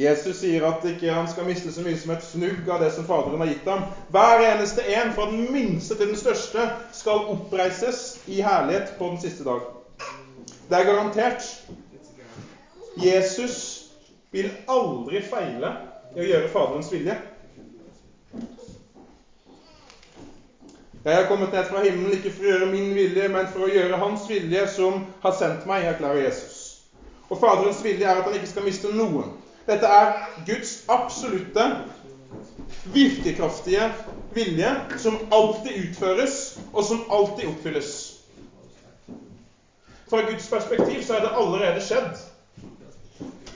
Jesus 0.00 0.36
sier 0.38 0.64
at 0.68 0.84
ikke 0.86 1.12
han 1.12 1.28
skal 1.28 1.48
miste 1.48 1.72
så 1.72 1.82
mye 1.84 1.98
som 1.98 2.12
et 2.14 2.24
fnugg 2.24 2.68
av 2.70 2.84
det 2.84 2.92
som 2.94 3.06
Faderen 3.08 3.40
har 3.42 3.50
gitt 3.50 3.68
ham. 3.68 3.86
Hver 4.12 4.44
eneste 4.46 4.84
en, 4.86 5.12
fra 5.16 5.26
den 5.32 5.48
minste 5.52 5.96
til 5.96 6.12
den 6.12 6.20
største, 6.20 6.68
skal 6.92 7.26
oppreises 7.34 8.20
i 8.28 8.42
herlighet 8.44 8.94
på 8.98 9.10
den 9.10 9.20
siste 9.24 9.44
dag. 9.44 9.64
Det 10.70 10.78
er 10.78 10.86
garantert. 10.88 11.48
Jesus 13.00 13.58
vil 14.30 14.52
aldri 14.68 15.24
feile 15.26 15.74
i 16.14 16.22
å 16.22 16.28
gjøre 16.28 16.52
Faderens 16.52 16.92
vilje. 16.92 17.16
Jeg 21.04 21.16
har 21.16 21.28
kommet 21.28 21.52
ned 21.52 21.64
fra 21.64 21.80
himmelen 21.80 22.12
ikke 22.12 22.30
for 22.34 22.44
å 22.44 22.50
gjøre 22.50 22.66
min 22.68 22.90
vilje, 22.92 23.28
men 23.32 23.46
for 23.48 23.64
å 23.64 23.70
gjøre 23.72 23.98
Hans 24.02 24.26
vilje, 24.28 24.66
som 24.68 25.06
har 25.22 25.32
sendt 25.32 25.64
meg, 25.68 25.86
erklærer 25.88 26.26
Jesus. 26.26 26.49
Og 27.30 27.38
Faderens 27.38 27.84
vilje 27.84 28.06
er 28.06 28.18
at 28.18 28.26
han 28.26 28.34
ikke 28.34 28.50
skal 28.50 28.64
miste 28.66 28.90
noen. 28.90 29.30
Dette 29.68 29.86
er 29.86 30.14
Guds 30.46 30.78
absolutte, 30.90 31.66
virkekraftige 32.90 33.84
vilje, 34.34 34.70
som 34.98 35.18
alltid 35.34 35.76
utføres, 35.84 36.36
og 36.72 36.84
som 36.84 37.04
alltid 37.10 37.46
oppfylles. 37.46 37.90
Fra 40.10 40.20
Guds 40.26 40.48
perspektiv 40.50 41.02
så 41.06 41.14
er 41.18 41.26
det 41.26 41.34
allerede 41.38 41.82
skjedd. 41.84 42.18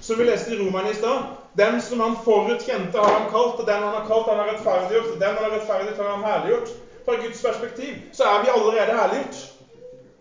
Som 0.05 0.19
vi 0.21 0.27
leste 0.29 0.53
i 0.53 0.59
Romerne 0.59 0.91
i 0.93 0.95
stad 0.95 1.23
Den 1.57 1.79
som 1.81 2.01
han 2.03 2.17
forut 2.25 2.63
kjente, 2.67 2.99
har 2.99 3.13
han 3.15 3.29
kalt, 3.31 3.59
og 3.63 3.67
den 3.67 3.83
han 3.83 3.95
har 3.95 4.03
kalt, 4.07 4.27
han 4.29 4.39
har 4.43 4.51
rettferdiggjort. 4.53 5.13
Den 5.21 5.37
han 5.39 5.45
har 5.47 5.55
rettferdiggjort, 5.55 6.01
har 6.03 6.11
han 6.17 6.27
herliggjort 6.27 6.73
fra 7.05 7.15
Guds 7.21 7.43
perspektiv, 7.43 7.95
så 8.13 8.25
er 8.25 8.43
vi 8.43 8.51
allerede 8.51 8.97
herliggjort. 8.97 9.39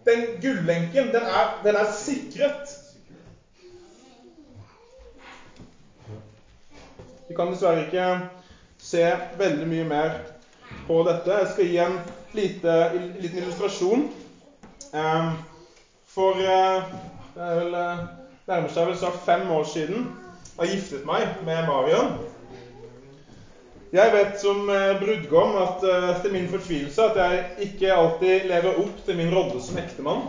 Den 0.06 0.26
gullenken, 0.42 1.10
den 1.14 1.24
er, 1.26 1.54
den 1.64 1.76
er 1.80 1.90
sikret. 1.90 2.78
Vi 7.34 7.38
kan 7.38 7.50
dessverre 7.50 7.88
ikke 7.88 8.08
se 8.78 9.00
veldig 9.40 9.66
mye 9.66 9.86
mer 9.90 10.12
på 10.86 11.00
dette. 11.08 11.40
Jeg 11.40 11.48
skal 11.50 11.66
gi 11.72 11.80
en 11.82 11.96
lite, 12.38 12.76
liten 13.24 13.40
illustrasjon. 13.42 14.04
Ehm, 14.94 15.32
for 16.14 16.38
eh, 16.38 16.92
det 17.34 17.48
er 17.48 17.58
vel, 17.58 17.74
eh, 17.80 18.06
nærmer 18.52 18.70
seg 18.70 18.86
vel 18.92 19.00
snart 19.02 19.18
fem 19.26 19.50
år 19.50 19.66
siden 19.66 20.06
jeg 20.60 20.76
giftet 20.76 21.10
meg 21.10 21.26
med 21.42 21.66
Marion. 21.66 22.14
Jeg 23.98 24.14
vet 24.14 24.38
som 24.46 24.70
eh, 24.70 24.94
brudgom 25.02 25.58
at 25.64 25.90
til 26.22 26.38
min 26.38 26.52
fortvilelse 26.54 27.10
at 27.10 27.22
jeg 27.24 27.72
ikke 27.72 27.96
alltid 27.98 28.46
lever 28.54 28.78
opp 28.86 29.06
til 29.08 29.18
min 29.18 29.34
rolle 29.34 29.58
som 29.58 29.82
ektemann. 29.82 30.28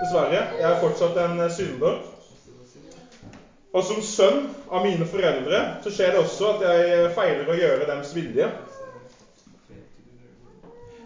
Dessverre. 0.00 0.46
Jeg 0.56 0.70
er 0.72 0.80
fortsatt 0.80 1.20
en 1.26 1.44
synder. 1.52 2.00
Og 3.76 3.84
som 3.84 4.00
sønn 4.00 4.46
av 4.72 4.84
mine 4.84 5.04
foreldre 5.08 5.58
så 5.84 5.92
skjer 5.92 6.14
det 6.14 6.22
også 6.22 6.52
at 6.54 6.62
jeg 6.64 7.10
feiler 7.16 7.50
å 7.52 7.56
gjøre 7.58 7.88
dems 7.88 8.14
vilje. 8.16 8.48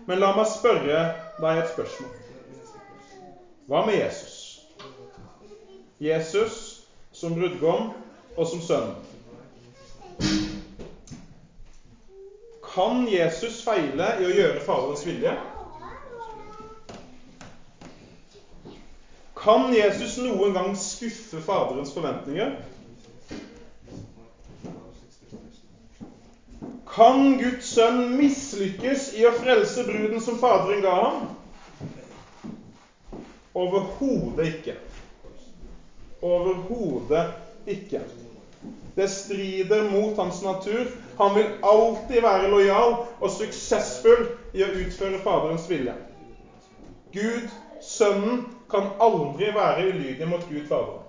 Men 0.07 0.21
la 0.23 0.31
meg 0.37 0.47
spørre 0.51 1.01
deg 1.43 1.59
et 1.59 1.73
spørsmål. 1.73 2.13
Hva 3.71 3.83
med 3.87 3.99
Jesus? 3.99 4.37
Jesus 6.03 6.55
som 7.15 7.35
brudgom 7.35 7.91
og 8.37 8.47
som 8.51 8.63
sønn. 8.63 8.93
Kan 12.73 13.05
Jesus 13.11 13.61
feile 13.67 14.15
i 14.23 14.27
å 14.27 14.33
gjøre 14.33 14.63
Faderens 14.65 15.03
vilje? 15.07 15.35
Kan 19.43 19.73
Jesus 19.75 20.17
noen 20.23 20.55
gang 20.55 20.77
skuffe 20.79 21.41
Faderens 21.43 21.91
forventninger? 21.95 22.53
Kan 26.93 27.39
Guds 27.41 27.73
sønn 27.75 28.13
mislykkes 28.19 29.09
i 29.19 29.25
å 29.27 29.33
frelse 29.35 29.83
bruden 29.89 30.21
som 30.23 30.39
Faderen 30.39 30.85
ga 30.85 30.93
ham? 30.95 31.25
Overhodet 33.59 34.47
ikke. 34.53 34.77
Overhodet 36.23 37.67
ikke. 37.67 38.05
Det 38.95 39.09
strider 39.11 39.89
mot 39.91 40.17
hans 40.23 40.39
natur. 40.45 40.87
Han 41.19 41.35
vil 41.35 41.51
alltid 41.67 42.23
være 42.23 42.51
lojal 42.53 42.99
og 43.19 43.31
suksessfull 43.41 44.29
i 44.55 44.63
å 44.63 44.73
utføre 44.85 45.21
Faderens 45.25 45.67
vilje. 45.71 45.97
Gud, 47.13 47.49
Sønnen, 47.83 48.45
kan 48.73 48.91
aldri 49.01 49.53
være 49.55 49.89
ulydig 49.93 50.29
mot 50.29 50.47
Gud 50.49 50.67
Faderen. 50.69 51.09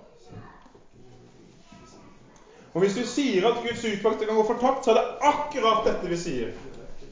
Og 2.74 2.80
Hvis 2.82 2.96
vi 2.98 3.04
sier 3.06 3.48
at 3.48 3.62
Guds 3.62 3.84
utvalgte 3.86 4.26
kan 4.26 4.36
gå 4.36 4.44
fortapt, 4.48 4.84
så 4.84 4.90
er 4.90 5.00
det 5.00 5.30
akkurat 5.30 5.84
dette 5.86 6.10
vi 6.10 6.18
sier. 6.18 6.54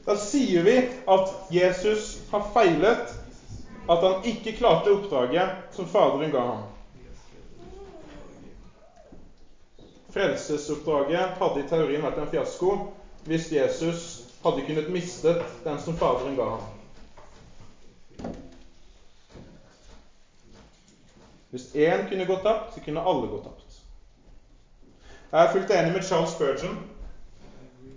Da 0.05 0.17
sier 0.19 0.65
vi 0.65 0.75
at 1.07 1.31
Jesus 1.51 2.17
har 2.31 2.43
feilet, 2.53 3.13
at 3.89 4.03
han 4.03 4.27
ikke 4.27 4.57
klarte 4.57 4.91
oppdraget 4.91 5.75
som 5.75 5.87
Faderen 5.87 6.31
ga 6.31 6.45
ham. 6.51 6.63
frelsesoppdraget 10.13 11.39
hadde 11.39 11.63
i 11.63 11.69
teorien 11.69 12.03
vært 12.05 12.19
en 12.21 12.29
fiasko 12.29 12.75
hvis 13.25 13.49
Jesus 13.53 14.03
hadde 14.43 14.65
kunnet 14.67 14.91
mistet 14.93 15.41
den 15.65 15.79
som 15.81 15.97
Faderen 15.97 16.37
ga 16.37 16.49
ham. 16.55 16.72
Hvis 21.53 21.67
én 21.75 22.07
kunne 22.09 22.25
gå 22.25 22.35
tapt, 22.41 22.73
så 22.73 22.81
kunne 22.81 23.01
alle 23.05 23.27
gå 23.29 23.39
tapt. 23.43 23.75
Jeg 25.31 25.43
er 25.43 25.51
fullt 25.51 25.71
enig 25.71 25.91
med 25.93 26.01
Charles 26.01 26.29
Spurgeon. 26.29 26.79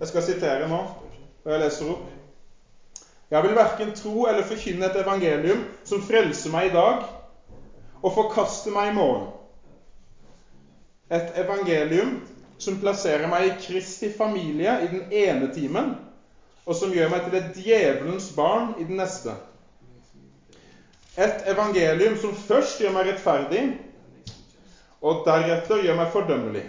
Jeg 0.01 0.09
skal 0.09 0.23
sitere 0.23 0.69
nå, 0.69 0.81
og 1.45 1.53
jeg 1.53 1.61
leser 1.63 1.93
opp. 1.95 2.11
Jeg 3.31 3.43
vil 3.43 3.57
verken 3.57 3.95
tro 3.97 4.27
eller 4.29 4.45
forkynne 4.45 4.91
et 4.91 4.99
evangelium 5.01 5.65
som 5.89 6.05
frelser 6.05 6.53
meg 6.53 6.69
i 6.69 6.75
dag 6.75 7.01
og 8.03 8.13
forkaster 8.19 8.77
meg 8.77 8.91
i 8.91 8.95
morgen. 8.99 9.25
Et 11.09 11.33
evangelium 11.41 12.13
som 12.61 12.77
plasserer 12.85 13.25
meg 13.33 13.49
i 13.49 13.57
Kristi 13.65 14.13
familie 14.13 14.77
i 14.85 14.93
den 14.93 15.09
ene 15.11 15.49
timen, 15.55 15.95
og 16.67 16.77
som 16.77 16.93
gjør 16.93 17.09
meg 17.17 17.25
til 17.25 17.41
et 17.41 17.53
djevelens 17.57 18.29
barn 18.37 18.75
i 18.77 18.85
den 18.85 19.01
neste. 19.01 19.33
Et 21.17 21.47
evangelium 21.49 22.17
som 22.21 22.35
først 22.37 22.81
gjør 22.83 22.93
meg 22.93 23.07
rettferdig, 23.09 23.63
og 25.01 25.23
deretter 25.25 25.81
gjør 25.87 25.97
meg 25.97 26.11
fordømmelig. 26.13 26.65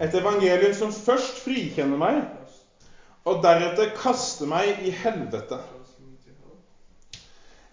Et 0.00 0.14
evangelium 0.14 0.72
som 0.78 0.92
først 0.94 1.42
frikjenner 1.44 2.00
meg, 2.00 2.22
og 3.28 3.42
deretter 3.44 3.92
kaster 3.98 4.48
meg 4.48 4.80
i 4.88 4.94
helvete. 5.02 5.58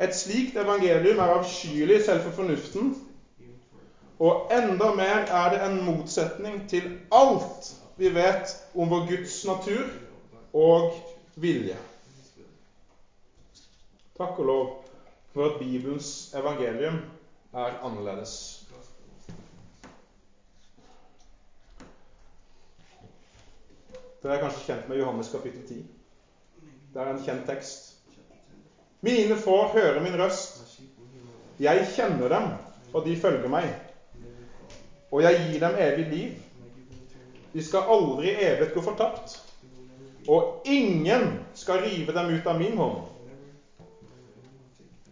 Et 0.04 0.12
slikt 0.12 0.58
evangelium 0.60 1.22
er 1.24 1.36
avskyelig 1.38 2.02
selv 2.04 2.26
for 2.28 2.36
fornuften, 2.36 2.92
og 4.20 4.52
enda 4.52 4.92
mer 4.96 5.30
er 5.32 5.52
det 5.54 5.64
en 5.64 5.82
motsetning 5.86 6.62
til 6.72 6.90
alt 7.12 7.72
vi 8.00 8.12
vet 8.16 8.52
om 8.76 8.92
vår 8.92 9.08
Guds 9.08 9.42
natur 9.48 9.88
og 10.52 10.92
vilje. 11.40 11.78
Takk 14.20 14.40
og 14.40 14.52
lov 14.52 14.85
for 15.36 15.46
at 15.46 15.60
Bibelens 15.60 16.34
evangelium 16.36 17.02
er 17.54 17.74
annerledes. 17.84 18.62
Dere 24.24 24.38
er 24.38 24.42
kanskje 24.46 24.64
kjent 24.70 24.86
med 24.88 25.02
Johannes 25.02 25.28
kapittel 25.34 25.66
10. 25.68 25.82
Det 26.94 27.02
er 27.02 27.10
en 27.12 27.20
kjent 27.26 27.44
tekst. 27.50 27.90
Mine 29.04 29.36
får 29.36 29.74
høre 29.74 30.04
min 30.06 30.16
røst. 30.22 30.80
Jeg 31.60 31.84
kjenner 31.96 32.32
dem, 32.32 32.48
og 32.94 33.04
de 33.06 33.18
følger 33.20 33.52
meg. 33.52 33.68
Og 35.12 35.20
jeg 35.24 35.42
gir 35.50 35.60
dem 35.66 35.76
evig 35.84 36.06
liv. 36.14 36.32
De 37.54 37.64
skal 37.64 37.92
aldri 37.92 38.32
evig 38.48 38.70
gå 38.72 38.86
fortapt. 38.88 39.36
Og 40.32 40.64
ingen 40.66 41.28
skal 41.54 41.84
rive 41.84 42.16
dem 42.16 42.34
ut 42.40 42.48
av 42.48 42.64
min 42.64 42.80
hånd. 42.80 43.04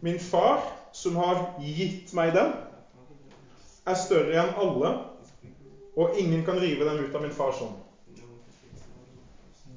Min 0.04 0.20
far, 0.20 0.60
som 0.92 1.16
har 1.16 1.38
gitt 1.64 2.12
meg 2.12 2.34
den, 2.36 2.50
er 3.88 3.96
større 3.96 4.36
enn 4.42 4.50
alle, 4.60 4.90
og 5.96 6.18
ingen 6.20 6.42
kan 6.44 6.58
rive 6.60 6.84
dem 6.84 6.98
ut 7.06 7.14
av 7.16 7.22
min 7.24 7.36
fars 7.36 7.62
hånd. 7.64 7.78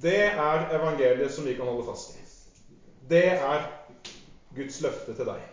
Det 0.03 0.19
er 0.29 0.65
evangeliet 0.75 1.31
som 1.31 1.47
vi 1.47 1.55
kan 1.55 1.69
holde 1.71 1.85
fast 1.87 2.11
i. 2.11 2.25
Det 3.07 3.29
er 3.39 3.69
Guds 4.57 4.81
løfte 4.83 5.15
til 5.15 5.29
deg. 5.29 5.45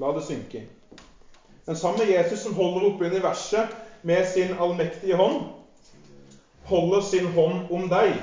La 0.00 0.12
det 0.16 0.24
synke 0.24 0.62
inn. 0.62 0.70
Den 1.68 1.76
samme 1.76 2.06
Jesus 2.08 2.42
som 2.46 2.56
holder 2.56 2.86
oppe 2.88 3.10
universet 3.12 3.76
med 4.08 4.24
sin 4.28 4.54
allmektige 4.56 5.18
hånd, 5.20 5.42
holder 6.70 7.04
sin 7.04 7.28
hånd 7.36 7.68
om 7.76 7.86
deg. 7.92 8.16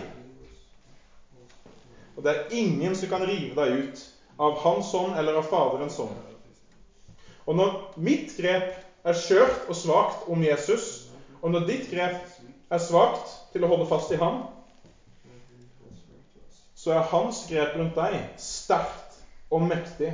Og 2.17 2.25
det 2.25 2.33
er 2.33 2.57
ingen 2.57 2.97
som 2.97 3.09
kan 3.13 3.25
rive 3.29 3.53
deg 3.61 3.77
ut 3.85 4.03
av 4.41 4.57
hans 4.63 4.93
ånd 4.97 5.13
eller 5.17 5.37
av 5.37 5.45
Faderens 5.45 5.99
ånd. 6.01 6.15
Og 7.45 7.57
når 7.57 7.75
mitt 8.01 8.33
grep 8.37 8.71
er 9.05 9.17
skjørt 9.17 9.67
og 9.69 9.77
svakt 9.77 10.25
om 10.29 10.41
Jesus, 10.45 11.03
og 11.41 11.53
når 11.53 11.65
ditt 11.67 11.85
grep 11.91 12.17
er 12.71 12.81
svakt 12.81 13.35
til 13.53 13.65
å 13.65 13.69
holde 13.69 13.85
fast 13.89 14.13
i 14.13 14.17
ham, 14.21 14.39
så 16.73 16.95
er 16.95 17.09
hans 17.11 17.43
grep 17.49 17.75
rundt 17.77 17.97
deg 17.97 18.17
sterkt 18.41 19.19
og 19.53 19.61
mektig, 19.61 20.09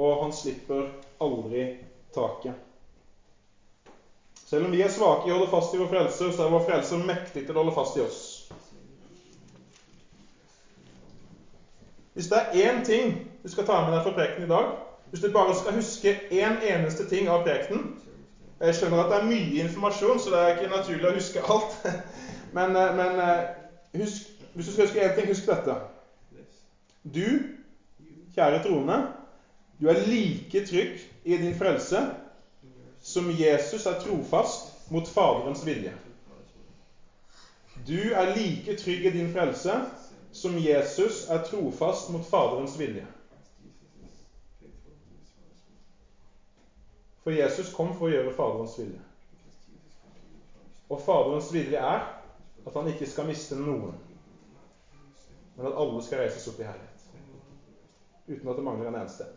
og 0.00 0.22
han 0.22 0.32
slipper 0.32 0.86
aldri 1.20 1.66
taket. 2.14 2.56
Selv 4.48 4.68
om 4.68 4.72
vi 4.72 4.80
er 4.84 4.92
svake 4.92 5.28
i 5.28 5.32
å 5.32 5.36
holde 5.36 5.50
fast 5.50 5.74
i 5.74 5.80
vår 5.80 5.90
frelser, 5.90 6.32
så 6.32 6.46
er 6.46 6.54
vår 6.54 6.64
frelser 6.64 7.00
mektig 7.00 7.44
til 7.44 7.56
å 7.56 7.60
holde 7.60 7.76
fast 7.76 7.96
i 8.00 8.04
oss. 8.04 8.22
Hvis 12.12 12.28
det 12.28 12.40
er 12.40 12.66
én 12.68 12.80
ting 12.84 13.12
du 13.42 13.48
skal 13.48 13.66
ta 13.66 13.80
med 13.84 13.94
deg 13.94 14.04
fra 14.06 14.14
prekenen 14.16 14.46
i 14.46 14.52
dag, 14.52 14.72
hvis 15.10 15.20
du 15.20 15.32
bare 15.32 15.54
skal 15.58 15.74
huske 15.76 16.14
én 16.30 16.60
eneste 16.62 17.08
ting 17.10 17.28
av 17.28 17.44
prekenen 17.46 17.98
Jeg 18.62 18.74
skjønner 18.78 19.00
at 19.02 19.08
det 19.10 19.16
er 19.18 19.26
mye 19.26 19.64
informasjon, 19.64 20.20
så 20.22 20.30
det 20.30 20.40
er 20.40 20.52
ikke 20.54 20.68
naturlig 20.70 21.08
å 21.08 21.16
huske 21.16 21.40
alt. 21.50 21.72
Men, 22.56 22.76
eh, 22.76 22.92
men 22.94 23.18
eh, 23.18 23.40
husk, 23.98 24.28
hvis 24.54 24.66
du 24.66 24.72
skal 24.72 24.84
huske 24.84 25.00
én 25.02 25.14
ting, 25.16 25.26
husk 25.32 25.48
dette. 25.48 25.74
Du, 27.02 27.26
kjære 28.36 28.60
troende, 28.62 28.98
du 29.80 29.88
er 29.90 30.04
like 30.06 30.62
trygg 30.68 31.00
i 31.24 31.38
din 31.40 31.56
frelse 31.58 32.04
som 33.02 33.30
Jesus 33.30 33.86
er 33.86 33.98
trofast 34.04 34.70
mot 34.92 35.08
Faderens 35.08 35.66
vilje. 35.66 35.92
Du 37.88 38.12
er 38.12 38.36
like 38.36 38.76
trygg 38.78 39.06
i 39.06 39.16
din 39.16 39.32
frelse 39.32 39.80
som 40.32 40.58
Jesus 40.58 41.24
er 41.28 41.42
trofast 41.48 42.12
mot 42.12 42.24
Faderens 42.30 42.78
vilje. 42.78 43.06
For 47.22 47.32
Jesus 47.32 47.70
kom 47.74 47.92
for 47.94 48.08
å 48.08 48.12
gjøre 48.12 48.34
Faderens 48.34 48.74
vilje. 48.78 49.02
Og 50.90 51.00
Faderens 51.00 51.52
vilje 51.54 51.78
er 51.78 52.08
at 52.66 52.74
han 52.78 52.88
ikke 52.90 53.08
skal 53.10 53.28
miste 53.30 53.58
noen, 53.58 53.94
men 55.56 55.68
at 55.68 55.78
alle 55.78 56.02
skal 56.02 56.22
reises 56.22 56.48
opp 56.50 56.58
i 56.60 56.66
herlighet. 56.66 57.06
Uten 58.28 58.50
at 58.50 58.58
det 58.58 58.64
mangler 58.66 58.90
en 58.90 58.98
eneste. 59.02 59.28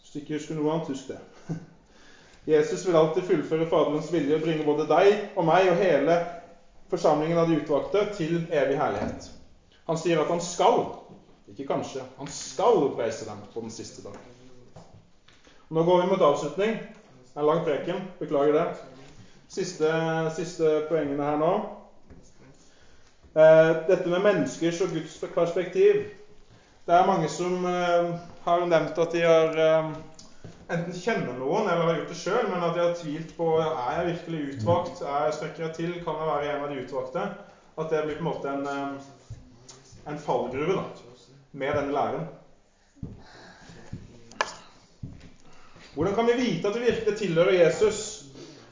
Hvis 0.00 0.12
du 0.12 0.20
ikke 0.20 0.36
husker 0.36 0.58
noe 0.58 0.72
annet, 0.74 0.90
husk 0.92 1.10
det. 1.12 1.20
Jesus 2.54 2.84
vil 2.86 2.98
alltid 2.98 3.28
fullføre 3.28 3.68
Faderens 3.70 4.10
vilje 4.12 4.36
og 4.36 4.44
bringe 4.44 4.66
både 4.66 4.88
deg 4.90 5.36
og 5.36 5.46
meg 5.48 5.70
og 5.70 5.80
hele 5.80 6.18
forsamlingen 6.90 7.38
av 7.38 7.48
de 7.48 7.60
utvalgte 7.60 8.04
til 8.16 8.40
evig 8.50 8.76
herlighet. 8.80 9.30
Han 9.86 9.98
sier 10.00 10.20
at 10.22 10.30
han 10.32 10.42
skal, 10.44 10.84
ikke 11.52 11.68
kanskje, 11.70 12.04
han 12.18 12.30
skal 12.30 12.84
oppreise 12.90 13.28
dem 13.28 13.42
på 13.52 13.64
den 13.64 13.72
siste 13.74 14.02
dag. 14.04 14.39
Nå 15.70 15.82
går 15.82 16.02
vi 16.02 16.06
mot 16.06 16.20
avslutning. 16.20 16.78
En 17.34 17.46
lang 17.46 17.64
preken. 17.64 18.00
Beklager 18.18 18.52
det. 18.52 18.74
Siste, 19.48 19.90
siste 20.34 20.70
poengene 20.88 21.22
her 21.22 21.36
nå. 21.38 21.50
Eh, 23.38 23.68
dette 23.86 24.10
med 24.10 24.24
menneskers 24.24 24.80
og 24.82 24.90
Guds 24.96 25.14
perspektiv. 25.34 26.00
Det 26.86 26.96
er 26.96 27.06
mange 27.06 27.30
som 27.30 27.62
eh, 27.70 28.10
har 28.48 28.66
nevnt 28.66 28.98
at 28.98 29.14
de 29.14 29.22
har 29.22 29.60
eh, 29.66 29.92
enten 30.74 30.98
kjenner 31.04 31.38
noen 31.38 31.70
eller 31.70 31.86
har 31.86 32.00
gjort 32.00 32.16
det 32.16 32.18
sjøl, 32.18 32.50
men 32.50 32.66
at 32.66 32.74
de 32.74 32.84
har 32.88 32.98
tvilt 32.98 33.30
på 33.38 33.52
er 33.60 33.94
jeg 34.00 34.10
virkelig 34.10 34.42
utvalgt, 34.56 35.04
er 35.06 35.28
jeg 35.28 35.38
strekker 35.38 35.66
jeg 35.68 35.76
til, 35.78 35.94
kan 36.02 36.18
jeg 36.18 36.32
være 36.32 36.50
en 36.56 36.66
av 36.66 36.74
de 36.74 36.82
utvalgte. 36.82 37.28
At 37.78 37.94
det 37.94 38.02
blir 38.08 38.18
på 38.18 38.26
en 38.26 38.32
måte 38.32 38.58
en, 38.58 39.00
en 40.10 40.22
fallgruve 40.26 40.80
da, 40.80 40.84
med 41.62 41.78
denne 41.78 41.94
læren. 42.00 42.30
Hvordan 45.94 46.14
kan 46.14 46.26
vi 46.26 46.38
vite 46.38 46.68
at 46.68 46.76
vi 46.78 46.86
virkelig 46.86 47.18
tilhører 47.18 47.58
Jesus? 47.64 48.20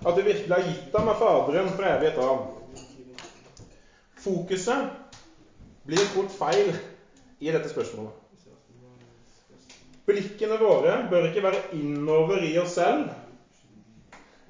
at 0.07 0.17
det 0.17 0.25
virkelig 0.25 0.55
har 0.55 0.63
gitt 0.63 0.95
ham 0.95 1.11
av 1.11 1.19
Faderen 1.19 1.73
for 1.75 1.87
evighet 1.87 2.19
av. 2.23 2.45
Fokuset 4.19 4.93
blir 5.89 6.11
fort 6.13 6.35
feil 6.35 6.71
i 7.41 7.51
dette 7.51 7.71
spørsmålet. 7.73 8.15
Blikkene 10.09 10.57
våre 10.61 10.95
bør 11.11 11.29
ikke 11.29 11.45
være 11.45 11.65
innover 11.77 12.45
i 12.47 12.55
oss 12.61 12.79
selv, 12.79 13.11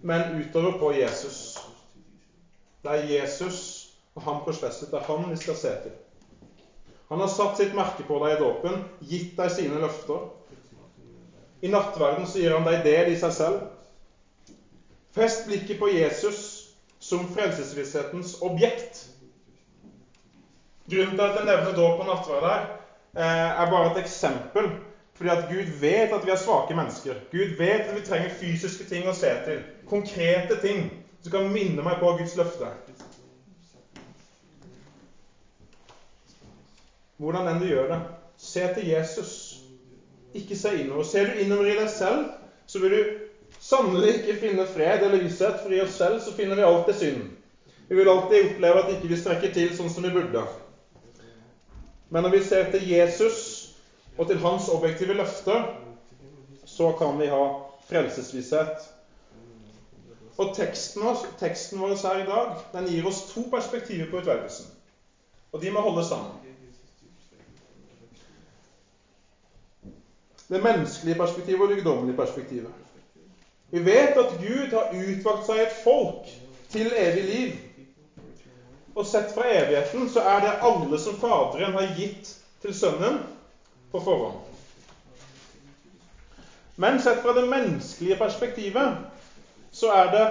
men 0.07 0.37
utover 0.39 0.77
på 0.79 0.93
Jesus. 0.95 1.57
Det 2.85 2.93
er 2.93 3.09
Jesus 3.17 3.61
og 4.15 4.23
ham 4.29 4.45
korsfestet. 4.45 4.93
Det 4.93 5.01
er 5.01 5.09
han 5.09 5.27
vi 5.33 5.41
skal 5.41 5.59
se 5.59 5.73
til. 5.83 5.97
Han 7.09 7.25
har 7.25 7.33
satt 7.33 7.57
sitt 7.59 7.75
merke 7.75 8.05
på 8.07 8.21
deg 8.23 8.37
i 8.37 8.43
dåpen, 8.43 8.83
gitt 9.01 9.33
deg 9.39 9.51
sine 9.51 9.81
løfter. 9.81 10.29
I 11.63 11.69
nattverden 11.69 12.27
så 12.27 12.39
gir 12.39 12.55
han 12.55 12.67
deg 12.67 12.85
del 12.87 13.13
i 13.13 13.19
seg 13.19 13.35
selv. 13.35 13.61
Fest 15.15 15.47
blikket 15.49 15.81
på 15.81 15.91
Jesus 15.91 16.41
som 17.03 17.27
frelsesvisshetens 17.35 18.37
objekt. 18.47 19.07
Grunnen 20.89 21.17
til 21.17 21.25
at 21.25 21.41
jeg 21.41 21.49
nevner 21.49 21.75
dåp 21.77 22.03
og 22.03 22.07
nattverd 22.07 22.47
her, 22.49 22.69
eh, 23.17 23.63
er 23.63 23.73
bare 23.73 23.91
et 23.93 24.05
eksempel 24.05 24.71
Fordi 25.19 25.31
at 25.31 25.49
Gud 25.51 25.81
vet 25.81 26.13
at 26.15 26.27
vi 26.27 26.31
er 26.31 26.37
svake 26.39 26.75
mennesker. 26.77 27.15
Gud 27.33 27.57
vet 27.59 27.89
at 27.89 27.95
vi 27.95 28.05
trenger 28.07 28.31
fysiske 28.31 28.85
ting 28.87 29.09
å 29.11 29.15
se 29.19 29.33
til. 29.45 29.65
Konkrete 29.91 30.61
ting 30.63 30.85
som 31.23 31.33
kan 31.33 31.49
minne 31.51 31.83
meg 31.83 31.99
på 31.99 32.13
Guds 32.21 32.37
løfte. 32.39 32.69
Hvordan 37.19 37.51
enn 37.51 37.59
du 37.59 37.67
gjør 37.67 37.91
det, 37.91 37.99
se 38.39 38.63
til 38.77 38.93
Jesus. 38.93 39.33
Ikke 40.37 40.57
se 40.57 40.75
innover. 40.83 41.05
Ser 41.09 41.27
du 41.27 41.41
innover 41.41 41.71
i 41.73 41.77
deg 41.79 41.89
selv, 41.93 42.27
så 42.67 42.81
vil 42.83 42.97
du 42.97 43.01
sannelig 43.61 44.19
ikke 44.19 44.37
finne 44.43 44.67
fred 44.69 45.05
eller 45.07 45.23
visshet, 45.25 45.61
for 45.63 45.73
i 45.73 45.81
oss 45.81 45.97
selv 45.97 46.21
så 46.21 46.35
finner 46.37 46.59
vi 46.59 46.67
alltid 46.69 46.99
synd. 47.01 47.23
Vi 47.89 47.97
vil 47.97 48.11
alltid 48.13 48.51
oppleve 48.51 48.83
at 48.83 48.91
ikke 48.93 49.09
vi 49.09 49.17
strekker 49.17 49.53
til 49.55 49.73
sånn 49.77 49.89
som 49.93 50.05
vi 50.05 50.13
burde. 50.13 50.45
Men 52.13 52.25
når 52.25 52.35
vi 52.37 52.43
ser 52.45 52.69
til 52.73 52.85
Jesus 52.89 53.39
og 54.19 54.29
til 54.29 54.41
hans 54.43 54.69
objektive 54.73 55.17
løfter, 55.17 55.65
så 56.69 56.93
kan 56.99 57.17
vi 57.21 57.31
ha 57.33 57.43
frelsesvisshet. 57.89 58.89
Og 60.39 60.53
teksten, 60.55 61.03
teksten 61.41 61.81
vår 61.81 61.97
her 62.05 62.21
i 62.23 62.29
dag 62.29 62.53
den 62.75 62.91
gir 62.93 63.09
oss 63.09 63.25
to 63.33 63.49
perspektiver 63.51 64.11
på 64.11 64.21
utvelgelsen. 64.21 64.69
Og 65.53 65.61
de 65.63 65.73
må 65.73 65.83
holde 65.83 66.05
sammen. 66.05 66.48
Det 70.49 70.63
menneskelige 70.63 71.19
perspektivet 71.19 71.61
og 71.61 71.69
det 71.69 71.77
guddommelige 71.77 72.17
perspektivet. 72.17 72.71
Vi 73.71 73.85
vet 73.85 74.17
at 74.17 74.37
Gud 74.41 74.73
har 74.73 74.93
utvalgt 74.93 75.47
seg 75.47 75.63
et 75.63 75.75
folk 75.85 76.29
til 76.73 76.93
evig 76.97 77.25
liv. 77.25 77.57
Og 78.95 79.07
sett 79.07 79.35
fra 79.35 79.45
evigheten 79.53 80.09
så 80.09 80.25
er 80.25 80.41
det 80.41 80.55
alle 80.65 80.99
som 80.99 81.19
Faderen 81.21 81.77
har 81.77 81.93
gitt 81.97 82.33
til 82.63 82.75
Sønnen 82.75 83.21
på 83.93 84.01
forhånd. 84.01 84.41
Men 86.77 87.01
sett 87.03 87.21
fra 87.23 87.35
det 87.37 87.45
menneskelige 87.49 88.17
perspektivet 88.17 88.97
så 89.71 89.93
er 89.93 90.11
det 90.15 90.27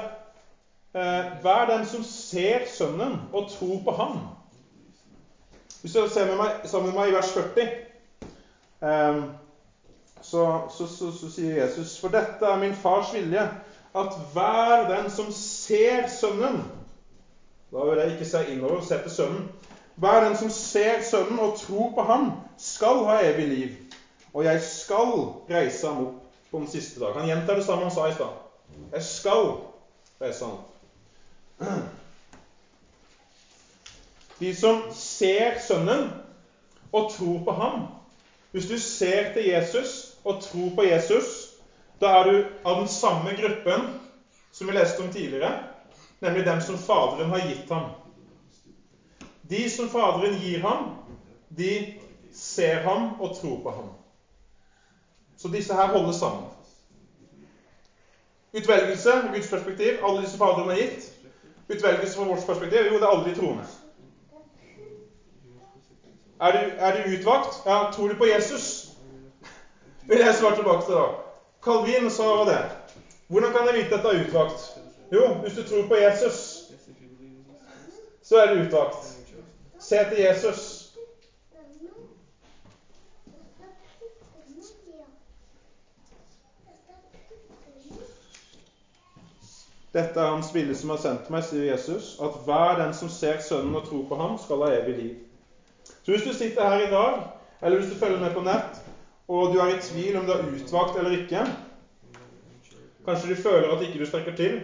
eh, 0.98 1.32
hver 1.42 1.66
den 1.70 1.86
som 1.86 2.04
ser 2.04 2.66
Sønnen 2.66 3.20
og 3.32 3.50
tror 3.52 3.82
på 3.86 3.92
Ham. 3.92 4.20
Hvis 5.82 5.94
du 5.94 6.08
ser 6.10 6.26
med 6.26 6.40
meg, 6.42 6.64
sammen 6.66 6.90
med 6.90 7.00
meg 7.00 7.12
i 7.12 7.16
vers 7.16 7.34
40 7.36 7.68
eh, 8.82 9.20
så, 10.32 10.62
så, 10.78 10.88
så, 10.88 11.12
så, 11.12 11.30
sier 11.32 11.62
Jesus 11.62 12.00
For 12.00 12.12
dette 12.12 12.46
er 12.46 12.60
min 12.60 12.76
fars 12.76 13.14
vilje, 13.14 13.44
at 13.96 14.18
hver 14.34 14.88
den 14.90 15.10
som 15.12 15.32
ser 15.32 16.08
Sønnen 16.12 16.62
Da 17.72 17.86
vil 17.88 18.02
jeg 18.02 18.14
ikke 18.14 18.26
se 18.26 18.44
innover, 18.52 18.82
se 18.82 19.00
til 19.04 19.12
Sønnen. 19.12 19.50
Hver 19.96 20.24
den 20.28 20.38
som 20.38 20.50
ser 20.50 21.02
Sønnen 21.04 21.40
og 21.40 21.58
tror 21.60 21.92
på 21.96 22.02
Ham, 22.02 22.32
skal 22.58 23.04
ha 23.08 23.20
evig 23.28 23.48
liv. 23.48 23.70
Og 24.34 24.44
jeg 24.44 24.62
skal 24.62 25.14
reise 25.50 25.88
ham 25.88 26.06
opp 26.06 26.14
på 26.52 26.60
den 26.60 26.68
siste 26.68 27.00
dag. 27.00 27.14
Han 27.18 27.28
gjentar 27.28 27.56
det 27.56 27.66
samme 27.66 27.88
han 27.88 27.92
sa 27.92 28.08
i 28.08 28.14
stad. 28.14 28.36
Jeg 28.94 29.04
skal 29.04 29.48
reise 30.22 30.46
ham 30.46 30.54
opp. 30.54 30.74
De 34.40 34.56
som 34.56 34.84
ser 34.94 35.58
Sønnen 35.68 36.12
og 36.92 37.12
tror 37.12 37.44
på 37.44 37.52
Ham 37.52 37.88
Hvis 38.52 38.68
du 38.68 38.78
ser 38.80 39.34
til 39.34 39.46
Jesus 39.46 40.07
og 40.28 40.42
tro 40.44 40.70
på 40.76 40.84
Jesus, 40.84 41.50
da 42.02 42.12
er 42.20 42.28
du 42.28 42.36
av 42.66 42.82
den 42.82 42.90
samme 42.92 43.34
gruppen 43.38 43.88
som 44.52 44.68
vi 44.68 44.76
leste 44.76 45.04
om 45.04 45.12
tidligere, 45.14 45.52
nemlig 46.20 46.46
dem 46.46 46.62
som 46.62 46.78
Faderen 46.78 47.30
har 47.30 47.48
gitt 47.48 47.70
ham. 47.70 47.90
De 49.42 49.70
som 49.70 49.90
Faderen 49.90 50.36
gir 50.42 50.62
ham, 50.66 50.92
de 51.50 51.72
ser 52.34 52.84
ham 52.84 53.22
og 53.22 53.38
tror 53.38 53.62
på 53.64 53.72
ham. 53.72 53.90
Så 55.38 55.48
disse 55.48 55.74
her 55.74 55.88
holder 55.88 56.12
sammen. 56.12 56.50
Utvelgelse 58.54 59.12
fra 59.22 59.34
Guds 59.34 59.50
perspektiv, 59.50 60.04
alle 60.04 60.22
disse 60.22 60.38
Faderen 60.38 60.70
har 60.70 60.76
gitt. 60.76 61.12
Utvelgelse 61.70 62.16
fra 62.16 62.24
vårt 62.24 62.46
perspektiv, 62.46 62.92
jo, 62.92 63.00
det 63.00 63.04
er 63.04 63.08
alle 63.08 63.30
de 63.30 63.36
troende. 63.36 63.64
Er 66.40 66.52
du, 66.52 66.72
er 66.78 66.92
du 66.98 67.18
utvalgt? 67.18 67.66
Ja, 67.66 67.92
tror 67.92 68.08
du 68.08 68.16
på 68.16 68.26
Jesus? 68.26 68.87
Vil 70.08 70.20
jeg 70.20 70.36
svare 70.36 70.56
tilbake 70.56 70.86
til 70.86 70.96
da. 70.96 71.06
Calvin 71.64 72.12
sa 72.12 72.24
det. 72.48 72.64
Hvordan 73.28 73.52
kan 73.52 73.68
jeg 73.68 73.84
vite 73.84 73.96
at 73.96 74.04
det 74.04 74.12
er 74.14 74.28
utvalgt? 74.28 74.80
Jo, 75.12 75.34
hvis 75.34 75.54
du 75.54 75.64
tror 75.64 75.88
på 75.88 75.96
Jesus, 75.96 76.64
så 78.24 78.38
er 78.38 78.54
det 78.54 78.68
utvalgt. 78.68 79.18
Se 79.80 79.96
til 80.10 80.18
Jesus. 80.18 80.88
Dette 89.94 90.20
er 90.20 90.30
hans 90.30 90.56
vilje 90.56 90.76
som 90.76 90.92
har 90.94 91.00
sendt 91.02 91.30
meg, 91.34 91.46
sier 91.48 91.72
Jesus, 91.72 92.18
at 92.22 92.36
hver 92.46 92.76
den 92.78 92.92
som 92.94 93.10
ser 93.10 93.40
Sønnen 93.42 93.76
og 93.80 93.88
tror 93.88 94.04
på 94.10 94.18
ham, 94.20 94.36
skal 94.38 94.62
ha 94.62 94.74
evig 94.76 94.96
liv. 94.98 95.16
Så 96.04 96.12
hvis 96.12 96.24
du 96.28 96.34
sitter 96.34 96.70
her 96.70 96.84
i 96.88 96.92
dag, 96.92 97.24
eller 97.62 97.80
hvis 97.80 97.94
du 97.94 98.00
følger 98.00 98.20
med 98.20 98.36
på 98.36 98.44
nett, 98.46 98.77
og 99.28 99.52
du 99.52 99.60
er 99.60 99.74
i 99.76 99.82
tvil 99.84 100.18
om 100.18 100.28
du 100.28 100.32
er 100.34 100.46
utvalgt 100.48 101.00
eller 101.00 101.18
ikke 101.20 101.44
Kanskje 103.08 103.30
du 103.32 103.40
føler 103.40 103.72
at 103.72 103.84
ikke 103.86 104.02
du 104.02 104.06
strekker 104.08 104.34
til. 104.36 104.56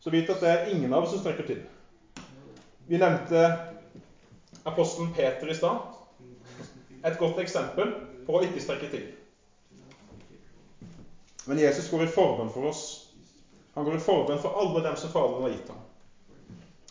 Så 0.00 0.12
vit 0.12 0.30
at 0.32 0.40
det 0.40 0.48
er 0.48 0.70
ingen 0.72 0.94
av 0.96 1.04
oss 1.04 1.10
som 1.12 1.20
strekker 1.20 1.44
til. 1.44 1.58
Vi 2.88 2.96
nevnte 2.96 3.42
apostelen 4.64 5.10
Peter 5.12 5.52
i 5.52 5.56
stad. 5.58 5.82
Et 7.04 7.18
godt 7.20 7.42
eksempel 7.44 7.92
på 8.24 8.38
å 8.38 8.40
ikke 8.46 8.64
strekke 8.64 8.88
til. 8.88 9.04
Men 11.44 11.60
Jesus 11.60 11.90
går 11.92 12.06
i 12.06 12.12
forbønn 12.14 12.48
for 12.52 12.70
oss. 12.70 12.82
Han 13.76 13.84
går 13.84 13.98
i 13.98 14.04
forbønn 14.06 14.40
for 14.40 14.56
alle 14.56 14.80
dem 14.88 14.96
som 14.96 15.12
Faderen 15.12 15.44
har 15.44 15.52
gitt 15.52 15.68
ham. 15.68 15.84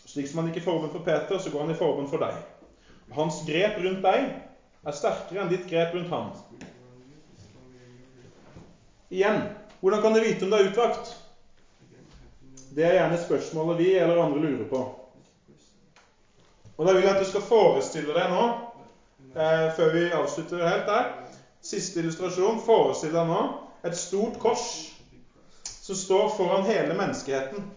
Slik 0.06 0.30
som 0.30 0.44
han 0.44 0.52
gikk 0.52 0.62
i 0.62 0.68
forbønn 0.68 0.94
for 0.94 1.02
Peter, 1.02 1.42
så 1.42 1.50
går 1.50 1.66
han 1.66 1.74
i 1.74 1.82
forbønn 1.82 2.10
for 2.14 2.22
deg. 2.22 2.38
Hans 3.18 3.42
grep 3.48 3.82
rundt 3.82 4.06
deg 4.06 4.30
er 4.84 4.96
sterkere 4.96 5.44
enn 5.44 5.52
ditt 5.52 5.68
grep 5.70 5.94
rundt 5.96 6.12
ham. 6.12 6.32
Igjen 9.14 9.44
hvordan 9.84 10.02
kan 10.02 10.14
du 10.14 10.20
vite 10.24 10.46
om 10.46 10.52
du 10.52 10.56
er 10.56 10.70
utvakt? 10.70 11.10
Det 12.72 12.86
er 12.88 12.94
gjerne 12.96 13.18
spørsmålet 13.20 13.82
vi 13.82 13.90
eller 14.00 14.22
andre 14.24 14.40
lurer 14.40 14.70
på. 14.70 14.80
Og 16.78 16.88
Da 16.88 16.94
vil 16.94 17.04
jeg 17.04 17.12
at 17.12 17.20
du 17.20 17.28
skal 17.28 17.44
forestille 17.44 18.16
deg 18.16 18.32
nå, 18.32 18.46
eh, 19.36 19.68
før 19.76 19.92
vi 19.92 20.06
avslutter 20.12 20.64
helt 20.64 20.88
der 20.88 21.12
Siste 21.64 22.00
illustrasjon. 22.00 22.64
Forestill 22.64 23.12
deg 23.12 23.28
nå 23.28 23.42
et 23.84 23.96
stort 24.00 24.40
kors 24.40 24.66
som 25.84 25.96
står 25.96 26.32
foran 26.38 26.64
hele 26.64 26.96
menneskeheten. 26.96 27.68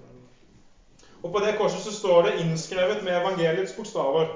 Og 1.23 1.33
På 1.33 1.43
det 1.43 1.57
korset 1.59 1.83
så 1.83 1.93
står 1.93 2.23
det 2.23 2.39
innskrevet 2.47 3.03
med 3.03 3.19
evangeliets 3.19 3.75
bokstaver 3.75 4.31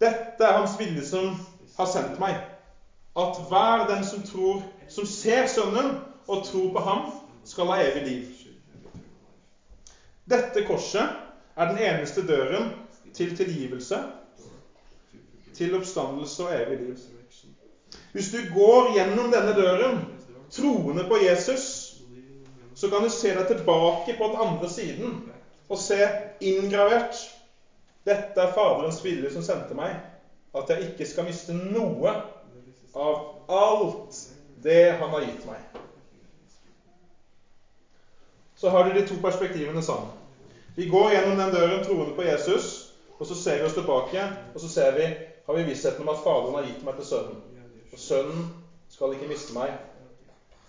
dette 0.00 0.44
er 0.44 0.56
Hans 0.56 0.76
vilje 0.78 1.04
som 1.08 1.30
har 1.76 1.88
sendt 1.90 2.18
meg. 2.20 2.36
At 3.16 3.38
hver 3.48 3.86
den 3.88 4.04
som 4.04 4.22
tror, 4.26 4.60
som 4.92 5.06
ser 5.08 5.48
Sønnen 5.48 5.94
og 6.26 6.44
tror 6.44 6.68
på 6.74 6.82
ham, 6.84 7.06
skal 7.46 7.70
ha 7.70 7.78
evig 7.80 8.02
liv. 8.04 8.24
Dette 10.26 10.64
korset 10.66 11.06
er 11.56 11.68
den 11.70 11.78
eneste 11.78 12.24
døren 12.26 12.68
til 13.14 13.32
tilgivelse, 13.38 14.00
til 15.56 15.76
oppstandelse 15.78 16.44
og 16.44 16.52
evig 16.52 16.80
liv. 16.82 16.96
Hvis 18.12 18.28
du 18.32 18.40
går 18.52 18.90
gjennom 18.96 19.30
denne 19.32 19.54
døren, 19.56 20.00
troende 20.52 21.06
på 21.08 21.20
Jesus, 21.22 21.94
så 22.76 22.90
kan 22.92 23.06
du 23.06 23.08
se 23.08 23.32
deg 23.32 23.46
tilbake 23.48 24.16
på 24.18 24.28
den 24.28 24.42
andre 24.42 24.68
siden 24.68 25.14
og 25.68 25.78
se 25.80 26.02
inngravert 26.44 27.22
dette 28.06 28.42
er 28.42 28.52
Faderens 28.54 29.00
vilje 29.04 29.32
som 29.34 29.44
sendte 29.44 29.76
meg, 29.76 29.96
at 30.56 30.70
jeg 30.72 30.90
ikke 30.90 31.06
skal 31.08 31.26
miste 31.26 31.54
noe 31.56 32.12
av 32.96 33.24
alt 33.52 34.22
det 34.64 34.96
Han 34.96 35.12
har 35.12 35.24
gitt 35.26 35.42
meg. 35.44 35.60
Så 38.56 38.70
har 38.72 38.86
du 38.86 38.94
de 38.94 39.02
to 39.04 39.18
perspektivene 39.20 39.82
sammen. 39.84 40.14
Vi 40.76 40.86
går 40.88 41.10
gjennom 41.12 41.36
den 41.36 41.52
døren 41.52 41.82
troende 41.84 42.14
på 42.16 42.24
Jesus, 42.24 42.86
og 43.18 43.26
så 43.28 43.36
ser 43.36 43.58
vi 43.60 43.66
oss 43.68 43.76
tilbake, 43.76 44.22
og 44.54 44.60
så 44.60 44.68
ser 44.68 44.96
vi, 44.96 45.10
har 45.46 45.58
vi 45.58 45.66
vissheten 45.68 46.04
om 46.04 46.12
at 46.12 46.22
Faderen 46.24 46.56
har 46.56 46.64
gitt 46.64 46.82
meg 46.84 46.96
til 46.96 47.08
Sønnen. 47.10 47.36
Og 47.92 48.00
Sønnen 48.00 48.46
skal 48.92 49.12
ikke 49.12 49.28
miste 49.28 49.56
meg, 49.56 49.76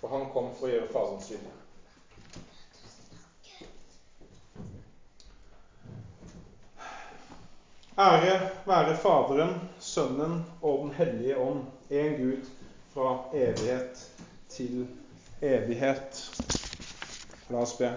for 0.01 0.11
han 0.11 0.27
kom 0.31 0.51
for 0.55 0.67
å 0.67 0.73
gjøre 0.73 0.91
Faderens 0.91 1.31
vilje. 1.31 1.55
Ære 7.99 8.49
være 8.65 8.97
Faderen, 8.97 9.61
Sønnen 9.79 10.45
og 10.61 10.79
Den 10.83 10.91
hellige 10.93 11.37
ånd, 11.37 11.63
én 11.91 12.21
Gud, 12.21 12.45
fra 12.93 13.23
evighet 13.33 14.11
til 14.49 14.87
evighet. 15.41 16.19
La 17.49 17.57
oss 17.57 17.73
be. 17.73 17.89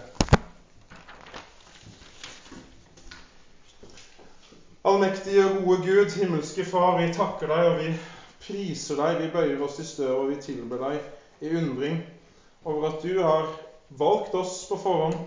Allmektige 4.84 5.44
og 5.44 5.64
gode 5.64 5.76
Gud, 5.76 6.16
himmelske 6.16 6.64
Far, 6.64 6.96
vi 7.02 7.12
takker 7.12 7.52
deg, 7.52 7.68
og 7.68 7.78
vi 7.82 7.92
priser 8.46 8.96
deg, 9.02 9.20
vi 9.20 9.28
bøyer 9.34 9.60
oss 9.68 9.82
i 9.84 9.84
støv, 9.84 10.14
og 10.22 10.30
vi 10.30 10.40
tilber 10.40 10.80
deg 10.86 11.44
i 11.44 11.52
undring 11.60 12.00
over 12.64 12.88
at 12.88 13.04
du 13.04 13.20
har 13.20 13.52
valgt 14.00 14.32
oss 14.34 14.62
på 14.70 14.80
forhånd 14.80 15.20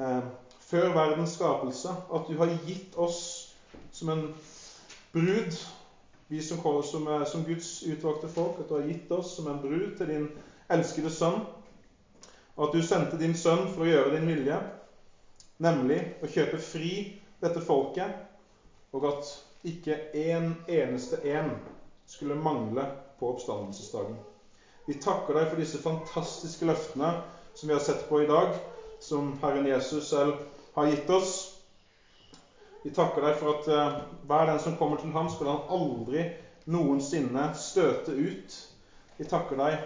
eh, 0.00 0.24
før 0.70 0.88
verdens 0.96 1.36
skapelse. 1.36 1.92
At 2.08 2.32
du 2.32 2.40
har 2.40 2.56
gitt 2.64 2.96
oss 2.96 3.37
som 3.98 4.12
en 4.14 4.24
brud, 5.12 5.54
vi 6.28 6.42
som, 6.42 6.82
som, 6.82 7.08
som 7.26 7.44
Guds 7.44 7.82
utvalgte 7.82 8.28
folk, 8.28 8.60
at 8.60 8.68
du 8.68 8.74
har 8.76 8.86
gitt 8.86 9.10
oss 9.16 9.34
som 9.36 9.48
en 9.50 9.60
brud 9.62 9.96
til 9.98 10.12
din 10.12 10.28
elskede 10.70 11.10
sønn. 11.10 11.40
Og 12.56 12.68
at 12.68 12.76
du 12.76 12.82
sendte 12.82 13.18
din 13.20 13.36
sønn 13.38 13.66
for 13.70 13.86
å 13.86 13.90
gjøre 13.90 14.14
din 14.16 14.28
vilje, 14.28 14.58
nemlig 15.62 15.98
å 16.22 16.30
kjøpe 16.30 16.60
fri 16.62 16.92
dette 17.42 17.62
folket, 17.62 18.14
og 18.94 19.06
at 19.10 19.34
ikke 19.68 19.98
en 20.16 20.52
eneste 20.70 21.18
en 21.34 21.52
skulle 22.08 22.38
mangle 22.38 22.86
på 23.18 23.28
oppstandelsesdagen. 23.32 24.16
Vi 24.88 24.96
takker 25.02 25.36
deg 25.36 25.50
for 25.50 25.60
disse 25.60 25.80
fantastiske 25.82 26.66
løftene 26.68 27.12
som 27.52 27.68
vi 27.68 27.74
har 27.74 27.82
sett 27.84 28.06
på 28.08 28.22
i 28.22 28.28
dag, 28.28 28.54
som 29.02 29.34
Herren 29.42 29.66
Jesus 29.68 30.08
selv 30.08 30.38
har 30.76 30.88
gitt 30.88 31.10
oss. 31.10 31.57
Vi 32.84 32.92
takker 32.94 33.24
deg 33.26 33.36
for 33.38 33.56
at 33.56 33.68
uh, 33.72 33.98
hver 34.28 34.50
den 34.52 34.60
som 34.62 34.76
kommer 34.78 35.00
til 35.00 35.10
ham, 35.14 35.28
skal 35.32 35.50
han 35.50 35.64
aldri 35.74 36.26
noensinne 36.70 37.48
støte 37.58 38.14
ut. 38.14 38.58
Vi 39.18 39.26
takker 39.26 39.58
deg 39.58 39.78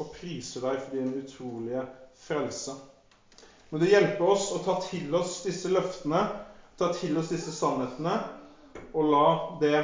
og 0.00 0.08
priser 0.14 0.64
deg 0.64 0.80
for 0.82 0.96
din 0.96 1.12
utrolige 1.20 1.84
frelse. 2.24 2.74
Må 3.70 3.78
du 3.78 3.86
hjelpe 3.86 4.26
oss 4.26 4.48
å 4.50 4.58
ta 4.64 4.74
til 4.82 5.12
oss 5.14 5.36
disse 5.44 5.70
løftene, 5.70 6.24
ta 6.80 6.88
til 6.90 7.20
oss 7.20 7.30
disse 7.30 7.52
sannhetene, 7.54 8.16
og 8.96 9.06
la 9.06 9.26
det 9.60 9.76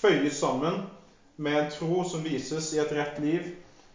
føyes 0.00 0.38
sammen 0.40 0.78
med 1.40 1.58
en 1.58 1.68
tro 1.72 2.04
som 2.06 2.22
vises 2.24 2.70
i 2.72 2.80
et 2.80 2.94
rett 2.96 3.18
liv, 3.20 3.50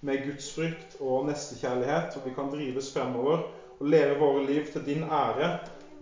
med 0.06 0.22
gudsfrykt 0.28 1.00
og 1.02 1.24
nestekjærlighet, 1.26 2.20
og 2.20 2.26
vi 2.28 2.34
kan 2.36 2.50
drives 2.52 2.92
fremover 2.94 3.42
og 3.80 3.88
leve 3.90 4.18
våre 4.20 4.44
liv 4.46 4.68
til 4.70 4.84
din 4.86 5.02
ære. 5.02 5.50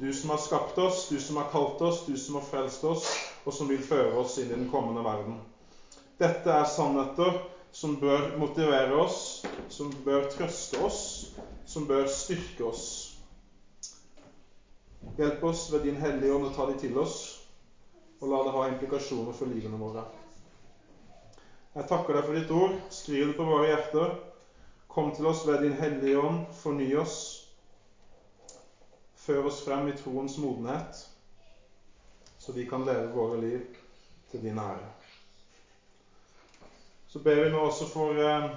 Du 0.03 0.13
som 0.13 0.29
har 0.29 0.37
skapt 0.37 0.77
oss, 0.77 1.05
du 1.09 1.19
som 1.19 1.37
har 1.39 1.45
kalt 1.47 1.81
oss, 1.81 2.01
du 2.05 2.17
som 2.17 2.35
har 2.35 2.41
frelst 2.43 2.83
oss, 2.83 3.03
og 3.47 3.53
som 3.55 3.69
vil 3.71 3.79
føre 3.79 4.17
oss 4.19 4.33
inn 4.41 4.49
i 4.49 4.57
den 4.57 4.65
kommende 4.67 4.99
verden. 5.05 5.37
Dette 6.19 6.51
er 6.51 6.65
sannheter 6.67 7.37
som 7.71 7.93
bør 8.01 8.33
motivere 8.35 8.97
oss, 8.99 9.45
som 9.71 9.93
bør 10.03 10.27
trøste 10.33 10.81
oss, 10.83 10.97
som 11.63 11.85
bør 11.87 12.11
styrke 12.11 12.65
oss. 12.67 12.83
Hjelp 15.15 15.45
oss 15.47 15.69
ved 15.71 15.87
Din 15.87 16.01
Hellige 16.01 16.35
Ånd 16.35 16.49
å 16.49 16.51
ta 16.51 16.67
de 16.67 16.75
til 16.83 16.99
oss, 16.99 17.15
og 18.19 18.27
la 18.33 18.41
det 18.43 18.53
ha 18.57 18.65
implikasjoner 18.73 19.31
for 19.39 19.47
livene 19.47 19.79
våre. 19.79 20.03
Jeg 21.77 21.87
takker 21.93 22.19
deg 22.19 22.27
for 22.27 22.41
ditt 22.41 22.51
ord. 22.51 22.75
Skriv 22.91 23.31
det 23.31 23.37
på 23.39 23.47
våre 23.47 23.71
hjerter. 23.71 24.11
Kom 24.91 25.15
til 25.15 25.31
oss 25.31 25.45
ved 25.47 25.63
Din 25.63 25.79
Hellige 25.79 26.19
Ånd. 26.19 26.43
Forny 26.59 26.91
oss. 26.99 27.15
Før 29.24 29.45
oss 29.47 29.61
frem 29.63 29.88
i 29.88 29.95
troens 29.95 30.38
modenhet, 30.38 31.05
så 32.43 32.51
vi 32.51 32.65
kan 32.67 32.84
leve 32.84 33.13
våre 33.15 33.38
liv 33.39 33.61
til 34.32 34.41
din 34.43 34.59
ære. 34.59 34.89
Så 37.07 37.19
ber 37.24 37.43
vi 37.43 37.51
nå 37.53 37.61
også 37.61 37.88
for, 37.88 38.17
eh, 38.19 38.49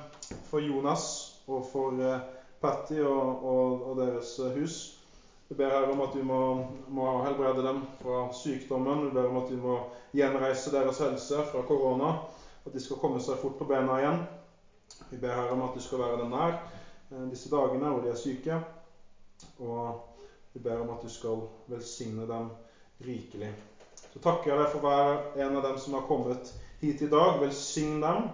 for 0.49 0.65
Jonas 0.65 1.05
og 1.47 1.67
for 1.73 2.01
eh, 2.03 2.21
Patty 2.61 2.99
og, 3.05 3.45
og, 3.45 3.83
og, 3.91 4.01
deres 4.01 4.39
eh, 4.39 4.59
hus. 4.59 4.79
Vi 5.49 5.55
ber 5.55 5.71
her 5.71 5.87
om 5.93 6.01
at 6.01 6.17
du 6.17 6.23
må, 6.25 6.41
må 6.89 7.23
helbrede 7.23 7.63
dem 7.63 7.83
fra 8.01 8.33
sykdommen. 8.35 9.05
Vi 9.07 9.13
ber 9.15 9.29
om 9.29 9.37
at 9.45 9.53
du 9.53 9.61
må 9.63 9.77
gjenreise 10.17 10.73
deres 10.75 10.99
helse 10.99 11.45
fra 11.53 11.63
korona 11.69 12.11
at 12.67 12.73
de 12.73 12.81
skal 12.81 12.99
komme 12.99 13.21
seg 13.23 13.39
fort 13.39 13.55
på 13.61 13.69
bena 13.71 14.01
igjen. 14.01 14.25
Vi 15.13 15.21
ber 15.23 15.37
Herre 15.37 15.55
om 15.55 15.63
at 15.69 15.79
du 15.79 15.85
skal 15.85 16.03
være 16.03 16.19
dem 16.25 16.35
nær 16.35 16.59
disse 17.31 17.53
dagene 17.53 17.93
hvor 17.93 18.03
de 18.03 18.11
er 18.11 18.19
syke. 18.19 18.59
Og 19.63 20.16
vi 20.57 20.63
ber 20.63 20.81
om 20.81 20.91
at 20.95 21.03
du 21.05 21.09
skal 21.13 21.43
velsigne 21.69 22.25
dem 22.25 22.47
rikelig. 23.05 23.51
Så 24.09 24.23
takker 24.25 24.49
jeg 24.49 24.61
deg 24.63 24.71
for 24.73 24.85
hver 24.87 25.43
en 25.45 25.57
av 25.59 25.67
dem 25.67 25.75
som 25.77 25.97
har 25.99 26.07
kommet 26.09 26.49
hit 26.81 27.03
i 27.05 27.09
dag. 27.13 27.35
Velsign 27.43 27.99
dem, 28.01 28.31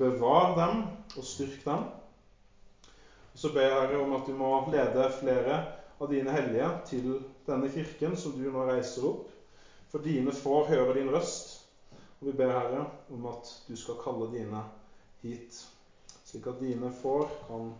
bevar 0.00 0.56
dem 0.56 0.80
og 1.14 1.22
styrk 1.22 1.60
dem. 1.62 1.84
Og 3.30 3.38
så 3.38 3.52
ber 3.54 3.68
jeg 3.68 3.76
Herre 3.76 4.00
om 4.02 4.16
at 4.16 4.26
du 4.26 4.34
må 4.34 4.48
lede 4.74 5.04
flere 5.20 5.60
av 6.02 6.10
dine 6.10 6.34
hellige 6.34 6.72
til 6.90 7.06
denne 7.46 7.70
kirken 7.70 8.18
som 8.18 8.34
du 8.34 8.42
nå 8.50 8.66
reiser 8.66 9.06
opp. 9.12 9.30
For 9.92 10.02
dine 10.02 10.34
får 10.34 10.66
høre 10.72 10.98
din 10.98 11.14
røst. 11.14 11.60
Og 12.18 12.32
vi 12.32 12.34
ber, 12.42 12.56
Herre, 12.56 12.82
om 13.14 13.30
at 13.30 13.52
du 13.68 13.76
skal 13.78 14.00
kalle 14.02 14.26
dine 14.34 14.64
hit, 15.22 15.62
slik 16.26 16.50
at 16.50 16.58
dine 16.58 16.90
får 16.90 17.30
kan 17.46 17.70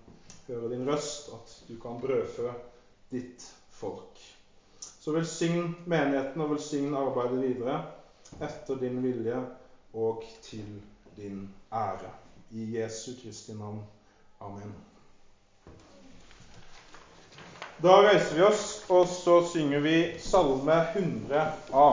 høre 0.46 0.70
din 0.70 0.86
røst, 0.86 1.34
at 1.34 1.58
du 1.66 1.74
kan 1.82 1.98
brødfø 1.98 2.54
ditt 3.10 3.55
folk. 3.76 4.18
Så 4.80 5.12
velsign 5.12 5.76
menigheten 5.86 6.40
og 6.40 6.50
velsign 6.56 6.94
arbeidet 6.96 7.42
videre 7.42 7.82
etter 8.42 8.80
din 8.80 9.02
vilje 9.04 9.38
og 9.94 10.24
til 10.42 10.80
din 11.16 11.48
ære. 11.72 12.10
I 12.50 12.78
Jesu 12.78 13.12
Kristi 13.22 13.54
navn. 13.54 13.82
Amen. 14.40 14.74
Da 17.82 18.00
reiser 18.00 18.34
vi 18.34 18.42
oss, 18.42 18.84
og 18.88 19.08
så 19.08 19.40
synger 19.52 19.80
vi 19.84 19.96
Salme 20.18 20.78
100a. 20.96 21.88